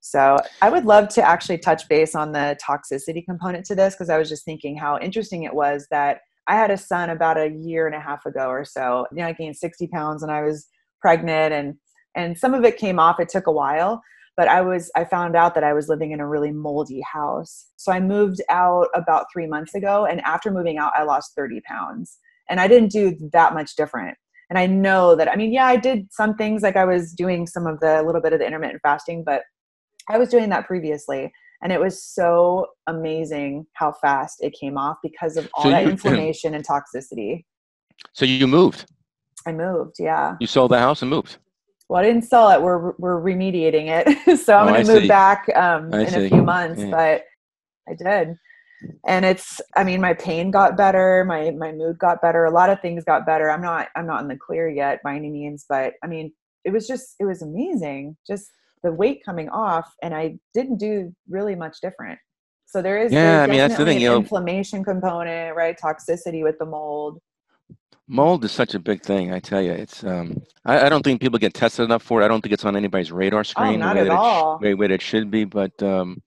So 0.00 0.38
I 0.62 0.70
would 0.70 0.86
love 0.86 1.08
to 1.10 1.22
actually 1.22 1.58
touch 1.58 1.86
base 1.88 2.14
on 2.14 2.32
the 2.32 2.58
toxicity 2.66 3.24
component 3.24 3.66
to 3.66 3.74
this 3.74 3.94
because 3.94 4.08
I 4.08 4.18
was 4.18 4.30
just 4.30 4.46
thinking 4.46 4.76
how 4.76 4.98
interesting 4.98 5.42
it 5.42 5.54
was 5.54 5.86
that 5.90 6.20
I 6.46 6.54
had 6.54 6.70
a 6.70 6.76
son 6.76 7.10
about 7.10 7.38
a 7.38 7.50
year 7.50 7.86
and 7.86 7.94
a 7.94 8.00
half 8.00 8.24
ago 8.24 8.48
or 8.48 8.64
so. 8.64 9.06
You 9.12 9.18
know, 9.18 9.26
I 9.26 9.32
gained 9.32 9.56
60 9.56 9.86
pounds 9.88 10.22
and 10.22 10.32
I 10.32 10.42
was 10.42 10.66
pregnant 11.00 11.52
and 11.52 11.74
and 12.16 12.36
some 12.36 12.54
of 12.54 12.64
it 12.64 12.76
came 12.76 12.98
off 12.98 13.20
it 13.20 13.28
took 13.28 13.46
a 13.46 13.52
while 13.52 14.02
but 14.36 14.48
i 14.48 14.60
was 14.60 14.90
i 14.96 15.04
found 15.04 15.36
out 15.36 15.54
that 15.54 15.64
i 15.64 15.72
was 15.72 15.88
living 15.88 16.12
in 16.12 16.20
a 16.20 16.26
really 16.26 16.50
moldy 16.50 17.02
house. 17.02 17.66
So 17.76 17.92
i 17.92 18.00
moved 18.00 18.40
out 18.48 18.88
about 18.94 19.26
three 19.32 19.46
months 19.46 19.74
ago 19.74 20.06
and 20.06 20.20
after 20.22 20.50
moving 20.50 20.78
out 20.78 20.92
i 20.96 21.02
lost 21.02 21.32
30 21.36 21.60
pounds. 21.62 22.18
And 22.48 22.60
i 22.60 22.66
didn't 22.66 22.90
do 22.90 23.16
that 23.32 23.54
much 23.54 23.76
different. 23.76 24.16
And 24.48 24.58
i 24.58 24.66
know 24.66 25.14
that 25.14 25.28
i 25.30 25.36
mean 25.36 25.52
yeah 25.52 25.66
i 25.66 25.76
did 25.76 26.06
some 26.10 26.34
things 26.36 26.62
like 26.62 26.76
i 26.76 26.84
was 26.84 27.12
doing 27.12 27.46
some 27.46 27.66
of 27.66 27.80
the 27.80 28.00
a 28.00 28.04
little 28.04 28.22
bit 28.22 28.32
of 28.32 28.40
the 28.40 28.46
intermittent 28.46 28.80
fasting 28.82 29.22
but 29.24 29.42
i 30.08 30.18
was 30.18 30.28
doing 30.28 30.48
that 30.50 30.66
previously. 30.66 31.32
And 31.62 31.72
it 31.72 31.80
was 31.80 32.02
so 32.02 32.68
amazing 32.86 33.66
how 33.74 33.92
fast 33.92 34.38
it 34.40 34.54
came 34.58 34.78
off 34.78 34.96
because 35.02 35.36
of 35.36 35.50
all 35.52 35.64
so 35.64 35.70
that 35.70 35.84
you, 35.84 35.90
inflammation 35.90 36.54
and 36.54 36.66
toxicity. 36.66 37.44
So 38.14 38.24
you 38.24 38.46
moved 38.46 38.86
I 39.46 39.52
moved. 39.52 39.96
Yeah. 39.98 40.36
You 40.40 40.46
sold 40.46 40.70
the 40.70 40.78
house 40.78 41.02
and 41.02 41.10
moved. 41.10 41.38
Well, 41.88 42.00
I 42.00 42.04
didn't 42.04 42.22
sell 42.22 42.50
it. 42.50 42.62
We're 42.62 42.92
we're 42.98 43.20
remediating 43.20 43.88
it, 43.88 44.38
so 44.44 44.56
I'm 44.56 44.68
oh, 44.68 44.72
going 44.72 44.86
to 44.86 45.00
move 45.00 45.08
back 45.08 45.50
um, 45.56 45.92
in 45.92 46.08
see. 46.08 46.26
a 46.26 46.28
few 46.28 46.42
months. 46.42 46.80
Yeah. 46.80 46.90
But 46.90 47.24
I 47.88 47.94
did. 47.94 48.36
and 49.06 49.24
it's 49.24 49.60
i 49.76 49.84
mean 49.84 50.00
my 50.00 50.14
pain 50.14 50.50
got 50.50 50.76
better 50.76 51.24
my 51.26 51.50
my 51.50 51.72
mood 51.72 51.98
got 51.98 52.22
better 52.22 52.44
a 52.44 52.50
lot 52.50 52.70
of 52.70 52.80
things 52.80 53.04
got 53.04 53.26
better 53.26 53.50
i'm 53.50 53.60
not 53.60 53.88
i'm 53.96 54.06
not 54.06 54.22
in 54.22 54.28
the 54.28 54.36
clear 54.36 54.68
yet 54.68 55.02
by 55.02 55.14
any 55.14 55.30
means 55.30 55.66
but 55.68 55.94
i 56.02 56.06
mean 56.06 56.32
it 56.64 56.70
was 56.70 56.86
just 56.86 57.14
it 57.20 57.24
was 57.24 57.42
amazing 57.42 58.16
just 58.26 58.50
the 58.82 58.92
weight 58.92 59.22
coming 59.24 59.48
off 59.50 59.92
and 60.02 60.14
i 60.14 60.34
didn't 60.54 60.78
do 60.78 61.14
really 61.28 61.54
much 61.54 61.76
different 61.82 62.18
so 62.66 62.80
there 62.80 62.98
is 62.98 63.12
yeah 63.12 63.42
i 63.42 63.46
mean 63.46 63.58
that's 63.58 63.76
the 63.76 63.84
thing 63.84 63.96
an 63.96 64.02
you 64.02 64.08
know 64.08 64.16
inflammation 64.16 64.82
component 64.82 65.54
right 65.54 65.78
toxicity 65.78 66.42
with 66.42 66.58
the 66.58 66.66
mold 66.66 67.20
mold 68.10 68.44
is 68.44 68.52
such 68.52 68.74
a 68.74 68.78
big 68.78 69.02
thing 69.02 69.32
i 69.32 69.38
tell 69.38 69.62
you 69.62 69.70
it's 69.70 70.02
um 70.04 70.42
I, 70.64 70.86
I, 70.86 70.88
don't 70.90 71.02
think 71.02 71.20
people 71.20 71.38
get 71.38 71.54
tested 71.54 71.84
enough 71.86 72.02
for 72.02 72.20
it. 72.20 72.24
I 72.24 72.28
don't 72.28 72.42
think 72.42 72.52
it's 72.52 72.64
on 72.64 72.76
anybody's 72.76 73.12
radar 73.12 73.40
oh, 73.40 73.42
screen 73.44 73.80
not 73.80 73.94
the 73.94 74.02
way 74.02 74.08
at 74.08 74.10
that 74.10 74.18
all. 74.18 74.56
It, 74.56 74.58
sh- 74.58 74.62
way, 74.62 74.74
way 74.74 74.86
that 74.88 74.94
it 74.94 75.02
should 75.02 75.30
be 75.30 75.44
but 75.44 75.80
um 75.82 76.20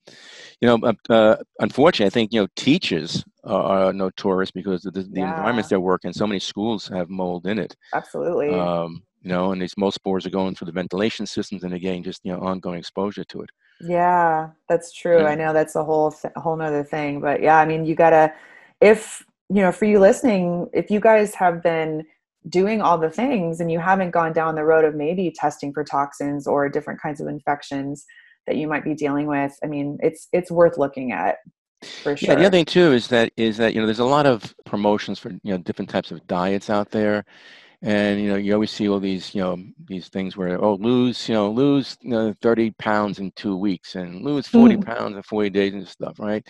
you 0.60 0.66
know 0.68 0.78
uh, 0.82 1.12
uh, 1.12 1.36
unfortunately 1.60 2.06
i 2.06 2.10
think 2.10 2.32
you 2.32 2.40
know 2.40 2.48
teachers 2.56 3.24
are, 3.44 3.88
are 3.88 3.92
notorious 3.92 4.50
because 4.50 4.86
of 4.86 4.94
the, 4.94 5.02
the 5.02 5.20
Yeah. 5.20 5.30
environments 5.30 5.68
they 5.68 5.76
work 5.76 6.04
in 6.04 6.12
so 6.12 6.26
many 6.26 6.40
schools 6.40 6.88
have 6.88 7.10
mold 7.10 7.46
in 7.46 7.58
it. 7.58 7.76
Absolutely. 7.92 8.48
Um 8.58 9.02
you 9.22 9.28
know 9.28 9.52
and 9.52 9.60
these 9.60 9.76
most 9.76 9.94
spores 9.94 10.26
are 10.26 10.30
going 10.30 10.54
through 10.54 10.66
the 10.66 10.72
ventilation 10.72 11.26
systems 11.26 11.64
and 11.64 11.74
again 11.74 12.02
just 12.02 12.20
you 12.24 12.32
know 12.32 12.40
ongoing 12.40 12.78
exposure 12.78 13.24
to 13.24 13.42
it. 13.42 13.50
Yeah, 13.80 14.50
that's 14.68 14.92
true. 14.92 15.24
I 15.24 15.34
know 15.34 15.52
that's 15.52 15.76
a 15.76 15.84
whole 15.84 16.12
th- 16.12 16.32
whole 16.36 16.56
nother 16.56 16.84
thing, 16.84 17.20
but 17.20 17.42
yeah, 17.42 17.58
I 17.58 17.66
mean, 17.66 17.84
you 17.84 17.94
gotta, 17.94 18.32
if 18.80 19.24
you 19.48 19.62
know, 19.62 19.72
for 19.72 19.84
you 19.84 19.98
listening, 19.98 20.68
if 20.72 20.90
you 20.90 21.00
guys 21.00 21.34
have 21.34 21.62
been 21.62 22.04
doing 22.48 22.82
all 22.82 22.98
the 22.98 23.10
things 23.10 23.60
and 23.60 23.70
you 23.72 23.78
haven't 23.78 24.10
gone 24.10 24.32
down 24.32 24.54
the 24.54 24.64
road 24.64 24.84
of 24.84 24.94
maybe 24.94 25.32
testing 25.34 25.72
for 25.72 25.82
toxins 25.84 26.46
or 26.46 26.68
different 26.68 27.00
kinds 27.00 27.20
of 27.20 27.26
infections 27.26 28.04
that 28.46 28.56
you 28.56 28.68
might 28.68 28.84
be 28.84 28.94
dealing 28.94 29.26
with, 29.26 29.56
I 29.62 29.66
mean, 29.66 29.98
it's 30.02 30.28
it's 30.32 30.50
worth 30.50 30.76
looking 30.76 31.12
at 31.12 31.38
for 31.84 32.16
sure. 32.16 32.30
Yeah, 32.30 32.34
the 32.36 32.46
other 32.46 32.58
thing 32.58 32.64
too 32.64 32.92
is 32.92 33.08
that 33.08 33.32
is 33.36 33.56
that 33.58 33.74
you 33.74 33.80
know 33.80 33.86
there's 33.86 33.98
a 33.98 34.04
lot 34.04 34.26
of 34.26 34.54
promotions 34.64 35.18
for 35.18 35.30
you 35.30 35.52
know 35.52 35.58
different 35.58 35.90
types 35.90 36.10
of 36.10 36.26
diets 36.26 36.70
out 36.70 36.90
there, 36.90 37.24
and 37.84 38.20
you 38.20 38.28
know 38.30 38.36
you 38.36 38.54
always 38.54 38.72
see 38.72 38.88
all 38.88 39.00
these 39.00 39.34
you 39.34 39.42
know 39.42 39.56
these 39.86 40.08
things 40.08 40.36
where 40.36 40.62
oh 40.64 40.74
lose 40.76 41.28
you 41.28 41.34
know 41.34 41.50
lose 41.50 41.96
you 42.02 42.10
know 42.10 42.34
30 42.42 42.72
pounds 42.72 43.20
in 43.20 43.32
two 43.36 43.56
weeks 43.56 43.94
and 43.96 44.22
lose 44.22 44.48
40 44.48 44.76
Mhm. 44.76 44.78
pounds 44.78 45.16
in 45.16 45.22
40 45.22 45.50
days 45.50 45.74
and 45.74 45.86
stuff, 45.88 46.18
right? 46.20 46.46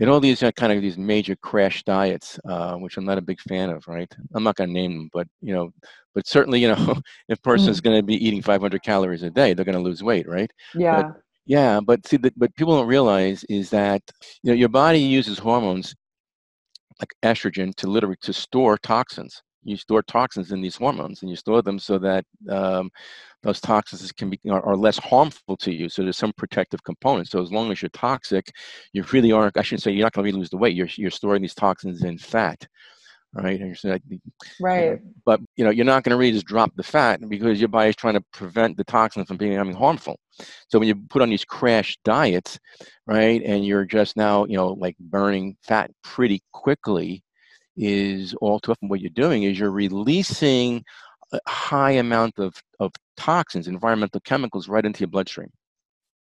And 0.00 0.10
all 0.10 0.20
these 0.20 0.42
are 0.42 0.52
kind 0.52 0.72
of 0.72 0.82
these 0.82 0.98
major 0.98 1.36
crash 1.36 1.82
diets, 1.84 2.38
uh, 2.48 2.76
which 2.76 2.96
I'm 2.98 3.04
not 3.06 3.18
a 3.18 3.22
big 3.22 3.40
fan 3.40 3.70
of, 3.70 3.86
right? 3.88 4.12
I'm 4.34 4.44
not 4.44 4.56
going 4.56 4.68
to 4.70 4.74
name 4.74 4.92
them, 4.98 5.10
but 5.12 5.28
you 5.42 5.54
know, 5.54 5.70
but 6.14 6.26
certainly 6.28 6.60
you 6.60 6.68
know 6.68 6.96
if 7.28 7.38
a 7.38 7.42
person's 7.42 7.80
going 7.80 7.96
to 7.98 8.02
be 8.04 8.16
eating 8.24 8.42
500 8.42 8.82
calories 8.82 9.22
a 9.24 9.30
day, 9.30 9.54
they're 9.54 9.64
going 9.66 9.76
to 9.78 9.82
lose 9.82 10.02
weight, 10.04 10.28
right? 10.28 10.50
yeah, 10.74 11.12
Yeah, 11.46 11.80
but 11.84 12.06
see, 12.06 12.16
the, 12.16 12.32
but 12.36 12.54
people 12.56 12.76
don't 12.76 12.86
realize 12.88 13.44
is 13.50 13.70
that 13.70 14.02
you 14.42 14.50
know 14.50 14.56
your 14.56 14.68
body 14.70 14.98
uses 15.00 15.38
hormones 15.38 15.94
like 17.00 17.14
estrogen 17.24 17.74
to 17.76 17.86
literally 17.86 18.16
to 18.22 18.32
store 18.32 18.76
toxins. 18.78 19.42
You 19.64 19.76
store 19.76 20.02
toxins 20.02 20.52
in 20.52 20.60
these 20.60 20.76
hormones, 20.76 21.22
and 21.22 21.30
you 21.30 21.36
store 21.36 21.62
them 21.62 21.78
so 21.78 21.98
that 21.98 22.24
um, 22.48 22.90
those 23.42 23.60
toxins 23.60 24.10
can 24.12 24.30
be 24.30 24.40
are, 24.50 24.64
are 24.64 24.76
less 24.76 24.98
harmful 24.98 25.56
to 25.58 25.72
you. 25.72 25.88
So 25.88 26.02
there's 26.02 26.18
some 26.18 26.32
protective 26.36 26.82
component. 26.84 27.28
So 27.28 27.42
as 27.42 27.52
long 27.52 27.70
as 27.72 27.82
you're 27.82 27.90
toxic, 27.90 28.50
you 28.92 29.04
really 29.12 29.32
aren't. 29.32 29.56
I 29.56 29.62
shouldn't 29.62 29.82
say 29.82 29.92
you're 29.92 30.04
not 30.04 30.12
going 30.12 30.24
to 30.24 30.26
really 30.26 30.38
lose 30.38 30.50
the 30.50 30.56
weight. 30.56 30.76
You're 30.76 30.88
you're 30.96 31.10
storing 31.10 31.42
these 31.42 31.54
toxins 31.54 32.04
in 32.04 32.18
fat, 32.18 32.66
right? 33.34 33.60
And 33.60 33.76
you're 33.82 33.92
like, 33.92 34.02
right. 34.60 35.00
but 35.24 35.40
you 35.56 35.64
know 35.64 35.70
you're 35.70 35.84
not 35.84 36.04
going 36.04 36.10
to 36.10 36.16
really 36.16 36.32
just 36.32 36.46
drop 36.46 36.72
the 36.76 36.82
fat 36.82 37.20
because 37.28 37.58
your 37.58 37.68
body's 37.68 37.96
trying 37.96 38.14
to 38.14 38.24
prevent 38.32 38.76
the 38.76 38.84
toxins 38.84 39.26
from 39.26 39.36
becoming 39.36 39.74
harmful 39.74 40.18
so 40.68 40.78
when 40.78 40.88
you 40.88 40.94
put 40.94 41.22
on 41.22 41.30
these 41.30 41.44
crash 41.44 41.98
diets 42.04 42.58
right 43.06 43.42
and 43.44 43.66
you're 43.66 43.84
just 43.84 44.16
now 44.16 44.44
you 44.44 44.56
know 44.56 44.68
like 44.68 44.96
burning 44.98 45.56
fat 45.62 45.90
pretty 46.02 46.42
quickly 46.52 47.23
is 47.76 48.34
all 48.40 48.58
too 48.60 48.72
often 48.72 48.88
what 48.88 49.00
you're 49.00 49.10
doing 49.10 49.42
is 49.44 49.58
you're 49.58 49.70
releasing 49.70 50.82
a 51.32 51.38
high 51.48 51.92
amount 51.92 52.38
of, 52.38 52.54
of 52.80 52.92
toxins 53.16 53.68
environmental 53.68 54.20
chemicals 54.20 54.68
right 54.68 54.84
into 54.84 55.00
your 55.00 55.08
bloodstream 55.08 55.48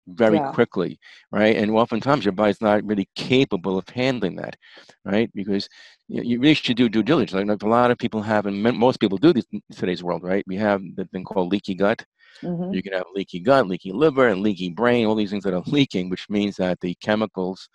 very 0.08 0.40
Yeah. 0.40 0.52
quickly 0.52 0.98
right? 1.32 1.56
And 1.56 1.70
oftentimes 1.70 2.24
your 2.24 2.32
body's 2.32 2.60
not 2.60 2.84
really 2.84 3.08
capable 3.16 3.78
of 3.78 3.88
handling 3.88 4.36
that 4.36 4.56
right? 5.04 5.30
Because 5.34 5.68
you, 6.08 6.22
you 6.22 6.40
really 6.40 6.54
should 6.54 6.76
do 6.76 6.88
due 6.88 7.02
diligence. 7.02 7.32
Like, 7.48 7.62
a 7.62 7.68
lot 7.68 7.90
of 7.90 7.98
people 7.98 8.22
have 8.22 8.46
and 8.46 8.62
most 8.62 9.00
people 9.00 9.18
do 9.18 9.32
this 9.32 9.46
in 9.52 9.60
today's 9.72 10.02
world 10.02 10.22
right? 10.24 10.44
We 10.46 10.56
have 10.56 10.82
the 10.96 11.06
thing 11.06 11.24
called 11.24 11.52
leaky 11.52 11.74
gut. 11.74 12.04
Hmm 12.42 12.72
you 12.72 12.82
can 12.82 12.92
have 12.92 13.04
leaky 13.14 13.40
gut, 13.40 13.66
leaky 13.66 13.92
liver, 13.92 14.28
and 14.28 14.40
leaky 14.40 14.70
brain, 14.70 15.06
all 15.06 15.14
these 15.14 15.30
things 15.30 15.44
that 15.44 15.54
are 15.54 15.62
leaking, 15.66 16.08
which 16.10 16.26
means 16.28 16.56
that 16.56 16.80
the 16.80 16.94
chemicals 17.02 17.68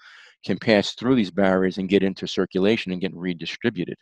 can 0.48 0.58
pass 0.58 0.94
through 0.94 1.16
these 1.16 1.30
barriers 1.30 1.78
and 1.78 1.90
get 1.90 2.04
into 2.04 2.26
circulation 2.28 2.92
and 2.92 3.02
get 3.02 3.14
redistributed. 3.14 3.98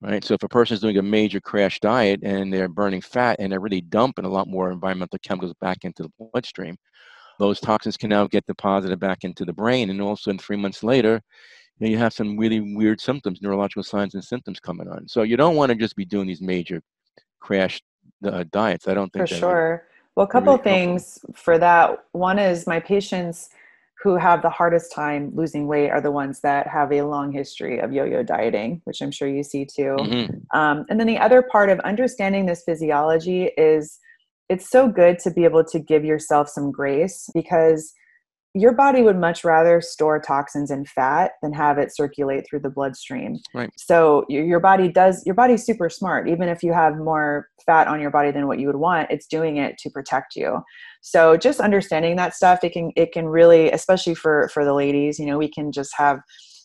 Right. 0.00 0.22
So 0.22 0.34
if 0.34 0.44
a 0.44 0.48
person 0.48 0.74
is 0.74 0.80
doing 0.80 0.98
a 0.98 1.02
major 1.02 1.40
crash 1.40 1.80
diet 1.80 2.20
and 2.22 2.52
they're 2.52 2.68
burning 2.68 3.00
fat 3.00 3.36
and 3.40 3.50
they're 3.50 3.58
really 3.58 3.80
dumping 3.80 4.24
a 4.26 4.28
lot 4.28 4.46
more 4.46 4.70
environmental 4.70 5.18
chemicals 5.24 5.54
back 5.60 5.78
into 5.82 6.04
the 6.04 6.10
bloodstream, 6.20 6.76
those 7.40 7.58
toxins 7.58 7.96
can 7.96 8.10
now 8.10 8.26
get 8.28 8.46
deposited 8.46 9.00
back 9.00 9.24
into 9.24 9.44
the 9.44 9.52
brain. 9.52 9.90
And 9.90 10.00
also, 10.00 10.30
in 10.30 10.38
three 10.38 10.56
months 10.56 10.84
later, 10.84 11.20
you, 11.78 11.86
know, 11.86 11.90
you 11.90 11.98
have 11.98 12.12
some 12.12 12.36
really 12.36 12.60
weird 12.76 13.00
symptoms, 13.00 13.42
neurological 13.42 13.82
signs 13.82 14.14
and 14.14 14.22
symptoms 14.22 14.60
coming 14.60 14.88
on. 14.88 15.08
So 15.08 15.22
you 15.22 15.36
don't 15.36 15.56
want 15.56 15.70
to 15.70 15.76
just 15.76 15.96
be 15.96 16.04
doing 16.04 16.28
these 16.28 16.42
major 16.42 16.80
crash 17.40 17.80
uh, 18.24 18.44
diets. 18.52 18.86
I 18.86 18.94
don't 18.94 19.12
For 19.12 19.18
think 19.26 19.30
really- 19.30 19.40
sure. 19.40 19.84
Well, 20.14 20.26
a 20.26 20.28
couple 20.28 20.54
really 20.56 20.70
helpful. 20.70 20.72
things 20.72 21.24
for 21.34 21.58
that. 21.58 22.04
One 22.12 22.38
is 22.40 22.66
my 22.66 22.80
patients 22.80 23.50
who 24.02 24.16
have 24.16 24.42
the 24.42 24.50
hardest 24.50 24.92
time 24.92 25.30
losing 25.34 25.66
weight 25.66 25.90
are 25.90 26.00
the 26.00 26.10
ones 26.10 26.40
that 26.42 26.68
have 26.68 26.92
a 26.92 27.02
long 27.02 27.32
history 27.32 27.80
of 27.80 27.92
yo-yo 27.92 28.22
dieting, 28.22 28.80
which 28.84 29.00
I'm 29.00 29.10
sure 29.10 29.28
you 29.28 29.42
see 29.42 29.64
too. 29.64 29.96
Mhm. 29.98 30.42
Um, 30.54 30.86
and 30.88 31.00
then 31.00 31.06
the 31.08 31.18
other 31.18 31.42
part 31.42 31.68
of 31.68 31.80
understanding 31.80 32.46
this 32.46 32.62
physiology 32.62 33.50
is 33.56 33.98
it's 34.48 34.70
so 34.70 34.88
good 34.88 35.18
to 35.20 35.30
be 35.30 35.44
able 35.44 35.64
to 35.64 35.78
give 35.78 36.04
yourself 36.04 36.48
some 36.48 36.70
grace 36.70 37.28
because 37.34 37.92
your 38.60 38.72
body 38.72 39.02
would 39.02 39.18
much 39.18 39.44
rather 39.44 39.80
store 39.80 40.20
toxins 40.20 40.70
in 40.70 40.84
fat 40.84 41.32
than 41.42 41.52
have 41.52 41.78
it 41.78 41.94
circulate 41.94 42.46
through 42.48 42.60
the 42.60 42.70
bloodstream. 42.70 43.38
Right. 43.54 43.70
So 43.76 44.24
your, 44.28 44.44
your 44.44 44.60
body 44.60 44.88
does, 44.88 45.24
your 45.26 45.34
body's 45.34 45.64
super 45.64 45.88
smart. 45.88 46.28
Even 46.28 46.48
if 46.48 46.62
you 46.62 46.72
have 46.72 46.96
more 46.96 47.48
fat 47.64 47.88
on 47.88 48.00
your 48.00 48.10
body 48.10 48.30
than 48.30 48.46
what 48.46 48.58
you 48.58 48.66
would 48.66 48.76
want, 48.76 49.10
it's 49.10 49.26
doing 49.26 49.56
it 49.56 49.78
to 49.78 49.90
protect 49.90 50.36
you. 50.36 50.60
So 51.00 51.36
just 51.36 51.60
understanding 51.60 52.16
that 52.16 52.34
stuff, 52.34 52.64
it 52.64 52.72
can, 52.72 52.92
it 52.96 53.12
can 53.12 53.26
really, 53.26 53.70
especially 53.70 54.14
for, 54.14 54.50
for 54.52 54.64
the 54.64 54.74
ladies, 54.74 55.18
you 55.18 55.26
know, 55.26 55.38
we 55.38 55.48
can 55.48 55.72
just 55.72 55.92
have 55.96 56.20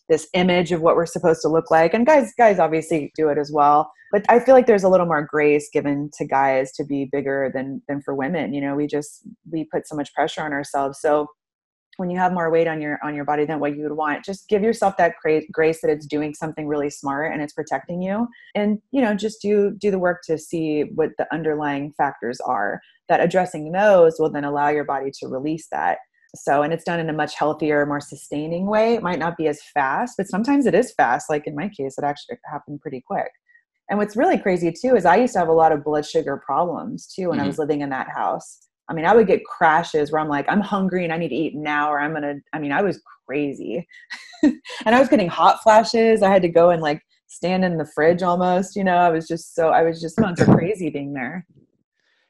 this 0.09 0.27
image 0.33 0.71
of 0.71 0.81
what 0.81 0.95
we're 0.95 1.05
supposed 1.05 1.41
to 1.41 1.47
look 1.47 1.71
like 1.71 1.93
and 1.93 2.05
guys 2.05 2.33
guys 2.37 2.59
obviously 2.59 3.11
do 3.15 3.29
it 3.29 3.37
as 3.37 3.51
well 3.53 3.89
but 4.11 4.23
i 4.27 4.37
feel 4.37 4.53
like 4.53 4.67
there's 4.67 4.83
a 4.83 4.89
little 4.89 5.05
more 5.05 5.25
grace 5.25 5.69
given 5.71 6.09
to 6.17 6.25
guys 6.25 6.73
to 6.73 6.83
be 6.83 7.07
bigger 7.11 7.49
than 7.53 7.81
than 7.87 8.01
for 8.01 8.13
women 8.13 8.53
you 8.53 8.59
know 8.59 8.75
we 8.75 8.85
just 8.85 9.25
we 9.49 9.63
put 9.71 9.87
so 9.87 9.95
much 9.95 10.13
pressure 10.13 10.41
on 10.41 10.51
ourselves 10.51 10.99
so 10.99 11.27
when 11.97 12.09
you 12.09 12.17
have 12.17 12.33
more 12.33 12.49
weight 12.49 12.67
on 12.67 12.81
your 12.81 12.99
on 13.03 13.15
your 13.15 13.25
body 13.25 13.45
than 13.45 13.59
what 13.59 13.75
you 13.75 13.83
would 13.83 13.95
want 13.95 14.23
just 14.23 14.47
give 14.47 14.61
yourself 14.61 14.97
that 14.97 15.15
gra- 15.21 15.45
grace 15.51 15.81
that 15.81 15.91
it's 15.91 16.05
doing 16.05 16.33
something 16.33 16.67
really 16.67 16.89
smart 16.89 17.31
and 17.31 17.41
it's 17.41 17.53
protecting 17.53 18.01
you. 18.01 18.27
And 18.55 18.79
you 18.91 19.01
know 19.01 19.15
just 19.15 19.41
do 19.41 19.71
do 19.77 19.91
the 19.91 19.99
work 19.99 20.21
to 20.25 20.37
see 20.37 20.83
what 20.95 21.11
the 21.17 21.31
underlying 21.33 21.91
factors 21.93 22.39
are 22.41 22.81
that 23.09 23.21
addressing 23.21 23.71
those 23.71 24.19
will 24.19 24.31
then 24.31 24.43
allow 24.43 24.69
your 24.69 24.85
body 24.85 25.11
to 25.19 25.27
release 25.27 25.67
that. 25.71 25.99
So 26.35 26.63
and 26.63 26.73
it's 26.73 26.83
done 26.83 26.99
in 26.99 27.09
a 27.09 27.13
much 27.13 27.35
healthier 27.35 27.85
more 27.85 27.99
sustaining 27.99 28.65
way. 28.65 28.95
It 28.95 29.03
might 29.03 29.19
not 29.19 29.37
be 29.37 29.47
as 29.47 29.61
fast 29.73 30.15
but 30.17 30.27
sometimes 30.27 30.65
it 30.65 30.75
is 30.75 30.93
fast. 30.93 31.29
Like 31.29 31.47
in 31.47 31.55
my 31.55 31.69
case 31.69 31.97
it 31.97 32.03
actually 32.03 32.37
happened 32.45 32.81
pretty 32.81 33.03
quick. 33.05 33.31
And 33.89 33.99
what's 33.99 34.15
really 34.15 34.39
crazy 34.39 34.71
too 34.71 34.95
is 34.95 35.05
i 35.05 35.17
used 35.17 35.33
to 35.33 35.39
have 35.39 35.49
a 35.49 35.53
lot 35.53 35.71
of 35.71 35.83
blood 35.83 36.05
sugar 36.05 36.41
problems 36.43 37.05
too 37.05 37.29
when 37.29 37.39
i 37.39 37.41
mm-hmm. 37.41 37.49
was 37.49 37.59
living 37.59 37.81
in 37.81 37.89
that 37.89 38.07
house 38.09 38.59
i 38.89 38.93
mean 38.93 39.05
i 39.05 39.15
would 39.15 39.27
get 39.27 39.43
crashes 39.45 40.11
where 40.11 40.21
i'm 40.21 40.29
like 40.29 40.45
i'm 40.49 40.61
hungry 40.61 41.03
and 41.03 41.13
i 41.13 41.17
need 41.17 41.29
to 41.29 41.35
eat 41.35 41.55
now 41.55 41.91
or 41.91 41.99
i'm 41.99 42.13
gonna 42.13 42.35
i 42.53 42.59
mean 42.59 42.71
i 42.71 42.81
was 42.81 43.01
crazy. 43.25 43.87
And 44.85 44.93
i 44.93 44.99
was 44.99 45.07
getting 45.07 45.29
hot 45.29 45.63
flashes. 45.63 46.21
I 46.21 46.29
had 46.29 46.41
to 46.41 46.49
go 46.49 46.71
and 46.71 46.81
like 46.81 47.01
stand 47.27 47.63
in 47.63 47.77
the 47.77 47.89
fridge 47.95 48.21
almost 48.21 48.75
you 48.75 48.83
know? 48.83 48.97
I 48.97 49.09
was 49.09 49.27
just 49.27 49.55
so 49.55 49.69
i 49.69 49.81
was 49.83 50.01
just 50.01 50.17
crazy 50.37 50.89
being 50.89 51.13
there 51.13 51.45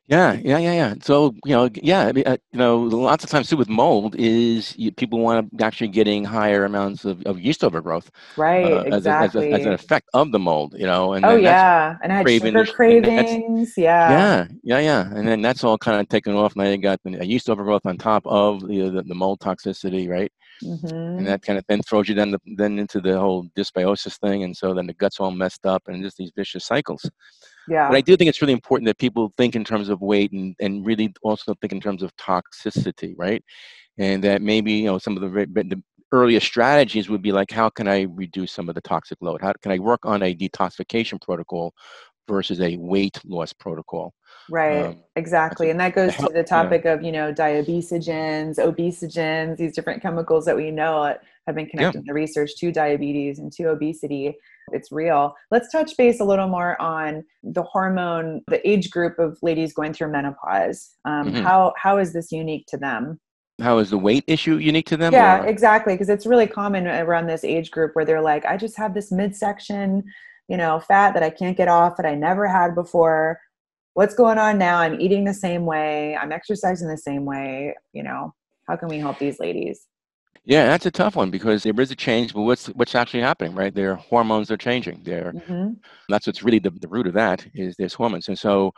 Yeah, 0.08 0.34
yeah, 0.34 0.58
yeah, 0.58 0.74
yeah. 0.74 0.94
So 1.02 1.34
you 1.46 1.54
know, 1.56 1.70
yeah, 1.76 2.02
I 2.08 2.12
mean, 2.12 2.26
uh, 2.28 2.36
you 2.52 2.60
know, 2.60 2.78
lots 2.80 3.24
of 3.24 3.30
times 3.30 3.50
too 3.50 3.56
with 3.56 3.70
mold 3.70 4.16
is 4.18 4.78
you, 4.78 4.92
people 4.92 5.20
want 5.20 5.50
to 5.58 5.64
actually 5.64 5.88
getting 5.88 6.26
higher 6.26 6.66
amounts 6.66 7.06
of, 7.06 7.24
of 7.26 7.40
yeast 7.40 7.64
overgrowth 7.64 8.12
right 8.36 8.66
uh, 8.66 8.82
as, 8.92 9.06
a, 9.06 9.16
as, 9.18 9.36
exactly 9.36 9.52
a, 9.52 9.56
as 9.56 9.66
an 9.66 9.72
effect 9.74 10.10
of 10.14 10.34
the 10.34 10.40
mold. 10.40 10.76
You 10.78 10.88
know, 10.88 11.14
and 11.14 11.24
oh 11.26 11.36
yeah 11.38 11.96
and 12.04 12.12
i 12.12 12.18
had 12.18 12.26
craving 12.26 12.52
sugar 12.54 12.64
is- 12.64 12.70
and 12.70 13.04
that's- 13.06 13.26
cravings 13.26 13.74
yeah 13.78 14.12
yeah, 14.12 14.48
yeah, 14.64 14.80
yeah, 14.80 15.16
and 15.16 15.26
then 15.26 15.42
that's 15.42 15.64
all 15.64 15.78
kind 15.78 16.02
of 16.02 16.10
taken 16.10 16.34
off. 16.36 16.54
Now 16.58 16.66
you 16.66 16.78
got 16.78 17.00
a 17.06 17.26
yeast 17.26 17.50
overgrowth 17.50 17.86
on 17.86 17.98
top 17.98 18.24
of 18.28 18.68
the 18.68 18.90
the, 18.90 19.04
the 19.04 19.16
mold 19.16 19.40
toxicity, 19.40 20.10
right? 20.10 20.32
Mhm. 20.62 21.18
And 21.20 21.28
that 21.28 21.42
kind 21.44 21.58
of 21.58 21.64
then 21.70 21.82
throws 21.82 22.10
you 22.10 22.16
then 22.16 22.32
the, 22.32 22.40
then 22.58 22.78
into 22.78 23.00
the 23.00 23.18
whole 23.18 23.46
dysbiosis 23.56 24.20
thing, 24.20 24.44
and 24.44 24.56
so 24.56 24.74
then 24.74 24.88
the 24.88 24.94
gut's 24.94 25.20
all 25.22 25.32
messed 25.32 25.66
up, 25.66 25.84
and 25.88 26.04
just 26.04 26.18
these 26.18 26.32
vicious 26.36 26.66
cycles. 26.66 27.10
Yeah 27.68 27.88
But 27.88 27.98
I 27.98 28.02
do 28.02 28.16
think 28.16 28.30
it's 28.30 28.42
really 28.42 28.54
important 28.54 28.88
that 28.88 28.98
people 28.98 29.34
think 29.38 29.56
in 29.56 29.64
terms 29.64 29.90
of 29.90 30.02
weight 30.02 30.32
and, 30.32 30.56
and 30.60 30.86
really 30.86 31.14
also 31.22 31.54
think 31.56 31.74
in 31.74 31.82
terms 31.82 32.04
of 32.04 32.16
toxicity, 32.18 33.14
right? 33.18 33.44
And 33.98 34.24
that 34.24 34.42
maybe 34.42 34.74
you 34.74 34.86
know 34.86 34.98
some 34.98 35.18
of 35.18 35.22
the, 35.22 35.30
the 35.30 35.82
earliest 36.12 36.46
strategies 36.46 37.10
would 37.10 37.22
be 37.22 37.32
like, 37.32 37.52
how 37.52 37.70
can 37.70 37.88
I 37.88 38.04
reduce 38.04 38.52
some 38.52 38.70
of 38.70 38.76
the 38.76 38.82
toxic 38.82 39.18
load? 39.22 39.42
How 39.42 39.54
can 39.62 39.72
I 39.72 39.80
work 39.80 40.06
on 40.06 40.22
a 40.24 40.36
detoxification 40.36 41.22
protocol 41.22 41.74
versus 42.28 42.62
a 42.62 42.78
weight 42.78 43.20
loss 43.26 43.54
protocol? 43.54 44.14
Right, 44.50 44.86
um, 44.86 45.04
exactly. 45.16 45.70
And 45.70 45.80
that 45.80 45.96
goes 45.96 46.16
to 46.18 46.30
the 46.34 46.44
topic 46.44 46.84
yeah. 46.86 46.94
of, 46.94 47.04
you 47.04 47.12
know, 47.12 47.34
diabesogens, 47.34 48.58
obesogens, 48.58 49.58
these 49.58 49.74
different 49.74 50.02
chemicals 50.02 50.46
that 50.46 50.56
we 50.56 50.72
know 50.72 51.16
have 51.48 51.56
been 51.56 51.66
connected 51.66 52.00
yeah. 52.00 52.02
in 52.02 52.06
the 52.06 52.14
research 52.14 52.52
to 52.58 52.72
diabetes 52.72 53.40
and 53.40 53.52
to 53.54 53.66
obesity. 53.66 54.36
It's 54.72 54.92
real. 54.92 55.36
Let's 55.52 55.72
touch 55.72 55.96
base 55.98 56.20
a 56.20 56.26
little 56.26 56.48
more 56.48 56.82
on 56.82 57.24
the 57.44 57.64
hormone, 57.64 58.42
the 58.48 58.66
age 58.68 58.90
group 58.92 59.20
of 59.20 59.38
ladies 59.42 59.74
going 59.74 59.94
through 59.94 60.12
menopause. 60.12 60.92
Um, 61.06 61.28
mm-hmm. 61.28 61.44
How 61.44 61.74
how 61.78 61.98
is 61.98 62.14
this 62.14 62.32
unique 62.32 62.66
to 62.68 62.78
them? 62.78 63.20
How 63.62 63.78
is 63.80 63.90
the 63.90 63.98
weight 63.98 64.24
issue 64.28 64.58
unique 64.58 64.88
to 64.88 64.98
them? 64.98 65.14
Yeah, 65.14 65.44
or? 65.44 65.48
exactly. 65.48 65.94
Because 65.94 66.10
it's 66.10 66.26
really 66.26 66.48
common 66.48 66.88
around 66.88 67.28
this 67.28 67.44
age 67.44 67.72
group 67.72 67.92
where 67.94 68.06
they're 68.06 68.22
like, 68.22 68.46
I 68.46 68.58
just 68.58 68.78
have 68.78 68.94
this 68.94 69.12
midsection, 69.12 70.04
you 70.48 70.58
know, 70.58 70.80
fat 70.80 71.14
that 71.14 71.24
I 71.24 71.30
can't 71.30 71.58
get 71.58 71.68
off 71.68 71.98
that 71.98 72.06
I 72.06 72.16
never 72.16 72.48
had 72.48 72.76
before. 72.76 73.40
What's 73.94 74.16
going 74.16 74.38
on 74.38 74.58
now? 74.58 74.80
I'm 74.80 75.00
eating 75.00 75.24
the 75.24 75.34
same 75.34 75.66
way. 75.66 76.16
I'm 76.16 76.32
exercising 76.32 76.88
the 76.88 76.98
same 76.98 77.26
way. 77.26 77.76
You 77.94 78.04
know, 78.04 78.34
how 78.68 78.76
can 78.76 78.90
we 78.90 78.98
help 78.98 79.20
these 79.20 79.40
ladies? 79.40 79.88
Yeah, 80.46 80.66
that's 80.66 80.86
a 80.86 80.92
tough 80.92 81.16
one 81.16 81.32
because 81.32 81.64
there 81.64 81.80
is 81.80 81.92
a 81.92 81.96
change, 81.96 82.34
but 82.34 82.42
what's 82.42 82.68
what's 82.68 82.96
actually 82.96 83.22
happening, 83.22 83.56
right? 83.56 83.74
Their 83.74 83.96
hormones 83.96 84.52
are 84.52 84.58
changing. 84.58 85.02
They're, 85.04 85.32
mm-hmm. 85.32 85.76
That's 86.10 86.28
what's 86.28 86.44
really 86.44 86.60
the, 86.60 86.72
the 86.72 86.88
root 86.90 87.08
of 87.08 87.14
that 87.14 87.48
is 87.54 87.76
there's 87.78 87.94
hormones. 87.94 88.28
And 88.28 88.38
so 88.38 88.74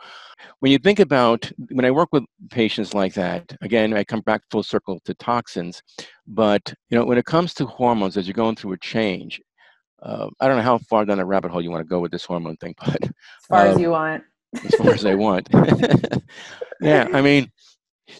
when 0.60 0.70
you 0.70 0.78
think 0.78 1.00
about 1.00 1.50
when 1.72 1.84
I 1.84 1.90
work 1.90 2.10
with 2.12 2.22
patients 2.50 2.94
like 2.94 3.14
that, 3.14 3.56
again, 3.62 3.94
I 3.94 4.04
come 4.04 4.20
back 4.20 4.42
full 4.48 4.62
circle 4.62 5.00
to 5.06 5.14
toxins, 5.14 5.82
but 6.28 6.72
you 6.88 6.96
know, 6.96 7.04
when 7.04 7.18
it 7.18 7.24
comes 7.24 7.52
to 7.54 7.66
hormones, 7.66 8.16
as 8.16 8.28
you're 8.28 8.34
going 8.34 8.54
through 8.54 8.74
a 8.74 8.78
change, 8.78 9.40
uh, 10.02 10.28
I 10.40 10.48
don't 10.48 10.56
know 10.56 10.62
how 10.62 10.78
far 10.78 11.04
down 11.04 11.18
the 11.18 11.24
rabbit 11.24 11.50
hole 11.50 11.62
you 11.62 11.70
want 11.70 11.82
to 11.82 11.88
go 11.88 12.00
with 12.00 12.12
this 12.12 12.24
hormone 12.24 12.56
thing, 12.56 12.74
but 12.84 13.02
as 13.02 13.10
far 13.48 13.66
as 13.66 13.78
you 13.78 13.90
want. 13.90 14.24
as 14.64 14.74
far 14.74 14.92
as 14.92 15.04
I 15.04 15.14
want. 15.14 15.48
yeah, 16.80 17.08
I 17.12 17.20
mean, 17.20 17.50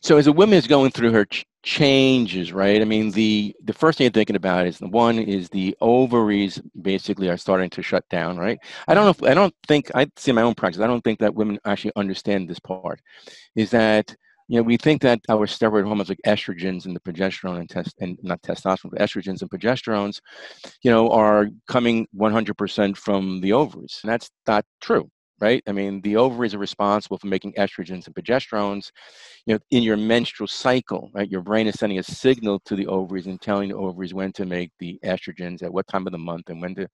so 0.03 0.17
as 0.17 0.27
a 0.27 0.33
woman 0.33 0.59
is 0.59 0.67
going 0.67 0.91
through 0.91 1.13
her 1.13 1.25
ch- 1.25 1.47
changes, 1.63 2.53
right? 2.53 2.81
I 2.81 2.85
mean, 2.85 3.11
the 3.11 3.55
the 3.65 3.73
first 3.73 3.99
thing 3.99 4.07
you're 4.07 4.13
thinking 4.13 4.37
about 4.37 4.67
is 4.67 4.79
the 4.79 4.89
one 4.89 5.19
is 5.19 5.49
the 5.49 5.77
ovaries 5.81 6.61
basically 6.81 7.29
are 7.29 7.37
starting 7.37 7.71
to 7.71 7.83
shut 7.83 8.09
down, 8.09 8.37
right? 8.37 8.59
I 8.89 8.95
don't 8.95 9.05
know 9.05 9.11
if 9.11 9.23
I 9.23 9.35
don't 9.35 9.55
think 9.67 9.91
I 9.95 10.07
see 10.17 10.33
my 10.33 10.43
own 10.43 10.55
practice. 10.55 10.81
I 10.81 10.87
don't 10.87 11.03
think 11.03 11.19
that 11.21 11.35
women 11.35 11.59
actually 11.65 11.93
understand 11.97 12.49
this 12.49 12.61
part. 12.61 13.01
Is 13.55 13.71
that 13.71 14.15
you 14.49 14.57
know 14.59 14.63
we 14.63 14.77
think 14.77 15.03
that 15.03 15.21
our 15.29 15.47
steroid 15.47 15.85
hormones 15.85 16.09
like 16.09 16.21
estrogens 16.27 16.87
and 16.87 16.95
the 16.97 17.01
progesterone 17.01 17.59
and 17.59 17.69
test 17.71 17.95
and 18.01 18.19
not 18.23 18.43
testosterone, 18.43 18.91
but 18.91 19.01
estrogens 19.01 19.43
and 19.43 19.51
progesterones, 19.51 20.21
you 20.83 20.91
know, 20.91 21.11
are 21.11 21.49
coming 21.69 22.07
100% 22.17 22.97
from 22.97 23.41
the 23.41 23.53
ovaries, 23.53 24.01
and 24.03 24.11
that's 24.13 24.31
not 24.47 24.65
true 24.81 25.11
right? 25.39 25.63
I 25.67 25.73
mean, 25.73 26.01
the 26.01 26.17
ovaries 26.17 26.55
are 26.55 26.59
responsible 26.59 27.19
for 27.19 27.27
making 27.27 27.53
estrogens 27.55 28.07
and 28.07 28.15
progesterones. 28.15 28.91
You 29.45 29.55
know, 29.55 29.61
in 29.71 29.83
your 29.83 29.97
menstrual 29.97 30.49
cycle, 30.49 31.11
right? 31.15 31.31
Your 31.31 31.43
brain 31.43 31.67
is 31.67 31.79
sending 31.79 31.99
a 31.99 32.03
signal 32.03 32.61
to 32.61 32.75
the 32.75 32.87
ovaries 32.87 33.27
and 33.27 33.41
telling 33.41 33.69
the 33.69 33.77
ovaries 33.77 34.15
when 34.15 34.33
to 34.33 34.47
make 34.47 34.71
the 34.79 34.99
estrogens 35.05 35.63
at 35.63 35.73
what 35.73 35.87
time 35.87 36.07
of 36.07 36.13
the 36.13 36.19
month 36.19 36.49
and 36.49 36.61
when 36.61 36.75
to 36.77 36.89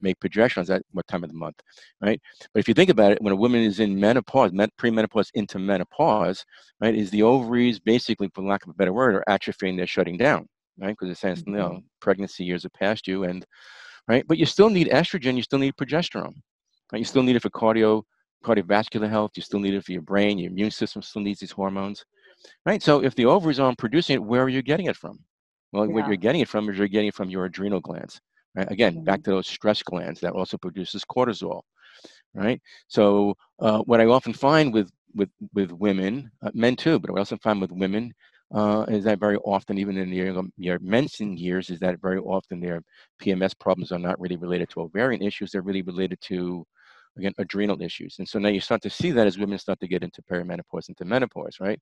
make 0.00 0.18
progesterones 0.20 0.74
at 0.74 0.82
what 0.92 1.06
time 1.06 1.22
of 1.22 1.30
the 1.30 1.36
month, 1.36 1.60
right? 2.00 2.20
But 2.52 2.60
if 2.60 2.68
you 2.68 2.74
think 2.74 2.90
about 2.90 3.12
it, 3.12 3.22
when 3.22 3.32
a 3.32 3.36
woman 3.36 3.60
is 3.60 3.78
in 3.78 3.98
menopause, 3.98 4.52
premenopause 4.52 5.30
into 5.34 5.58
menopause, 5.58 6.44
right, 6.80 6.94
is 6.94 7.10
the 7.10 7.22
ovaries 7.22 7.78
basically, 7.78 8.30
for 8.34 8.42
lack 8.42 8.64
of 8.64 8.70
a 8.70 8.74
better 8.74 8.92
word, 8.92 9.14
are 9.14 9.24
atrophying, 9.28 9.76
they're 9.76 9.86
shutting 9.86 10.16
down, 10.16 10.48
right? 10.78 10.96
Because 10.98 11.10
it 11.10 11.18
says, 11.18 11.42
mm-hmm. 11.42 11.78
pregnancy 12.00 12.44
years 12.44 12.62
have 12.62 12.72
passed 12.72 13.06
you 13.06 13.24
and, 13.24 13.44
right? 14.08 14.26
But 14.26 14.38
you 14.38 14.46
still 14.46 14.70
need 14.70 14.88
estrogen, 14.88 15.36
you 15.36 15.42
still 15.42 15.58
need 15.58 15.76
progesterone 15.76 16.34
Right? 16.92 16.98
You 16.98 17.04
still 17.04 17.22
need 17.22 17.36
it 17.36 17.42
for 17.42 17.50
cardio, 17.50 18.02
cardiovascular 18.44 19.08
health. 19.08 19.32
You 19.34 19.42
still 19.42 19.60
need 19.60 19.74
it 19.74 19.84
for 19.84 19.92
your 19.92 20.02
brain. 20.02 20.38
Your 20.38 20.50
immune 20.50 20.70
system 20.70 21.02
still 21.02 21.22
needs 21.22 21.40
these 21.40 21.50
hormones, 21.50 22.04
right? 22.66 22.82
So 22.82 23.02
if 23.02 23.14
the 23.14 23.26
ovaries 23.26 23.60
aren't 23.60 23.78
producing 23.78 24.14
it, 24.14 24.22
where 24.22 24.42
are 24.42 24.48
you 24.48 24.62
getting 24.62 24.86
it 24.86 24.96
from? 24.96 25.18
Well, 25.72 25.86
yeah. 25.86 25.94
what 25.94 26.06
you're 26.06 26.16
getting 26.16 26.42
it 26.42 26.48
from 26.48 26.68
is 26.68 26.76
you're 26.76 26.88
getting 26.88 27.08
it 27.08 27.14
from 27.14 27.30
your 27.30 27.46
adrenal 27.46 27.80
glands. 27.80 28.20
Right? 28.54 28.70
Again, 28.70 28.96
mm-hmm. 28.96 29.04
back 29.04 29.22
to 29.22 29.30
those 29.30 29.48
stress 29.48 29.82
glands 29.82 30.20
that 30.20 30.32
also 30.32 30.58
produces 30.58 31.04
cortisol, 31.04 31.62
right? 32.34 32.60
So 32.88 33.34
uh, 33.60 33.78
what 33.80 34.00
I 34.00 34.06
often 34.06 34.34
find 34.34 34.72
with 34.74 34.90
with 35.14 35.30
with 35.54 35.72
women, 35.72 36.30
uh, 36.42 36.50
men 36.52 36.76
too, 36.76 36.98
but 36.98 37.10
what 37.10 37.18
I 37.18 37.20
also 37.20 37.38
find 37.38 37.60
with 37.60 37.72
women 37.72 38.12
uh, 38.54 38.84
is 38.88 39.04
that 39.04 39.18
very 39.18 39.38
often, 39.38 39.78
even 39.78 39.96
in 39.96 40.10
your, 40.10 40.42
your 40.58 40.78
mentioned 40.80 41.38
years, 41.38 41.70
is 41.70 41.78
that 41.80 42.00
very 42.00 42.18
often 42.18 42.60
their 42.60 42.82
PMS 43.20 43.58
problems 43.58 43.92
are 43.92 43.98
not 43.98 44.20
really 44.20 44.36
related 44.36 44.68
to 44.70 44.82
ovarian 44.82 45.22
issues. 45.22 45.50
They're 45.50 45.62
really 45.62 45.82
related 45.82 46.20
to 46.22 46.66
again 47.16 47.32
adrenal 47.38 47.80
issues. 47.82 48.16
And 48.18 48.28
so 48.28 48.38
now 48.38 48.48
you 48.48 48.60
start 48.60 48.82
to 48.82 48.90
see 48.90 49.10
that 49.12 49.26
as 49.26 49.38
women 49.38 49.58
start 49.58 49.80
to 49.80 49.88
get 49.88 50.02
into 50.02 50.22
perimenopause 50.22 50.88
into 50.88 51.04
menopause 51.04 51.58
right? 51.60 51.80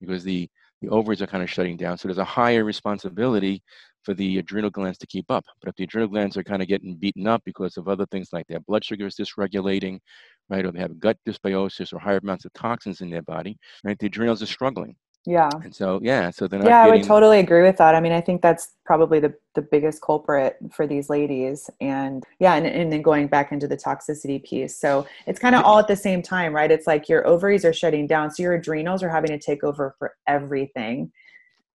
Because 0.00 0.24
the 0.24 0.48
the 0.82 0.88
ovaries 0.88 1.22
are 1.22 1.26
kind 1.26 1.42
of 1.42 1.50
shutting 1.50 1.76
down. 1.78 1.96
So 1.96 2.08
there's 2.08 2.18
a 2.18 2.24
higher 2.24 2.62
responsibility 2.62 3.62
for 4.02 4.12
the 4.12 4.38
adrenal 4.38 4.70
glands 4.70 4.98
to 4.98 5.06
keep 5.06 5.30
up. 5.30 5.44
But 5.60 5.70
if 5.70 5.76
the 5.76 5.84
adrenal 5.84 6.08
glands 6.08 6.36
are 6.36 6.44
kind 6.44 6.60
of 6.60 6.68
getting 6.68 6.96
beaten 6.96 7.26
up 7.26 7.42
because 7.44 7.78
of 7.78 7.88
other 7.88 8.04
things 8.06 8.28
like 8.32 8.46
their 8.46 8.60
blood 8.60 8.84
sugar 8.84 9.06
is 9.06 9.16
dysregulating 9.16 10.00
right 10.48 10.64
or 10.64 10.72
they 10.72 10.80
have 10.80 10.98
gut 10.98 11.16
dysbiosis 11.26 11.92
or 11.92 11.98
higher 11.98 12.18
amounts 12.18 12.44
of 12.44 12.52
toxins 12.52 13.00
in 13.00 13.10
their 13.10 13.22
body 13.22 13.58
right 13.84 13.98
the 13.98 14.06
adrenals 14.06 14.42
are 14.42 14.46
struggling 14.46 14.94
yeah. 15.26 15.50
And 15.62 15.74
so, 15.74 16.00
yeah, 16.02 16.30
so 16.30 16.46
then 16.46 16.64
yeah, 16.64 16.82
I 16.82 16.88
would 16.88 17.02
totally 17.02 17.40
agree 17.40 17.62
with 17.62 17.76
that. 17.78 17.94
I 17.94 18.00
mean, 18.00 18.12
I 18.12 18.20
think 18.20 18.42
that's 18.42 18.68
probably 18.84 19.18
the, 19.18 19.34
the 19.54 19.62
biggest 19.62 20.00
culprit 20.00 20.56
for 20.72 20.86
these 20.86 21.10
ladies. 21.10 21.68
And 21.80 22.24
yeah, 22.38 22.54
and, 22.54 22.66
and 22.66 22.92
then 22.92 23.02
going 23.02 23.26
back 23.26 23.52
into 23.52 23.66
the 23.66 23.76
toxicity 23.76 24.42
piece. 24.42 24.78
So 24.78 25.06
it's 25.26 25.38
kind 25.38 25.54
of 25.54 25.64
all 25.64 25.78
at 25.78 25.88
the 25.88 25.96
same 25.96 26.22
time, 26.22 26.54
right? 26.54 26.70
It's 26.70 26.86
like 26.86 27.08
your 27.08 27.26
ovaries 27.26 27.64
are 27.64 27.72
shutting 27.72 28.06
down. 28.06 28.30
So 28.30 28.42
your 28.42 28.54
adrenals 28.54 29.02
are 29.02 29.08
having 29.08 29.30
to 29.30 29.38
take 29.38 29.64
over 29.64 29.94
for 29.98 30.14
everything. 30.26 31.10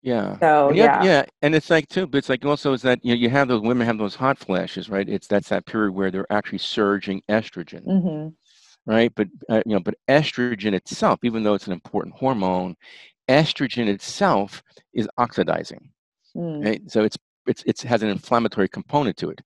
Yeah. 0.02 0.38
So 0.40 0.70
and 0.70 0.78
yeah, 0.78 1.04
yeah, 1.04 1.26
and 1.42 1.54
it's 1.54 1.70
like 1.70 1.88
too, 1.88 2.08
but 2.08 2.18
it's 2.18 2.30
like 2.30 2.44
also 2.44 2.74
is 2.74 2.82
that 2.82 3.04
you 3.04 3.14
know 3.14 3.20
you 3.20 3.30
have 3.30 3.48
those 3.48 3.62
women 3.62 3.86
have 3.86 4.00
those 4.00 4.16
hot 4.16 4.40
flashes, 4.40 4.90
right? 4.90 5.08
It's 5.08 5.28
that's 5.28 5.50
that 5.50 5.66
period 5.66 5.94
where 5.94 6.10
they're 6.10 6.32
actually 6.32 6.58
surging 6.58 7.22
estrogen, 7.30 7.86
mm-hmm. 7.86 8.92
right? 8.92 9.14
But 9.14 9.28
uh, 9.48 9.62
you 9.66 9.74
know, 9.74 9.80
but 9.80 9.96
estrogen 10.10 10.74
itself, 10.74 11.20
even 11.24 11.44
though 11.44 11.54
it's 11.54 11.68
an 11.68 11.74
important 11.74 12.16
hormone, 12.16 12.76
estrogen 13.28 13.88
itself 13.88 14.64
is 14.94 15.08
oxidizing, 15.18 15.90
mm. 16.36 16.66
right? 16.66 16.82
So 16.90 17.04
it's 17.04 17.18
it's 17.48 17.64
it 17.64 17.82
has 17.82 18.04
an 18.04 18.10
inflammatory 18.10 18.70
component 18.70 19.18
to 19.18 19.30
it, 19.30 19.42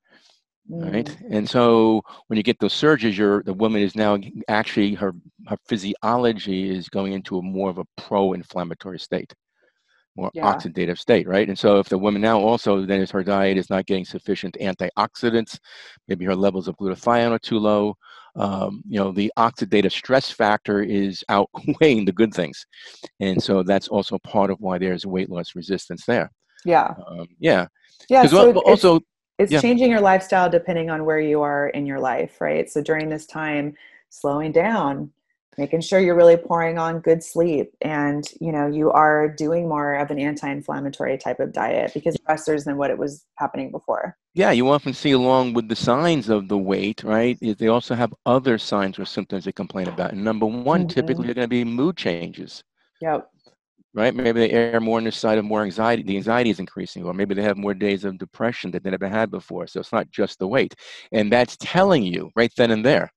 mm. 0.69 0.91
right? 0.91 1.17
And 1.30 1.49
so 1.49 2.01
when 2.28 2.38
you 2.38 2.43
get 2.43 2.59
those 2.59 2.73
surges, 2.73 3.17
your 3.17 3.43
the 3.43 3.53
woman 3.53 3.82
is 3.82 3.95
now 3.95 4.17
actually 4.47 4.93
her 4.95 5.13
her 5.47 5.57
physiology 5.67 6.69
is 6.69 6.89
going 6.89 7.13
into 7.13 7.38
a 7.38 7.41
more 7.41 7.69
of 7.69 7.78
a 7.78 7.86
pro-inflammatory 7.97 8.99
state 8.99 9.34
more 10.15 10.32
yeah. 10.34 10.43
oxidative 10.43 10.97
state, 10.97 11.28
right? 11.28 11.47
And 11.47 11.57
so 11.57 11.80
if 11.80 11.89
the 11.89 11.97
woman 11.97 12.21
now 12.21 12.39
also 12.39 12.86
then 12.86 13.01
is 13.01 13.11
her 13.11 13.23
diet 13.23 13.57
is 13.57 13.69
not 13.69 13.86
getting 13.86 14.05
sufficient 14.05 14.57
antioxidants, 14.61 15.59
maybe 16.07 16.26
her 16.26 16.36
levels 16.36 16.67
of 16.67 16.78
glutathione 16.78 17.32
are 17.32 17.39
too 17.39 17.59
low, 17.59 17.97
um, 18.36 18.84
you 18.88 19.00
know, 19.00 19.12
the 19.12 19.32
oxidative 19.38 19.92
stress 19.92 20.30
factor 20.32 20.82
is 20.82 21.24
outweighing 21.30 22.06
the 22.06 22.12
good 22.12 22.34
things. 22.34 22.66
And 23.20 23.42
so 23.42 23.64
that's 23.64 23.88
also 23.88 24.18
part 24.20 24.52
of 24.52 24.60
why 24.60 24.78
there's 24.78 25.06
weight 25.06 25.30
loss 25.30 25.56
resistance 25.56 26.06
there. 26.06 26.32
Yeah. 26.66 26.94
Um, 27.08 27.28
yeah. 27.40 27.68
Yeah. 28.10 28.26
So 28.26 28.54
also, 28.62 28.98
it's, 28.98 29.06
it's 29.38 29.52
yeah. 29.52 29.62
changing 29.62 29.92
your 29.92 30.02
lifestyle 30.02 30.50
depending 30.50 30.90
on 30.90 31.06
where 31.06 31.20
you 31.20 31.42
are 31.42 31.70
in 31.70 31.86
your 31.86 32.00
life, 32.00 32.42
right? 32.42 32.70
So 32.70 32.82
during 32.82 33.10
this 33.10 33.26
time, 33.26 33.76
slowing 34.10 34.52
down, 34.52 35.12
making 35.58 35.82
sure 35.82 35.99
you're 35.99 36.16
really 36.16 36.38
pouring 36.38 36.78
on 36.78 36.99
good 36.99 37.24
sleep 37.24 37.74
and 37.82 38.26
you 38.41 38.51
know 38.51 38.68
you 38.68 38.91
are 38.91 39.28
doing 39.28 39.68
more 39.68 39.95
of 39.95 40.12
an 40.12 40.20
anti-inflammatory 40.20 41.18
type 41.18 41.39
of 41.39 41.53
diet 41.53 41.91
because 41.93 42.16
stressors 42.18 42.66
than 42.66 42.78
what 42.78 42.91
it 42.91 42.97
was 42.97 43.26
happening 43.36 43.72
before. 43.72 44.18
Yeah 44.34 44.51
you 44.51 44.70
often 44.70 44.93
see 44.93 45.12
along 45.12 45.53
with 45.53 45.70
the 45.70 45.76
signs 45.76 46.30
of 46.30 46.47
the 46.47 46.58
weight 46.58 47.03
right 47.03 47.38
is 47.41 47.56
they 47.58 47.68
also 47.68 47.95
have 47.95 48.14
other 48.26 48.58
signs 48.58 48.99
or 48.99 49.06
symptoms 49.06 49.45
they 49.45 49.51
complain 49.51 49.88
about. 49.88 50.12
And 50.12 50.24
number 50.24 50.45
one 50.45 50.82
mm-hmm. 50.82 50.88
typically 50.88 51.30
are 51.30 51.34
going 51.34 51.45
to 51.45 51.49
be 51.49 51.64
mood 51.64 51.97
changes. 51.97 52.64
Yep. 53.01 53.30
Right? 53.93 54.14
Maybe 54.14 54.41
they 54.41 54.51
err 54.51 54.82
more 54.82 54.97
on 54.97 55.06
the 55.06 55.12
side 55.12 55.38
of 55.38 55.45
more 55.45 55.64
anxiety 55.64 56.03
the 56.03 56.18
anxiety 56.18 56.49
is 56.49 56.60
increasing 56.60 57.06
or 57.06 57.14
maybe 57.14 57.34
they 57.34 57.43
have 57.43 57.58
more 57.58 57.74
days 57.74 58.03
of 58.03 58.18
depression 58.18 58.72
that 58.72 58.84
they 58.84 58.89
never 58.89 59.08
had 59.08 59.32
before. 59.32 59.68
So 59.68 59.80
it's 59.80 59.93
not 59.93 60.12
just 60.12 60.39
the 60.39 60.47
weight. 60.47 60.76
And 61.14 61.32
that's 61.32 61.56
telling 61.60 62.03
you 62.03 62.30
right 62.36 62.51
then 62.58 62.72
and 62.72 62.86
there 62.86 63.12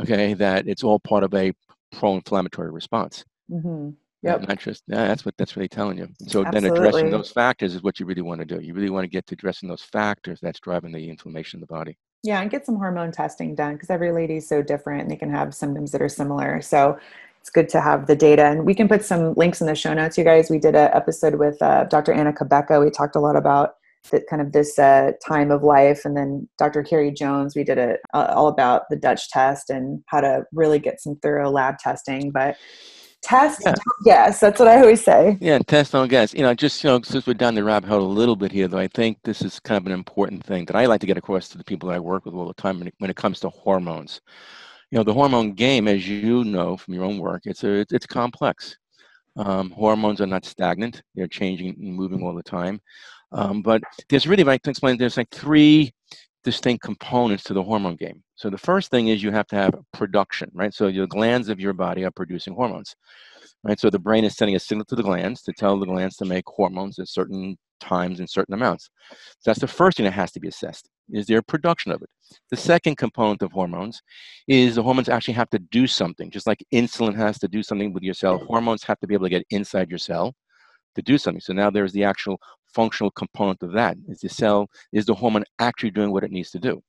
okay 0.00 0.34
that 0.34 0.66
it's 0.66 0.82
all 0.82 0.98
part 0.98 1.22
of 1.22 1.32
a 1.34 1.52
pro-inflammatory 1.94 2.70
response. 2.70 3.24
Mm-hmm. 3.50 3.90
Yep. 4.22 4.48
Not 4.48 4.58
just 4.58 4.82
yeah, 4.86 5.06
that's 5.06 5.26
what 5.26 5.34
that's 5.36 5.54
really 5.54 5.68
telling 5.68 5.98
you. 5.98 6.08
So 6.28 6.46
Absolutely. 6.46 6.60
then 6.60 6.72
addressing 6.72 7.10
those 7.10 7.30
factors 7.30 7.74
is 7.74 7.82
what 7.82 8.00
you 8.00 8.06
really 8.06 8.22
want 8.22 8.40
to 8.40 8.46
do. 8.46 8.58
You 8.62 8.72
really 8.72 8.88
want 8.88 9.04
to 9.04 9.08
get 9.08 9.26
to 9.26 9.34
addressing 9.34 9.68
those 9.68 9.82
factors 9.82 10.38
that's 10.40 10.58
driving 10.60 10.92
the 10.92 11.10
inflammation 11.10 11.58
in 11.58 11.60
the 11.60 11.66
body. 11.66 11.98
Yeah, 12.22 12.40
and 12.40 12.50
get 12.50 12.64
some 12.64 12.76
hormone 12.76 13.12
testing 13.12 13.54
done 13.54 13.74
because 13.74 13.90
every 13.90 14.12
lady 14.12 14.36
is 14.36 14.48
so 14.48 14.62
different 14.62 15.02
and 15.02 15.10
they 15.10 15.16
can 15.16 15.30
have 15.30 15.54
symptoms 15.54 15.92
that 15.92 16.00
are 16.00 16.08
similar. 16.08 16.62
So 16.62 16.98
it's 17.38 17.50
good 17.50 17.68
to 17.68 17.82
have 17.82 18.06
the 18.06 18.16
data. 18.16 18.46
And 18.46 18.64
we 18.64 18.74
can 18.74 18.88
put 18.88 19.04
some 19.04 19.34
links 19.34 19.60
in 19.60 19.66
the 19.66 19.74
show 19.74 19.92
notes, 19.92 20.16
you 20.16 20.24
guys. 20.24 20.48
We 20.48 20.58
did 20.58 20.74
an 20.74 20.90
episode 20.94 21.34
with 21.34 21.60
uh, 21.60 21.84
Dr. 21.84 22.14
Anna 22.14 22.32
Cabeca. 22.32 22.82
We 22.82 22.88
talked 22.88 23.16
a 23.16 23.20
lot 23.20 23.36
about 23.36 23.74
the, 24.10 24.20
kind 24.28 24.42
of 24.42 24.52
this 24.52 24.78
uh, 24.78 25.12
time 25.26 25.50
of 25.50 25.62
life. 25.62 26.04
And 26.04 26.16
then 26.16 26.48
Dr. 26.58 26.82
Carrie 26.82 27.10
Jones, 27.10 27.54
we 27.54 27.64
did 27.64 27.78
it 27.78 28.00
uh, 28.12 28.32
all 28.34 28.48
about 28.48 28.82
the 28.90 28.96
Dutch 28.96 29.28
test 29.30 29.70
and 29.70 30.02
how 30.06 30.20
to 30.20 30.44
really 30.52 30.78
get 30.78 31.00
some 31.00 31.16
thorough 31.16 31.50
lab 31.50 31.78
testing. 31.78 32.30
But 32.30 32.56
test, 33.22 33.62
yeah. 33.64 33.74
yes, 34.04 34.40
that's 34.40 34.58
what 34.58 34.68
I 34.68 34.80
always 34.80 35.02
say. 35.02 35.36
Yeah, 35.40 35.58
test, 35.58 35.92
don't 35.92 36.08
guess. 36.08 36.34
You 36.34 36.42
know, 36.42 36.54
just 36.54 36.84
you 36.84 36.90
know, 36.90 37.00
since 37.02 37.26
we're 37.26 37.34
down 37.34 37.54
the 37.54 37.64
rabbit 37.64 37.88
hole 37.88 38.02
a 38.02 38.06
little 38.06 38.36
bit 38.36 38.52
here, 38.52 38.68
though, 38.68 38.78
I 38.78 38.88
think 38.88 39.18
this 39.24 39.42
is 39.42 39.58
kind 39.60 39.78
of 39.78 39.86
an 39.86 39.92
important 39.92 40.44
thing 40.44 40.64
that 40.66 40.76
I 40.76 40.86
like 40.86 41.00
to 41.00 41.06
get 41.06 41.18
across 41.18 41.48
to 41.50 41.58
the 41.58 41.64
people 41.64 41.88
that 41.88 41.96
I 41.96 42.00
work 42.00 42.24
with 42.24 42.34
all 42.34 42.46
the 42.46 42.54
time 42.54 42.78
when 42.78 42.88
it, 42.88 42.94
when 42.98 43.10
it 43.10 43.16
comes 43.16 43.40
to 43.40 43.48
hormones. 43.48 44.20
You 44.90 44.98
know, 44.98 45.04
the 45.04 45.14
hormone 45.14 45.52
game, 45.54 45.88
as 45.88 46.08
you 46.08 46.44
know 46.44 46.76
from 46.76 46.94
your 46.94 47.04
own 47.04 47.18
work, 47.18 47.42
it's 47.46 47.64
a 47.64 47.84
it's 47.90 48.06
complex. 48.06 48.76
Um, 49.36 49.70
hormones 49.72 50.20
are 50.20 50.26
not 50.26 50.44
stagnant; 50.44 51.02
they're 51.14 51.26
changing 51.26 51.70
and 51.70 51.94
moving 51.94 52.22
all 52.22 52.34
the 52.34 52.42
time. 52.42 52.80
Um, 53.34 53.62
but 53.62 53.82
there's 54.08 54.26
really, 54.26 54.44
like 54.44 54.62
to 54.62 54.70
explain, 54.70 54.96
there's 54.96 55.16
like 55.16 55.30
three 55.30 55.92
distinct 56.44 56.84
components 56.84 57.44
to 57.44 57.54
the 57.54 57.62
hormone 57.62 57.96
game. 57.96 58.22
So 58.36 58.50
the 58.50 58.58
first 58.58 58.90
thing 58.90 59.08
is 59.08 59.22
you 59.22 59.32
have 59.32 59.46
to 59.48 59.56
have 59.56 59.74
production, 59.92 60.50
right? 60.54 60.72
So 60.72 60.86
your 60.86 61.06
glands 61.06 61.48
of 61.48 61.60
your 61.60 61.72
body 61.72 62.04
are 62.04 62.10
producing 62.10 62.54
hormones, 62.54 62.94
right? 63.62 63.78
So 63.78 63.90
the 63.90 63.98
brain 63.98 64.24
is 64.24 64.36
sending 64.36 64.56
a 64.56 64.60
signal 64.60 64.84
to 64.86 64.96
the 64.96 65.02
glands 65.02 65.42
to 65.42 65.52
tell 65.52 65.78
the 65.78 65.86
glands 65.86 66.16
to 66.16 66.24
make 66.24 66.44
hormones 66.46 66.98
at 66.98 67.08
certain 67.08 67.56
times 67.80 68.20
in 68.20 68.26
certain 68.26 68.54
amounts. 68.54 68.88
So 69.10 69.50
that's 69.50 69.60
the 69.60 69.66
first 69.66 69.96
thing 69.96 70.04
that 70.04 70.12
has 70.12 70.32
to 70.32 70.40
be 70.40 70.48
assessed. 70.48 70.88
Is 71.10 71.26
there 71.26 71.42
production 71.42 71.92
of 71.92 72.02
it? 72.02 72.08
The 72.50 72.56
second 72.56 72.96
component 72.96 73.42
of 73.42 73.52
hormones 73.52 74.02
is 74.48 74.74
the 74.74 74.82
hormones 74.82 75.08
actually 75.08 75.34
have 75.34 75.50
to 75.50 75.58
do 75.58 75.86
something, 75.86 76.30
just 76.30 76.46
like 76.46 76.64
insulin 76.72 77.14
has 77.16 77.38
to 77.38 77.48
do 77.48 77.62
something 77.62 77.92
with 77.92 78.02
your 78.02 78.14
cell. 78.14 78.38
Hormones 78.38 78.84
have 78.84 78.98
to 79.00 79.06
be 79.06 79.14
able 79.14 79.26
to 79.26 79.30
get 79.30 79.46
inside 79.50 79.90
your 79.90 79.98
cell 79.98 80.34
to 80.94 81.02
do 81.02 81.18
something. 81.18 81.40
So 81.40 81.52
now 81.52 81.70
there's 81.70 81.92
the 81.92 82.04
actual 82.04 82.38
functional 82.74 83.10
component 83.12 83.62
of 83.62 83.72
that. 83.72 83.96
Is 84.08 84.20
the 84.20 84.28
cell, 84.28 84.68
is 84.92 85.06
the 85.06 85.14
hormone 85.14 85.44
actually 85.58 85.90
doing 85.90 86.12
what 86.12 86.24
it 86.24 86.30
needs 86.30 86.50
to 86.52 86.58
do? 86.58 86.82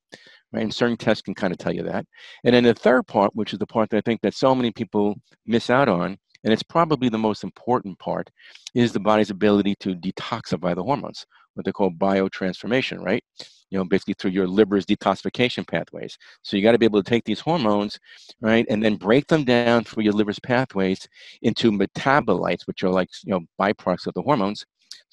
Right? 0.52 0.64
And 0.64 0.74
certain 0.74 0.98
tests 0.98 1.22
can 1.22 1.36
kind 1.36 1.52
of 1.52 1.58
tell 1.58 1.74
you 1.74 1.84
that. 1.84 2.06
And 2.44 2.56
then 2.56 2.64
the 2.64 2.74
third 2.74 3.08
part, 3.08 3.36
which 3.36 3.54
is 3.54 3.60
the 3.60 3.68
part 3.68 3.90
that 3.90 3.98
I 3.98 4.02
think 4.02 4.22
that 4.22 4.34
so 4.34 4.56
many 4.56 4.72
people 4.72 5.16
miss 5.46 5.70
out 5.70 5.90
on, 5.90 6.18
and 6.44 6.54
it's 6.54 6.64
probably 6.64 7.10
the 7.10 7.18
most 7.18 7.44
important 7.44 7.98
part, 8.00 8.30
is 8.74 8.94
the 8.94 9.00
body's 9.00 9.32
ability 9.32 9.76
to 9.80 9.96
detoxify 9.96 10.76
the 10.76 10.84
hormones, 10.84 11.26
what 11.56 11.66
they 11.66 11.72
call 11.72 11.90
biotransformation, 11.90 13.00
right? 13.04 13.24
You 13.72 13.80
know, 13.80 13.84
basically 13.84 14.14
through 14.14 14.32
your 14.32 14.48
liver's 14.48 14.86
detoxification 14.86 15.68
pathways. 15.68 16.18
So 16.44 16.56
you 16.56 16.62
got 16.62 16.74
to 16.74 16.78
be 16.78 16.86
able 16.86 17.02
to 17.02 17.10
take 17.10 17.26
these 17.26 17.40
hormones, 17.40 18.00
right, 18.42 18.66
and 18.70 18.84
then 18.84 18.96
break 18.96 19.26
them 19.28 19.44
down 19.44 19.84
through 19.84 20.04
your 20.04 20.14
liver's 20.14 20.40
pathways 20.40 21.10
into 21.42 21.72
metabolites, 21.72 22.68
which 22.68 22.84
are 22.84 22.92
like, 22.92 23.10
you 23.24 23.32
know, 23.32 23.42
byproducts 23.60 24.06
of 24.06 24.14
the 24.14 24.22
hormones, 24.22 24.66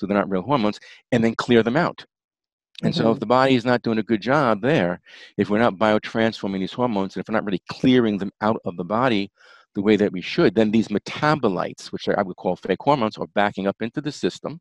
so 0.02 0.06
they're 0.06 0.16
not 0.18 0.28
real 0.28 0.42
hormones, 0.42 0.80
and 1.12 1.22
then 1.22 1.36
clear 1.36 1.62
them 1.62 1.76
out. 1.76 2.04
And 2.82 2.92
mm-hmm. 2.92 3.00
so, 3.00 3.10
if 3.10 3.14
mm-hmm. 3.14 3.20
the 3.20 3.26
body 3.26 3.54
is 3.54 3.64
not 3.64 3.82
doing 3.82 3.98
a 3.98 4.02
good 4.02 4.20
job 4.20 4.60
there, 4.60 5.00
if 5.38 5.48
we're 5.48 5.60
not 5.60 5.76
biotransforming 5.76 6.58
these 6.58 6.72
hormones, 6.72 7.14
and 7.14 7.22
if 7.22 7.28
we're 7.28 7.34
not 7.34 7.44
really 7.44 7.62
clearing 7.70 8.18
them 8.18 8.32
out 8.40 8.60
of 8.64 8.76
the 8.76 8.84
body 8.84 9.30
the 9.74 9.82
way 9.82 9.94
that 9.96 10.12
we 10.12 10.20
should, 10.20 10.56
then 10.56 10.72
these 10.72 10.88
metabolites, 10.88 11.92
which 11.92 12.08
I 12.08 12.20
would 12.20 12.36
call 12.36 12.56
fake 12.56 12.82
hormones, 12.82 13.16
are 13.16 13.28
backing 13.28 13.68
up 13.68 13.76
into 13.80 14.00
the 14.00 14.12
system. 14.12 14.60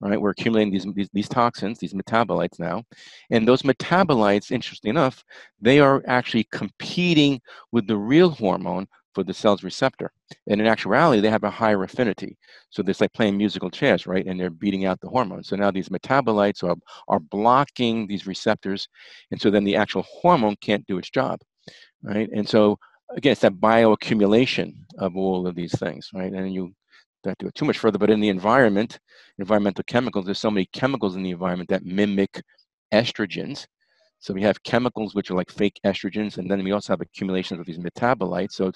Right, 0.00 0.20
we're 0.20 0.30
accumulating 0.30 0.72
these, 0.72 0.86
these, 0.94 1.10
these 1.12 1.28
toxins, 1.28 1.80
these 1.80 1.92
metabolites 1.92 2.60
now, 2.60 2.84
and 3.32 3.46
those 3.46 3.62
metabolites, 3.62 4.52
interestingly 4.52 4.90
enough, 4.90 5.24
they 5.60 5.80
are 5.80 6.04
actually 6.06 6.46
competing 6.52 7.40
with 7.72 7.88
the 7.88 7.96
real 7.96 8.30
hormone 8.30 8.86
for 9.18 9.24
the 9.24 9.34
cell's 9.34 9.64
receptor. 9.64 10.12
And 10.46 10.60
in 10.60 10.68
actuality, 10.68 11.20
they 11.20 11.28
have 11.28 11.42
a 11.42 11.50
higher 11.50 11.82
affinity. 11.82 12.38
So 12.70 12.84
it's 12.86 13.00
like 13.00 13.12
playing 13.12 13.36
musical 13.36 13.68
chairs, 13.68 14.06
right? 14.06 14.24
And 14.24 14.38
they're 14.38 14.48
beating 14.48 14.84
out 14.84 15.00
the 15.00 15.08
hormones. 15.08 15.48
So 15.48 15.56
now 15.56 15.72
these 15.72 15.88
metabolites 15.88 16.62
are, 16.62 16.76
are 17.08 17.18
blocking 17.18 18.06
these 18.06 18.28
receptors. 18.28 18.86
And 19.32 19.40
so 19.40 19.50
then 19.50 19.64
the 19.64 19.74
actual 19.74 20.02
hormone 20.02 20.54
can't 20.60 20.86
do 20.86 20.98
its 20.98 21.10
job, 21.10 21.40
right? 22.00 22.28
And 22.32 22.48
so 22.48 22.78
again, 23.16 23.32
it's 23.32 23.40
that 23.40 23.54
bioaccumulation 23.54 24.72
of 24.98 25.16
all 25.16 25.48
of 25.48 25.56
these 25.56 25.76
things, 25.76 26.10
right? 26.14 26.32
And 26.32 26.54
you 26.54 26.72
don't 27.24 27.38
do 27.38 27.48
it 27.48 27.56
too 27.56 27.64
much 27.64 27.78
further, 27.78 27.98
but 27.98 28.10
in 28.10 28.20
the 28.20 28.28
environment, 28.28 29.00
environmental 29.40 29.82
chemicals, 29.88 30.26
there's 30.26 30.38
so 30.38 30.52
many 30.52 30.66
chemicals 30.66 31.16
in 31.16 31.24
the 31.24 31.32
environment 31.32 31.70
that 31.70 31.84
mimic 31.84 32.40
estrogens 32.94 33.66
so 34.20 34.34
we 34.34 34.42
have 34.42 34.62
chemicals 34.62 35.14
which 35.14 35.30
are 35.30 35.34
like 35.34 35.50
fake 35.50 35.78
estrogens, 35.84 36.38
and 36.38 36.50
then 36.50 36.62
we 36.64 36.72
also 36.72 36.92
have 36.92 37.00
accumulations 37.00 37.60
of 37.60 37.66
these 37.66 37.78
metabolites. 37.78 38.52
So 38.52 38.72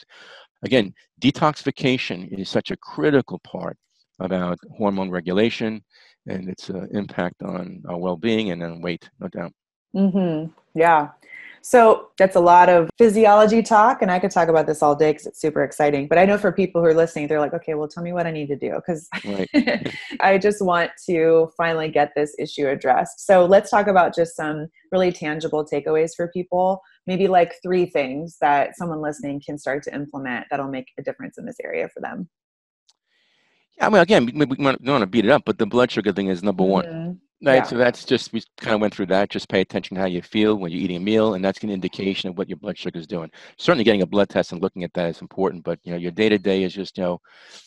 again, 0.62 0.95
detoxification 1.20 2.38
is 2.38 2.49
such 2.49 2.70
a 2.70 2.76
critical 2.76 3.38
part 3.40 3.76
about 4.20 4.59
hormone 4.76 5.11
regulation 5.11 5.82
and 6.26 6.49
its 6.49 6.70
uh, 6.70 6.86
impact 6.93 7.43
on 7.43 7.82
our 7.88 7.99
well-being 7.99 8.51
and 8.51 8.62
then 8.62 8.80
weight, 8.80 9.09
no 9.18 9.28
doubt. 9.28 9.53
Mm-hmm. 9.95 10.53
Yeah. 10.74 11.09
So 11.64 12.08
that's 12.18 12.34
a 12.34 12.40
lot 12.40 12.68
of 12.68 12.90
physiology 12.98 13.62
talk, 13.62 14.02
and 14.02 14.10
I 14.10 14.18
could 14.18 14.32
talk 14.32 14.48
about 14.48 14.66
this 14.66 14.82
all 14.82 14.96
day 14.96 15.12
because 15.12 15.26
it's 15.26 15.40
super 15.40 15.62
exciting. 15.62 16.08
But 16.08 16.18
I 16.18 16.24
know 16.24 16.36
for 16.36 16.50
people 16.50 16.80
who 16.80 16.88
are 16.88 16.94
listening, 16.94 17.28
they're 17.28 17.40
like, 17.40 17.54
okay, 17.54 17.74
well, 17.74 17.86
tell 17.86 18.02
me 18.02 18.12
what 18.12 18.26
I 18.26 18.32
need 18.32 18.48
to 18.48 18.56
do 18.56 18.74
because 18.74 19.08
right. 19.24 19.48
I 20.20 20.38
just 20.38 20.60
want 20.60 20.90
to 21.06 21.50
finally 21.56 21.88
get 21.88 22.12
this 22.16 22.34
issue 22.38 22.66
addressed. 22.68 23.24
So 23.24 23.46
let's 23.46 23.70
talk 23.70 23.86
about 23.86 24.14
just 24.14 24.34
some 24.34 24.66
really 24.90 25.12
tangible 25.12 25.64
takeaways 25.64 26.16
for 26.16 26.28
people. 26.28 26.82
Maybe 27.06 27.28
like 27.28 27.54
three 27.62 27.86
things 27.86 28.38
that 28.40 28.76
someone 28.76 29.00
listening 29.00 29.40
can 29.44 29.56
start 29.56 29.84
to 29.84 29.94
implement 29.94 30.46
that'll 30.50 30.68
make 30.68 30.88
a 30.98 31.02
difference 31.02 31.38
in 31.38 31.46
this 31.46 31.56
area 31.62 31.88
for 31.94 32.00
them. 32.00 32.28
Yeah, 33.78 33.86
I 33.86 33.88
mean, 33.88 34.02
again, 34.02 34.26
we, 34.26 34.44
we 34.44 34.56
want 34.64 34.80
to 34.82 35.06
beat 35.06 35.24
it 35.24 35.30
up, 35.30 35.44
but 35.46 35.58
the 35.58 35.66
blood 35.66 35.92
sugar 35.92 36.12
thing 36.12 36.26
is 36.26 36.42
number 36.42 36.64
mm-hmm. 36.64 36.72
one. 36.72 37.20
Right. 37.45 37.57
Yeah. 37.57 37.62
So 37.64 37.76
that's 37.76 38.05
just, 38.05 38.32
we 38.32 38.40
kind 38.61 38.74
of 38.74 38.80
went 38.80 38.95
through 38.95 39.07
that. 39.07 39.28
Just 39.28 39.49
pay 39.49 39.61
attention 39.61 39.97
to 39.97 40.01
how 40.01 40.07
you 40.07 40.22
feel 40.22 40.55
when 40.55 40.70
you're 40.70 40.80
eating 40.80 40.99
a 40.99 41.01
meal, 41.01 41.34
and 41.34 41.45
that's 41.45 41.61
an 41.64 41.70
indication 41.70 42.30
of 42.30 42.38
what 42.38 42.49
your 42.49 42.57
blood 42.59 42.78
sugar 42.78 42.99
is 43.01 43.07
doing. 43.07 43.30
Certainly 43.59 43.82
getting 43.82 44.03
a 44.03 44.07
blood 44.07 44.28
test 44.28 44.53
and 44.53 44.62
looking 44.62 44.84
at 44.84 44.93
that 44.95 45.11
is 45.11 45.20
important, 45.20 45.64
but, 45.64 45.80
you 45.82 45.90
know, 45.90 45.99
your 45.99 46.12
day 46.12 46.28
to 46.28 46.38
day 46.38 46.62
is 46.62 46.72
just, 46.72 46.97
you 46.97 47.03
know, 47.03 47.20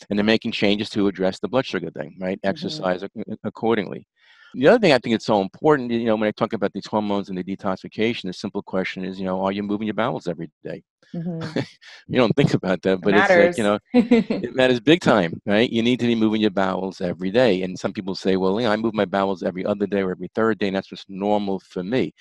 and 0.08 0.18
then 0.18 0.24
making 0.24 0.52
changes 0.52 0.88
to 0.90 1.08
address 1.08 1.38
the 1.40 1.48
blood 1.48 1.66
sugar 1.66 1.90
thing, 1.90 2.16
right? 2.18 2.38
Mm-hmm. 2.38 2.48
Exercise 2.48 3.04
accordingly. 3.44 4.06
The 4.54 4.68
other 4.68 4.78
thing 4.78 4.92
I 4.92 4.98
think 4.98 5.14
it's 5.14 5.26
so 5.26 5.42
important, 5.42 5.90
you 5.90 6.06
know, 6.06 6.16
when 6.16 6.28
I 6.28 6.32
talk 6.32 6.54
about 6.54 6.72
these 6.72 6.86
hormones 6.86 7.28
and 7.28 7.36
the 7.36 7.44
detoxification, 7.44 8.22
the 8.22 8.32
simple 8.32 8.62
question 8.62 9.04
is, 9.04 9.18
you 9.18 9.26
know, 9.26 9.42
are 9.42 9.52
you 9.52 9.62
moving 9.62 9.86
your 9.86 9.94
bowels 9.94 10.26
every 10.26 10.50
day? 10.64 10.82
Mm-hmm. 11.14 11.60
you 12.08 12.18
don't 12.18 12.34
think 12.34 12.54
about 12.54 12.82
that, 12.82 13.00
but 13.00 13.14
it 13.14 13.20
it's 13.20 13.30
like, 13.30 13.58
you 13.58 13.64
know, 13.64 13.78
it 13.92 14.54
matters 14.54 14.80
big 14.80 15.00
time, 15.00 15.40
right? 15.46 15.70
You 15.70 15.82
need 15.82 16.00
to 16.00 16.06
be 16.06 16.14
moving 16.14 16.40
your 16.40 16.50
bowels 16.50 17.00
every 17.00 17.30
day. 17.30 17.62
And 17.62 17.78
some 17.78 17.92
people 17.92 18.14
say, 18.14 18.36
well, 18.36 18.60
you 18.60 18.66
know, 18.66 18.72
I 18.72 18.76
move 18.76 18.94
my 18.94 19.04
bowels 19.04 19.42
every 19.42 19.64
other 19.64 19.86
day 19.86 20.02
or 20.02 20.10
every 20.10 20.30
third 20.34 20.58
day, 20.58 20.68
and 20.68 20.76
that's 20.76 20.88
just 20.88 21.08
normal 21.08 21.60
for 21.60 21.82
me. 21.82 22.12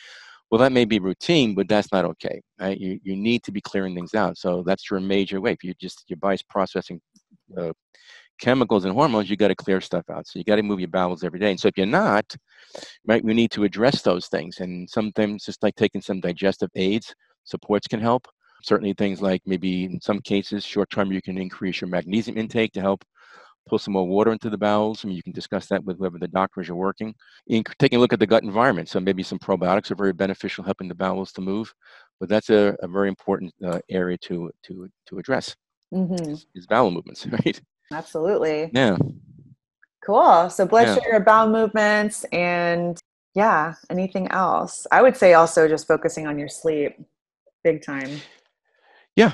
Well, 0.51 0.59
that 0.59 0.71
may 0.71 0.85
be 0.85 0.99
routine, 0.99 1.55
but 1.55 1.67
that's 1.67 1.91
not 1.91 2.05
okay. 2.05 2.41
Right? 2.59 2.77
You, 2.79 2.99
you 3.03 3.15
need 3.15 3.43
to 3.43 3.51
be 3.51 3.61
clearing 3.61 3.95
things 3.95 4.13
out. 4.13 4.37
So 4.37 4.63
that's 4.65 4.89
your 4.89 4.99
major 4.99 5.41
way. 5.41 5.51
If 5.51 5.63
you 5.63 5.73
just 5.73 6.03
your 6.07 6.17
body's 6.17 6.43
processing 6.43 7.01
uh, 7.57 7.73
chemicals 8.39 8.85
and 8.85 8.93
hormones, 8.93 9.29
you 9.29 9.37
got 9.37 9.47
to 9.47 9.55
clear 9.55 9.81
stuff 9.81 10.05
out. 10.09 10.27
So 10.27 10.39
you 10.39 10.45
got 10.45 10.57
to 10.57 10.63
move 10.63 10.79
your 10.79 10.89
bowels 10.89 11.23
every 11.23 11.39
day. 11.39 11.49
And 11.49 11.59
so 11.59 11.67
if 11.67 11.77
you're 11.77 11.87
not, 11.87 12.35
right, 13.07 13.23
we 13.23 13.33
need 13.33 13.51
to 13.51 13.63
address 13.63 14.03
those 14.03 14.27
things. 14.27 14.59
And 14.59 14.89
sometimes 14.89 15.45
just 15.45 15.63
like 15.63 15.75
taking 15.75 16.01
some 16.01 16.19
digestive 16.19 16.69
aids, 16.75 17.15
supports 17.43 17.87
can 17.87 17.99
help 17.99 18.27
certainly 18.63 18.93
things 18.93 19.21
like 19.21 19.41
maybe 19.45 19.85
in 19.85 20.01
some 20.01 20.19
cases 20.21 20.65
short 20.65 20.89
term 20.89 21.11
you 21.11 21.21
can 21.21 21.37
increase 21.37 21.81
your 21.81 21.89
magnesium 21.89 22.37
intake 22.37 22.73
to 22.73 22.81
help 22.81 23.03
pull 23.67 23.79
some 23.79 23.93
more 23.93 24.07
water 24.07 24.31
into 24.31 24.49
the 24.49 24.57
bowels. 24.57 25.03
I 25.03 25.07
mean, 25.07 25.17
you 25.17 25.23
can 25.23 25.33
discuss 25.33 25.67
that 25.67 25.83
with 25.83 25.97
whoever 25.97 26.19
the 26.19 26.27
doctors 26.27 26.69
are 26.69 26.75
working. 26.75 27.15
In 27.47 27.63
taking 27.79 27.97
a 27.97 27.99
look 27.99 28.13
at 28.13 28.19
the 28.19 28.27
gut 28.27 28.43
environment, 28.43 28.89
so 28.89 28.99
maybe 28.99 29.23
some 29.23 29.39
probiotics 29.39 29.91
are 29.91 29.95
very 29.95 30.13
beneficial, 30.13 30.63
helping 30.63 30.87
the 30.87 30.95
bowels 30.95 31.31
to 31.33 31.41
move. 31.41 31.73
But 32.19 32.29
that's 32.29 32.49
a, 32.49 32.75
a 32.81 32.87
very 32.87 33.09
important 33.09 33.53
uh, 33.65 33.79
area 33.89 34.17
to 34.19 34.51
to 34.63 34.89
to 35.07 35.19
address. 35.19 35.55
Mm-hmm. 35.93 36.31
Is, 36.31 36.47
is 36.55 36.67
bowel 36.67 36.91
movements, 36.91 37.25
right? 37.45 37.59
Absolutely. 37.91 38.69
Yeah. 38.73 38.97
Cool. 40.03 40.49
So 40.49 40.65
blood 40.65 40.87
yeah. 40.87 40.95
sugar, 40.95 41.19
bowel 41.19 41.49
movements, 41.49 42.23
and 42.25 42.99
yeah, 43.33 43.73
anything 43.89 44.27
else? 44.29 44.85
I 44.91 45.01
would 45.01 45.17
say 45.17 45.33
also 45.33 45.67
just 45.67 45.87
focusing 45.87 46.27
on 46.27 46.37
your 46.37 46.47
sleep, 46.47 46.97
big 47.63 47.81
time. 47.81 48.21
Yeah, 49.15 49.33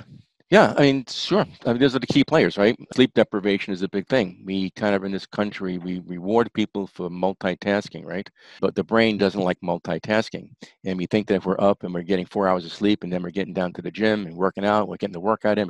yeah. 0.51 0.73
I 0.77 0.81
mean, 0.81 1.05
sure. 1.07 1.45
I 1.65 1.71
mean, 1.71 1.79
those 1.79 1.95
are 1.95 1.99
the 1.99 2.07
key 2.07 2.23
players, 2.23 2.57
right? 2.57 2.77
Sleep 2.93 3.13
deprivation 3.13 3.73
is 3.73 3.81
a 3.81 3.89
big 3.89 4.07
thing. 4.07 4.43
We 4.45 4.69
kind 4.71 4.93
of 4.93 5.03
in 5.03 5.11
this 5.11 5.25
country 5.25 5.77
we 5.77 5.99
reward 6.05 6.51
people 6.53 6.87
for 6.87 7.09
multitasking, 7.09 8.05
right? 8.05 8.29
But 8.59 8.75
the 8.75 8.83
brain 8.83 9.17
doesn't 9.17 9.41
like 9.41 9.57
multitasking, 9.63 10.49
and 10.85 10.97
we 10.97 11.05
think 11.07 11.27
that 11.27 11.35
if 11.35 11.45
we're 11.45 11.59
up 11.59 11.83
and 11.83 11.93
we're 11.93 12.03
getting 12.03 12.25
four 12.25 12.47
hours 12.47 12.65
of 12.65 12.73
sleep, 12.73 13.03
and 13.03 13.11
then 13.11 13.23
we're 13.23 13.31
getting 13.31 13.53
down 13.53 13.73
to 13.73 13.81
the 13.81 13.91
gym 13.91 14.27
and 14.27 14.35
working 14.35 14.65
out, 14.65 14.87
we're 14.87 14.97
getting 14.97 15.13
the 15.13 15.19
workout 15.19 15.57
in. 15.57 15.69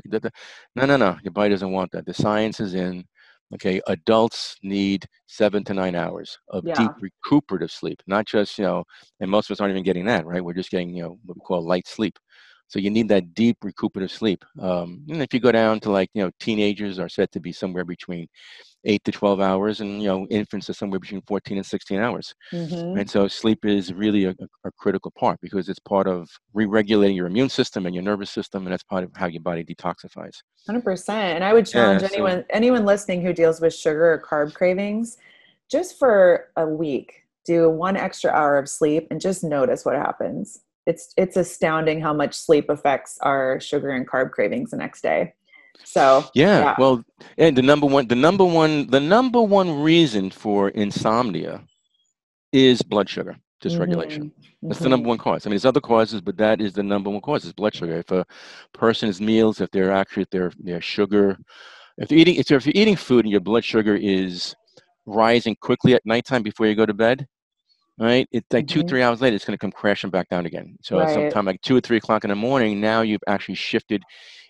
No, 0.75 0.85
no, 0.85 0.97
no. 0.97 1.17
Your 1.23 1.31
body 1.31 1.49
doesn't 1.51 1.71
want 1.71 1.91
that. 1.91 2.05
The 2.05 2.13
science 2.13 2.59
is 2.59 2.73
in. 2.73 3.05
Okay, 3.53 3.81
adults 3.87 4.55
need 4.63 5.05
seven 5.27 5.63
to 5.65 5.73
nine 5.73 5.93
hours 5.93 6.37
of 6.49 6.65
yeah. 6.65 6.73
deep 6.73 6.91
recuperative 7.01 7.69
sleep, 7.69 8.01
not 8.07 8.25
just 8.25 8.57
you 8.57 8.63
know, 8.63 8.85
and 9.19 9.29
most 9.29 9.49
of 9.49 9.53
us 9.53 9.59
aren't 9.59 9.71
even 9.71 9.83
getting 9.83 10.05
that, 10.05 10.25
right? 10.25 10.43
We're 10.43 10.53
just 10.53 10.71
getting 10.71 10.95
you 10.95 11.03
know 11.03 11.19
what 11.25 11.35
we 11.35 11.41
call 11.41 11.61
light 11.65 11.85
sleep. 11.85 12.17
So 12.71 12.79
you 12.79 12.89
need 12.89 13.09
that 13.09 13.33
deep 13.33 13.57
recuperative 13.63 14.11
sleep. 14.11 14.45
Um, 14.57 15.03
and 15.09 15.21
if 15.21 15.33
you 15.33 15.41
go 15.41 15.51
down 15.51 15.81
to 15.81 15.91
like, 15.91 16.09
you 16.13 16.23
know, 16.23 16.31
teenagers 16.39 16.99
are 16.99 17.09
said 17.09 17.29
to 17.33 17.41
be 17.41 17.51
somewhere 17.51 17.83
between 17.83 18.27
eight 18.85 19.03
to 19.03 19.11
12 19.11 19.41
hours 19.41 19.81
and, 19.81 20.01
you 20.01 20.07
know, 20.07 20.25
infants 20.29 20.69
are 20.69 20.73
somewhere 20.73 21.01
between 21.01 21.21
14 21.27 21.57
and 21.57 21.65
16 21.65 21.99
hours. 21.99 22.33
Mm-hmm. 22.53 22.97
And 22.97 23.09
so 23.09 23.27
sleep 23.27 23.65
is 23.65 23.93
really 23.93 24.23
a, 24.23 24.33
a, 24.63 24.71
critical 24.77 25.11
part 25.11 25.37
because 25.41 25.67
it's 25.67 25.79
part 25.79 26.07
of 26.07 26.29
re-regulating 26.53 27.17
your 27.17 27.27
immune 27.27 27.49
system 27.49 27.85
and 27.87 27.93
your 27.93 28.05
nervous 28.05 28.31
system. 28.31 28.65
And 28.65 28.71
that's 28.71 28.83
part 28.83 29.03
of 29.03 29.11
how 29.17 29.27
your 29.27 29.41
body 29.41 29.65
detoxifies. 29.65 30.37
100%. 30.69 31.09
And 31.09 31.43
I 31.43 31.51
would 31.51 31.65
challenge 31.65 32.03
yeah, 32.03 32.07
so, 32.07 32.13
anyone, 32.13 32.45
anyone 32.51 32.85
listening 32.85 33.21
who 33.21 33.33
deals 33.33 33.59
with 33.59 33.75
sugar 33.75 34.13
or 34.13 34.21
carb 34.21 34.53
cravings, 34.53 35.17
just 35.69 35.99
for 35.99 36.47
a 36.55 36.65
week, 36.65 37.25
do 37.43 37.69
one 37.69 37.97
extra 37.97 38.31
hour 38.31 38.57
of 38.57 38.69
sleep 38.69 39.07
and 39.11 39.19
just 39.19 39.43
notice 39.43 39.83
what 39.83 39.95
happens 39.95 40.61
it's 40.85 41.13
it's 41.17 41.37
astounding 41.37 42.01
how 42.01 42.13
much 42.13 42.35
sleep 42.35 42.69
affects 42.69 43.17
our 43.21 43.59
sugar 43.59 43.89
and 43.89 44.07
carb 44.07 44.31
cravings 44.31 44.71
the 44.71 44.77
next 44.77 45.01
day. 45.01 45.33
So 45.83 46.25
yeah, 46.33 46.59
yeah. 46.59 46.75
well, 46.77 47.03
and 47.37 47.57
the 47.57 47.61
number 47.61 47.87
one, 47.87 48.07
the 48.07 48.15
number 48.15 48.45
one, 48.45 48.87
the 48.87 48.99
number 48.99 49.41
one 49.41 49.81
reason 49.81 50.29
for 50.29 50.69
insomnia 50.69 51.63
is 52.51 52.81
blood 52.81 53.09
sugar 53.09 53.37
dysregulation. 53.61 54.23
Mm-hmm. 54.23 54.67
That's 54.67 54.75
mm-hmm. 54.77 54.83
the 54.83 54.89
number 54.89 55.09
one 55.09 55.17
cause. 55.17 55.45
I 55.45 55.49
mean, 55.49 55.55
there's 55.55 55.65
other 55.65 55.81
causes, 55.81 56.21
but 56.21 56.37
that 56.37 56.61
is 56.61 56.73
the 56.73 56.83
number 56.83 57.09
one 57.09 57.21
cause 57.21 57.45
is 57.45 57.53
blood 57.53 57.73
sugar. 57.73 57.97
If 57.97 58.11
a 58.11 58.25
person's 58.73 59.21
meals, 59.21 59.61
if 59.61 59.71
they're 59.71 59.91
actually 59.91 60.25
their 60.31 60.51
their 60.59 60.81
sugar, 60.81 61.37
if 61.97 62.09
they're 62.09 62.17
eating, 62.17 62.35
if, 62.35 62.51
if 62.51 62.65
you're 62.65 62.73
eating 62.75 62.95
food 62.95 63.25
and 63.25 63.31
your 63.31 63.41
blood 63.41 63.63
sugar 63.63 63.95
is 63.95 64.55
rising 65.05 65.55
quickly 65.61 65.93
at 65.93 66.05
nighttime 66.05 66.43
before 66.43 66.67
you 66.67 66.75
go 66.75 66.85
to 66.85 66.93
bed, 66.93 67.27
right? 67.99 68.27
It's 68.31 68.47
like 68.51 68.65
mm-hmm. 68.65 68.81
two, 68.81 68.87
three 68.87 69.01
hours 69.01 69.21
later, 69.21 69.35
it's 69.35 69.45
going 69.45 69.57
to 69.57 69.61
come 69.61 69.71
crashing 69.71 70.09
back 70.09 70.29
down 70.29 70.45
again. 70.45 70.77
So 70.81 70.99
right. 70.99 71.13
sometime 71.13 71.45
like 71.45 71.61
two 71.61 71.75
or 71.75 71.81
three 71.81 71.97
o'clock 71.97 72.23
in 72.23 72.29
the 72.29 72.35
morning, 72.35 72.81
now 72.81 73.01
you've 73.01 73.23
actually 73.27 73.55
shifted 73.55 74.03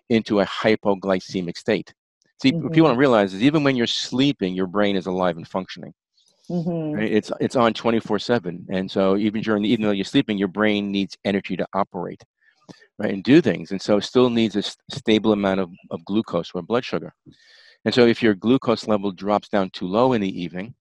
into 0.10 0.42
a 0.42 0.46
hypoglycemic 0.46 1.58
state. 1.58 1.94
See, 2.42 2.52
mm-hmm. 2.52 2.64
what 2.64 2.74
people 2.74 2.90
don't 2.90 2.98
realize 2.98 3.34
is 3.34 3.44
even 3.44 3.64
when 3.64 3.76
you're 3.76 3.88
sleeping, 3.88 4.54
your 4.54 4.68
brain 4.68 4.96
is 4.96 5.06
alive 5.06 5.38
and 5.38 5.48
functioning. 5.48 5.94
Mm-hmm. 6.50 6.98
Right? 6.98 7.12
It's 7.12 7.32
it's 7.40 7.56
on 7.56 7.74
24/7, 7.74 8.66
and 8.70 8.90
so 8.90 9.16
even 9.16 9.42
during 9.42 9.64
the, 9.64 9.70
even 9.70 9.86
though 9.86 9.92
you're 9.92 10.04
sleeping, 10.04 10.38
your 10.38 10.50
brain 10.50 10.92
needs 10.92 11.16
energy 11.24 11.56
to 11.56 11.66
operate, 11.74 12.22
right, 12.98 13.14
and 13.14 13.24
do 13.24 13.42
things, 13.42 13.72
and 13.72 13.82
so 13.82 13.98
it 13.98 14.04
still 14.04 14.30
needs 14.30 14.58
a 14.58 14.64
stable 14.94 15.32
amount 15.32 15.62
of, 15.62 15.70
of 15.92 16.04
glucose 16.04 16.52
or 16.54 16.62
blood 16.62 16.84
sugar. 16.84 17.14
And 17.86 17.94
so 17.94 18.06
if 18.06 18.22
your 18.22 18.36
glucose 18.36 18.88
level 18.88 19.12
drops 19.12 19.50
down 19.50 19.70
too 19.72 19.88
low 19.88 20.14
in 20.14 20.22
the 20.22 20.42
evening, 20.42 20.76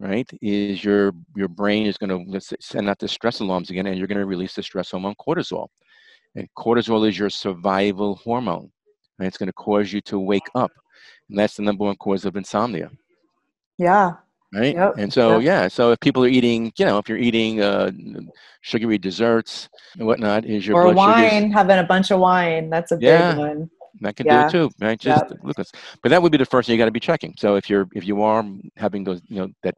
right, 0.00 0.28
is 0.40 0.82
your 0.82 1.12
your 1.36 1.48
brain 1.48 1.86
is 1.86 1.98
going 1.98 2.32
to 2.32 2.40
send 2.60 2.88
out 2.88 2.98
the 2.98 3.06
stress 3.06 3.40
alarms 3.40 3.70
again, 3.70 3.86
and 3.86 3.98
you're 3.98 4.08
going 4.08 4.18
to 4.18 4.26
release 4.26 4.54
the 4.54 4.62
stress 4.62 4.90
hormone 4.90 5.14
cortisol. 5.20 5.68
And 6.34 6.48
cortisol 6.56 7.08
is 7.08 7.18
your 7.18 7.30
survival 7.30 8.16
hormone. 8.16 8.70
And 9.18 9.26
it's 9.26 9.36
going 9.36 9.48
to 9.48 9.52
cause 9.52 9.92
you 9.92 10.00
to 10.02 10.18
wake 10.18 10.48
up, 10.54 10.72
and 11.28 11.38
that's 11.38 11.56
the 11.56 11.62
number 11.62 11.84
one 11.84 11.96
cause 11.96 12.24
of 12.24 12.36
insomnia. 12.36 12.90
Yeah. 13.76 14.14
Right. 14.52 14.74
Yep. 14.74 14.94
And 14.98 15.12
so 15.12 15.38
yep. 15.38 15.42
yeah, 15.42 15.68
so 15.68 15.92
if 15.92 16.00
people 16.00 16.24
are 16.24 16.28
eating, 16.28 16.72
you 16.76 16.84
know, 16.84 16.98
if 16.98 17.08
you're 17.08 17.18
eating 17.18 17.60
uh, 17.60 17.92
sugary 18.62 18.98
desserts 18.98 19.68
and 19.96 20.06
whatnot, 20.06 20.44
is 20.44 20.66
your 20.66 20.76
or 20.76 20.92
wine, 20.92 21.52
having 21.52 21.78
a 21.78 21.84
bunch 21.84 22.10
of 22.10 22.18
wine. 22.18 22.68
That's 22.68 22.90
a 22.90 22.98
yeah. 23.00 23.30
big 23.30 23.38
one. 23.38 23.70
That 24.00 24.16
can 24.16 24.26
yeah. 24.26 24.42
do 24.42 24.46
it 24.46 24.50
too, 24.50 24.70
right? 24.80 24.98
Just 24.98 25.24
yep. 25.28 25.40
glucose. 25.40 25.72
But 26.02 26.10
that 26.10 26.22
would 26.22 26.32
be 26.32 26.38
the 26.38 26.44
first 26.44 26.66
thing 26.66 26.74
you 26.74 26.78
got 26.78 26.86
to 26.86 26.90
be 26.90 27.00
checking. 27.00 27.34
So 27.38 27.56
if 27.56 27.68
you're 27.68 27.86
if 27.94 28.06
you 28.06 28.22
are 28.22 28.44
having 28.76 29.04
those, 29.04 29.20
you 29.28 29.36
know, 29.40 29.48
that 29.62 29.74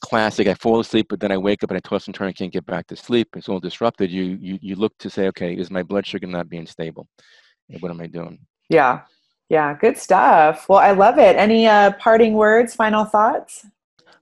classic, 0.00 0.46
I 0.48 0.54
fall 0.54 0.80
asleep, 0.80 1.06
but 1.08 1.20
then 1.20 1.32
I 1.32 1.38
wake 1.38 1.62
up 1.62 1.70
and 1.70 1.76
I 1.76 1.80
toss 1.80 2.06
and 2.06 2.14
turn, 2.14 2.28
and 2.28 2.36
can't 2.36 2.52
get 2.52 2.66
back 2.66 2.86
to 2.88 2.96
sleep. 2.96 3.28
It's 3.36 3.48
all 3.48 3.60
disrupted. 3.60 4.10
You 4.10 4.38
you 4.40 4.58
you 4.60 4.76
look 4.76 4.96
to 4.98 5.10
say, 5.10 5.28
okay, 5.28 5.54
is 5.54 5.70
my 5.70 5.82
blood 5.82 6.06
sugar 6.06 6.26
not 6.26 6.48
being 6.48 6.66
stable? 6.66 7.08
What 7.80 7.90
am 7.90 8.00
I 8.00 8.06
doing? 8.06 8.38
Yeah, 8.68 9.02
yeah, 9.48 9.76
good 9.78 9.96
stuff. 9.96 10.68
Well, 10.68 10.78
I 10.78 10.92
love 10.92 11.18
it. 11.18 11.36
Any 11.36 11.66
uh, 11.66 11.92
parting 11.92 12.34
words, 12.34 12.74
final 12.74 13.04
thoughts? 13.04 13.66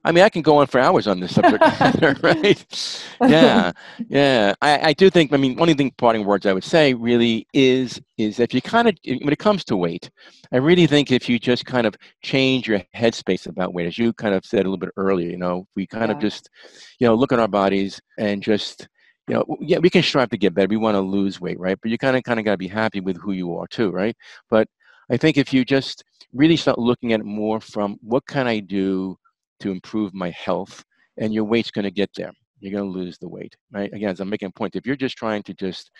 I 0.04 0.10
mean, 0.10 0.24
I 0.24 0.28
can 0.28 0.42
go 0.42 0.56
on 0.58 0.66
for 0.66 0.80
hours 0.80 1.06
on 1.06 1.20
this 1.20 1.34
subject 1.34 1.60
matter, 1.80 2.16
right? 2.22 3.06
Yeah, 3.20 3.72
yeah. 4.08 4.54
I, 4.60 4.88
I 4.88 4.92
do 4.92 5.10
think. 5.10 5.32
I 5.32 5.36
mean, 5.36 5.56
one 5.56 5.74
the 5.74 5.90
parting 5.92 6.24
words 6.24 6.44
I 6.44 6.52
would 6.52 6.64
say 6.64 6.94
really 6.94 7.46
is 7.52 8.00
is 8.18 8.40
if 8.40 8.52
you 8.52 8.60
kind 8.60 8.88
of 8.88 8.96
when 9.04 9.32
it 9.32 9.38
comes 9.38 9.64
to 9.64 9.76
weight, 9.76 10.10
I 10.52 10.56
really 10.56 10.86
think 10.86 11.12
if 11.12 11.28
you 11.28 11.38
just 11.38 11.64
kind 11.66 11.86
of 11.86 11.94
change 12.22 12.66
your 12.66 12.80
headspace 12.94 13.46
about 13.46 13.74
weight, 13.74 13.86
as 13.86 13.98
you 13.98 14.12
kind 14.12 14.34
of 14.34 14.44
said 14.44 14.60
a 14.60 14.64
little 14.64 14.76
bit 14.76 14.90
earlier, 14.96 15.30
you 15.30 15.38
know, 15.38 15.66
we 15.76 15.86
kind 15.86 16.08
yeah. 16.08 16.16
of 16.16 16.20
just, 16.20 16.50
you 16.98 17.06
know, 17.06 17.14
look 17.14 17.32
at 17.32 17.38
our 17.38 17.48
bodies 17.48 18.00
and 18.18 18.42
just 18.42 18.88
you 19.28 19.34
know, 19.34 19.44
yeah, 19.60 19.78
we 19.78 19.88
can 19.88 20.02
strive 20.02 20.30
to 20.30 20.36
get 20.36 20.52
better. 20.52 20.68
We 20.68 20.76
want 20.76 20.96
to 20.96 21.00
lose 21.00 21.40
weight, 21.40 21.58
right? 21.60 21.78
But 21.80 21.92
you 21.92 21.98
kind 21.98 22.16
of 22.16 22.24
kind 22.24 22.40
of 22.40 22.44
got 22.44 22.52
to 22.52 22.58
be 22.58 22.66
happy 22.66 23.00
with 23.00 23.16
who 23.18 23.32
you 23.32 23.56
are 23.56 23.68
too, 23.68 23.90
right? 23.90 24.16
But 24.50 24.66
I 25.10 25.16
think 25.16 25.36
if 25.36 25.52
you 25.52 25.64
just 25.64 26.02
really 26.32 26.56
start 26.56 26.78
looking 26.78 27.12
at 27.12 27.20
it 27.20 27.26
more 27.26 27.60
from 27.60 27.98
what 28.02 28.26
can 28.26 28.48
I 28.48 28.58
do 28.58 29.16
to 29.62 29.70
improve 29.70 30.14
my 30.14 30.30
health, 30.30 30.84
and 31.18 31.32
your 31.32 31.44
weight's 31.44 31.70
going 31.70 31.84
to 31.84 31.90
get 31.90 32.10
there. 32.16 32.32
You're 32.60 32.72
going 32.72 32.92
to 32.92 32.98
lose 32.98 33.18
the 33.18 33.28
weight, 33.28 33.56
right? 33.72 33.92
Again, 33.92 34.10
as 34.10 34.20
I'm 34.20 34.28
making 34.28 34.48
a 34.48 34.52
point, 34.52 34.76
if 34.76 34.86
you're 34.86 34.94
just 34.94 35.16
trying 35.16 35.42
to 35.44 35.54
just, 35.54 35.90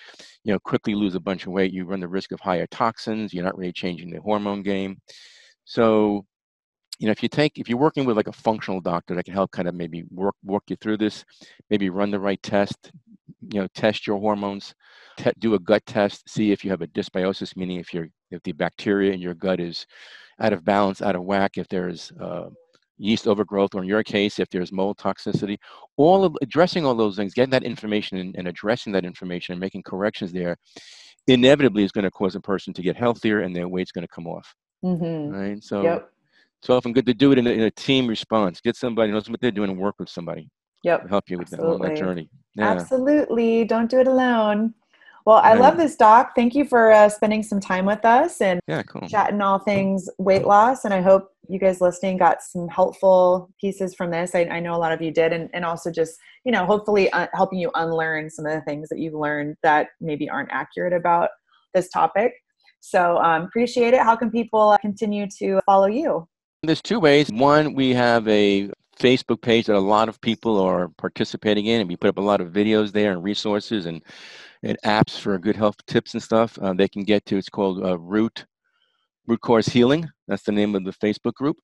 you 0.44 0.52
know, 0.52 0.60
quickly 0.60 0.94
lose 0.94 1.16
a 1.16 1.20
bunch 1.20 1.46
of 1.46 1.52
weight, 1.52 1.72
you 1.72 1.84
run 1.84 1.98
the 2.00 2.06
risk 2.06 2.30
of 2.30 2.38
higher 2.38 2.68
toxins. 2.68 3.34
You're 3.34 3.44
not 3.44 3.58
really 3.58 3.72
changing 3.72 4.10
the 4.10 4.20
hormone 4.20 4.62
game. 4.62 4.98
So, 5.64 6.24
you 7.00 7.06
know, 7.06 7.12
if 7.12 7.22
you 7.22 7.28
take, 7.28 7.58
if 7.58 7.68
you're 7.68 7.78
working 7.78 8.04
with 8.04 8.16
like 8.16 8.28
a 8.28 8.32
functional 8.32 8.80
doctor 8.80 9.16
that 9.16 9.24
can 9.24 9.34
help 9.34 9.50
kind 9.50 9.66
of 9.66 9.74
maybe 9.74 10.04
work 10.10 10.36
work 10.44 10.62
you 10.68 10.76
through 10.76 10.98
this, 10.98 11.24
maybe 11.68 11.90
run 11.90 12.12
the 12.12 12.20
right 12.20 12.40
test, 12.44 12.92
you 13.52 13.60
know, 13.60 13.66
test 13.74 14.06
your 14.06 14.18
hormones, 14.18 14.72
te- 15.16 15.32
do 15.40 15.54
a 15.54 15.58
gut 15.58 15.84
test, 15.84 16.28
see 16.28 16.52
if 16.52 16.64
you 16.64 16.70
have 16.70 16.82
a 16.82 16.86
dysbiosis, 16.88 17.56
meaning 17.56 17.80
if 17.80 17.92
you're 17.92 18.06
if 18.30 18.40
the 18.44 18.52
bacteria 18.52 19.12
in 19.12 19.20
your 19.20 19.34
gut 19.34 19.58
is 19.58 19.84
out 20.40 20.52
of 20.52 20.64
balance, 20.64 21.02
out 21.02 21.16
of 21.16 21.24
whack, 21.24 21.58
if 21.58 21.66
there's 21.68 22.12
uh, 22.20 22.48
yeast 22.98 23.26
overgrowth, 23.26 23.74
or 23.74 23.82
in 23.82 23.88
your 23.88 24.02
case, 24.02 24.38
if 24.38 24.48
there's 24.50 24.72
mold 24.72 24.98
toxicity, 24.98 25.58
all 25.96 26.24
of 26.24 26.36
addressing 26.42 26.84
all 26.84 26.94
those 26.94 27.16
things, 27.16 27.34
getting 27.34 27.50
that 27.50 27.64
information 27.64 28.18
and, 28.18 28.36
and 28.36 28.48
addressing 28.48 28.92
that 28.92 29.04
information 29.04 29.52
and 29.52 29.60
making 29.60 29.82
corrections 29.82 30.32
there, 30.32 30.56
inevitably 31.26 31.84
is 31.84 31.92
going 31.92 32.04
to 32.04 32.10
cause 32.10 32.34
a 32.34 32.40
person 32.40 32.72
to 32.74 32.82
get 32.82 32.96
healthier 32.96 33.40
and 33.40 33.54
their 33.54 33.68
weight's 33.68 33.92
going 33.92 34.06
to 34.06 34.12
come 34.12 34.26
off. 34.26 34.54
Mm-hmm. 34.84 35.34
Right. 35.34 35.64
So 35.64 35.82
yep. 35.82 36.10
it's 36.60 36.70
often 36.70 36.92
good 36.92 37.06
to 37.06 37.14
do 37.14 37.32
it 37.32 37.38
in 37.38 37.46
a, 37.46 37.50
in 37.50 37.60
a, 37.60 37.70
team 37.70 38.06
response. 38.06 38.60
Get 38.60 38.76
somebody 38.76 39.10
who 39.10 39.14
knows 39.14 39.30
what 39.30 39.40
they're 39.40 39.50
doing 39.50 39.70
and 39.70 39.78
work 39.78 39.96
with 39.98 40.08
somebody. 40.08 40.48
Yep. 40.84 41.08
help 41.08 41.30
you 41.30 41.38
with 41.38 41.48
that, 41.50 41.60
that 41.60 41.96
journey. 41.96 42.28
Yeah. 42.56 42.72
Absolutely. 42.72 43.64
Don't 43.64 43.88
do 43.88 44.00
it 44.00 44.08
alone. 44.08 44.74
Well, 45.24 45.36
I 45.36 45.54
love 45.54 45.76
this, 45.76 45.94
Doc. 45.94 46.32
Thank 46.34 46.54
you 46.56 46.64
for 46.64 46.90
uh, 46.90 47.08
spending 47.08 47.44
some 47.44 47.60
time 47.60 47.86
with 47.86 48.04
us 48.04 48.40
and 48.40 48.58
yeah, 48.66 48.82
cool. 48.82 49.06
chatting 49.08 49.40
all 49.40 49.60
things 49.60 50.08
weight 50.18 50.44
loss. 50.44 50.84
And 50.84 50.92
I 50.92 51.00
hope 51.00 51.30
you 51.48 51.58
guys 51.58 51.80
listening 51.80 52.16
got 52.16 52.42
some 52.42 52.68
helpful 52.68 53.50
pieces 53.60 53.94
from 53.94 54.10
this. 54.10 54.34
I, 54.34 54.44
I 54.44 54.60
know 54.60 54.74
a 54.74 54.78
lot 54.78 54.92
of 54.92 55.02
you 55.02 55.10
did, 55.10 55.32
and, 55.32 55.50
and 55.52 55.64
also 55.64 55.90
just 55.90 56.16
you 56.44 56.52
know 56.52 56.64
hopefully 56.64 57.10
uh, 57.12 57.26
helping 57.34 57.58
you 57.58 57.70
unlearn 57.74 58.30
some 58.30 58.46
of 58.46 58.52
the 58.52 58.60
things 58.62 58.88
that 58.88 58.98
you've 58.98 59.14
learned 59.14 59.56
that 59.62 59.88
maybe 60.00 60.28
aren't 60.28 60.50
accurate 60.52 60.92
about 60.92 61.30
this 61.74 61.88
topic. 61.88 62.32
So 62.80 63.18
um, 63.18 63.42
appreciate 63.42 63.94
it. 63.94 64.00
How 64.00 64.16
can 64.16 64.30
people 64.30 64.76
continue 64.80 65.26
to 65.38 65.60
follow 65.66 65.86
you? 65.86 66.26
There's 66.62 66.82
two 66.82 67.00
ways. 67.00 67.30
One, 67.30 67.74
we 67.74 67.92
have 67.94 68.26
a 68.28 68.70
Facebook 68.98 69.40
page 69.40 69.66
that 69.66 69.76
a 69.76 69.78
lot 69.78 70.08
of 70.08 70.20
people 70.20 70.60
are 70.60 70.88
participating 70.98 71.66
in, 71.66 71.80
and 71.80 71.88
we 71.88 71.96
put 71.96 72.08
up 72.08 72.18
a 72.18 72.22
lot 72.22 72.40
of 72.40 72.48
videos 72.48 72.92
there 72.92 73.12
and 73.12 73.22
resources 73.22 73.86
and 73.86 74.02
and 74.64 74.78
apps 74.84 75.18
for 75.18 75.36
good 75.38 75.56
health 75.56 75.74
tips 75.86 76.14
and 76.14 76.22
stuff. 76.22 76.56
Uh, 76.60 76.72
they 76.72 76.88
can 76.88 77.02
get 77.02 77.26
to. 77.26 77.36
It's 77.36 77.48
called 77.48 77.84
uh, 77.84 77.98
Root 77.98 78.46
Root 79.26 79.40
Cause 79.40 79.66
Healing. 79.66 80.08
That's 80.28 80.42
the 80.42 80.52
name 80.52 80.74
of 80.74 80.84
the 80.84 80.92
Facebook 80.92 81.34
group. 81.34 81.56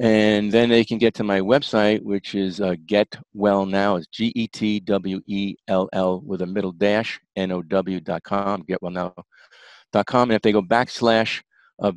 And 0.00 0.50
then 0.50 0.70
they 0.70 0.84
can 0.84 0.98
get 0.98 1.14
to 1.14 1.24
my 1.24 1.40
website, 1.40 2.02
which 2.02 2.34
is 2.34 2.60
uh, 2.60 2.74
Get 2.86 3.08
Well 3.34 3.66
Now. 3.66 3.96
It's 3.96 4.06
G 4.06 4.32
E 4.34 4.48
T 4.48 4.80
W 4.80 5.20
E 5.26 5.56
L 5.68 5.88
L 5.92 6.22
with 6.24 6.42
a 6.42 6.46
middle 6.46 6.72
dash 6.72 7.20
N 7.36 7.52
O 7.52 7.62
W 7.62 8.00
dot 8.00 8.22
com. 8.22 8.62
GetWellNow.com. 8.62 10.30
And 10.30 10.32
if 10.32 10.42
they 10.42 10.52
go 10.52 10.62
backslash 10.62 11.42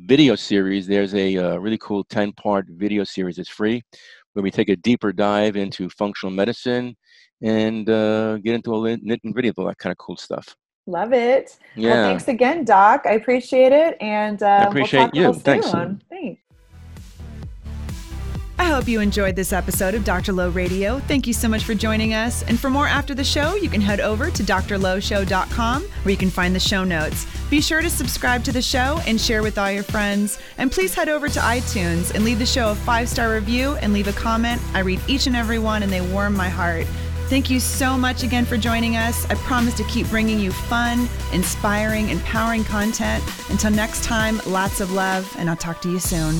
video 0.00 0.34
series, 0.34 0.86
there's 0.86 1.14
a 1.14 1.36
uh, 1.36 1.56
really 1.56 1.78
cool 1.78 2.04
10 2.04 2.32
part 2.32 2.66
video 2.68 3.04
series. 3.04 3.38
It's 3.38 3.48
free 3.48 3.82
where 4.34 4.42
we 4.42 4.50
take 4.50 4.68
a 4.68 4.76
deeper 4.76 5.12
dive 5.12 5.56
into 5.56 5.88
functional 5.90 6.34
medicine 6.34 6.96
and 7.42 7.88
uh, 7.88 8.38
get 8.38 8.54
into 8.54 8.72
all 8.72 8.82
the 8.82 8.98
nit 9.02 9.20
and 9.24 9.32
gritty 9.32 9.48
of 9.48 9.58
all 9.58 9.66
that 9.66 9.78
kind 9.78 9.92
of 9.92 9.98
cool 9.98 10.16
stuff. 10.16 10.54
Love 10.86 11.12
it. 11.12 11.56
Yeah. 11.76 11.90
Well, 11.90 12.08
thanks 12.08 12.28
again, 12.28 12.64
Doc. 12.64 13.02
I 13.06 13.12
appreciate 13.12 13.72
it. 13.72 13.96
And 14.00 14.42
uh, 14.42 14.46
I 14.46 14.64
appreciate 14.64 15.12
we'll 15.14 15.34
you. 15.34 15.40
Thanks. 15.40 15.70
Thanks. 16.10 16.40
I 18.56 18.66
hope 18.66 18.86
you 18.86 19.00
enjoyed 19.00 19.34
this 19.34 19.52
episode 19.52 19.94
of 19.94 20.04
Dr. 20.04 20.32
Low 20.32 20.48
Radio. 20.48 21.00
Thank 21.00 21.26
you 21.26 21.32
so 21.32 21.48
much 21.48 21.64
for 21.64 21.74
joining 21.74 22.14
us. 22.14 22.44
And 22.44 22.58
for 22.58 22.70
more 22.70 22.86
after 22.86 23.12
the 23.12 23.24
show, 23.24 23.56
you 23.56 23.68
can 23.68 23.80
head 23.80 24.00
over 24.00 24.30
to 24.30 24.42
drlowshow.com 24.44 25.82
where 25.82 26.10
you 26.10 26.16
can 26.16 26.30
find 26.30 26.54
the 26.54 26.60
show 26.60 26.84
notes. 26.84 27.26
Be 27.50 27.60
sure 27.60 27.82
to 27.82 27.90
subscribe 27.90 28.44
to 28.44 28.52
the 28.52 28.62
show 28.62 29.00
and 29.06 29.20
share 29.20 29.42
with 29.42 29.58
all 29.58 29.70
your 29.70 29.82
friends. 29.82 30.38
And 30.56 30.70
please 30.70 30.94
head 30.94 31.08
over 31.08 31.28
to 31.28 31.40
iTunes 31.40 32.14
and 32.14 32.24
leave 32.24 32.38
the 32.38 32.46
show 32.46 32.70
a 32.70 32.74
five 32.74 33.08
star 33.08 33.34
review 33.34 33.74
and 33.82 33.92
leave 33.92 34.06
a 34.06 34.12
comment. 34.12 34.62
I 34.72 34.80
read 34.80 35.00
each 35.08 35.26
and 35.26 35.34
every 35.34 35.58
one 35.58 35.82
and 35.82 35.92
they 35.92 36.00
warm 36.00 36.36
my 36.36 36.48
heart. 36.48 36.86
Thank 37.28 37.48
you 37.48 37.58
so 37.58 37.96
much 37.96 38.22
again 38.22 38.44
for 38.44 38.56
joining 38.58 38.96
us. 38.96 39.24
I 39.30 39.34
promise 39.34 39.74
to 39.74 39.84
keep 39.84 40.06
bringing 40.08 40.38
you 40.38 40.52
fun, 40.52 41.08
inspiring, 41.32 42.10
empowering 42.10 42.64
content. 42.64 43.24
Until 43.48 43.70
next 43.70 44.04
time, 44.04 44.40
lots 44.46 44.80
of 44.80 44.92
love, 44.92 45.34
and 45.38 45.48
I'll 45.48 45.56
talk 45.56 45.80
to 45.82 45.90
you 45.90 45.98
soon. 45.98 46.34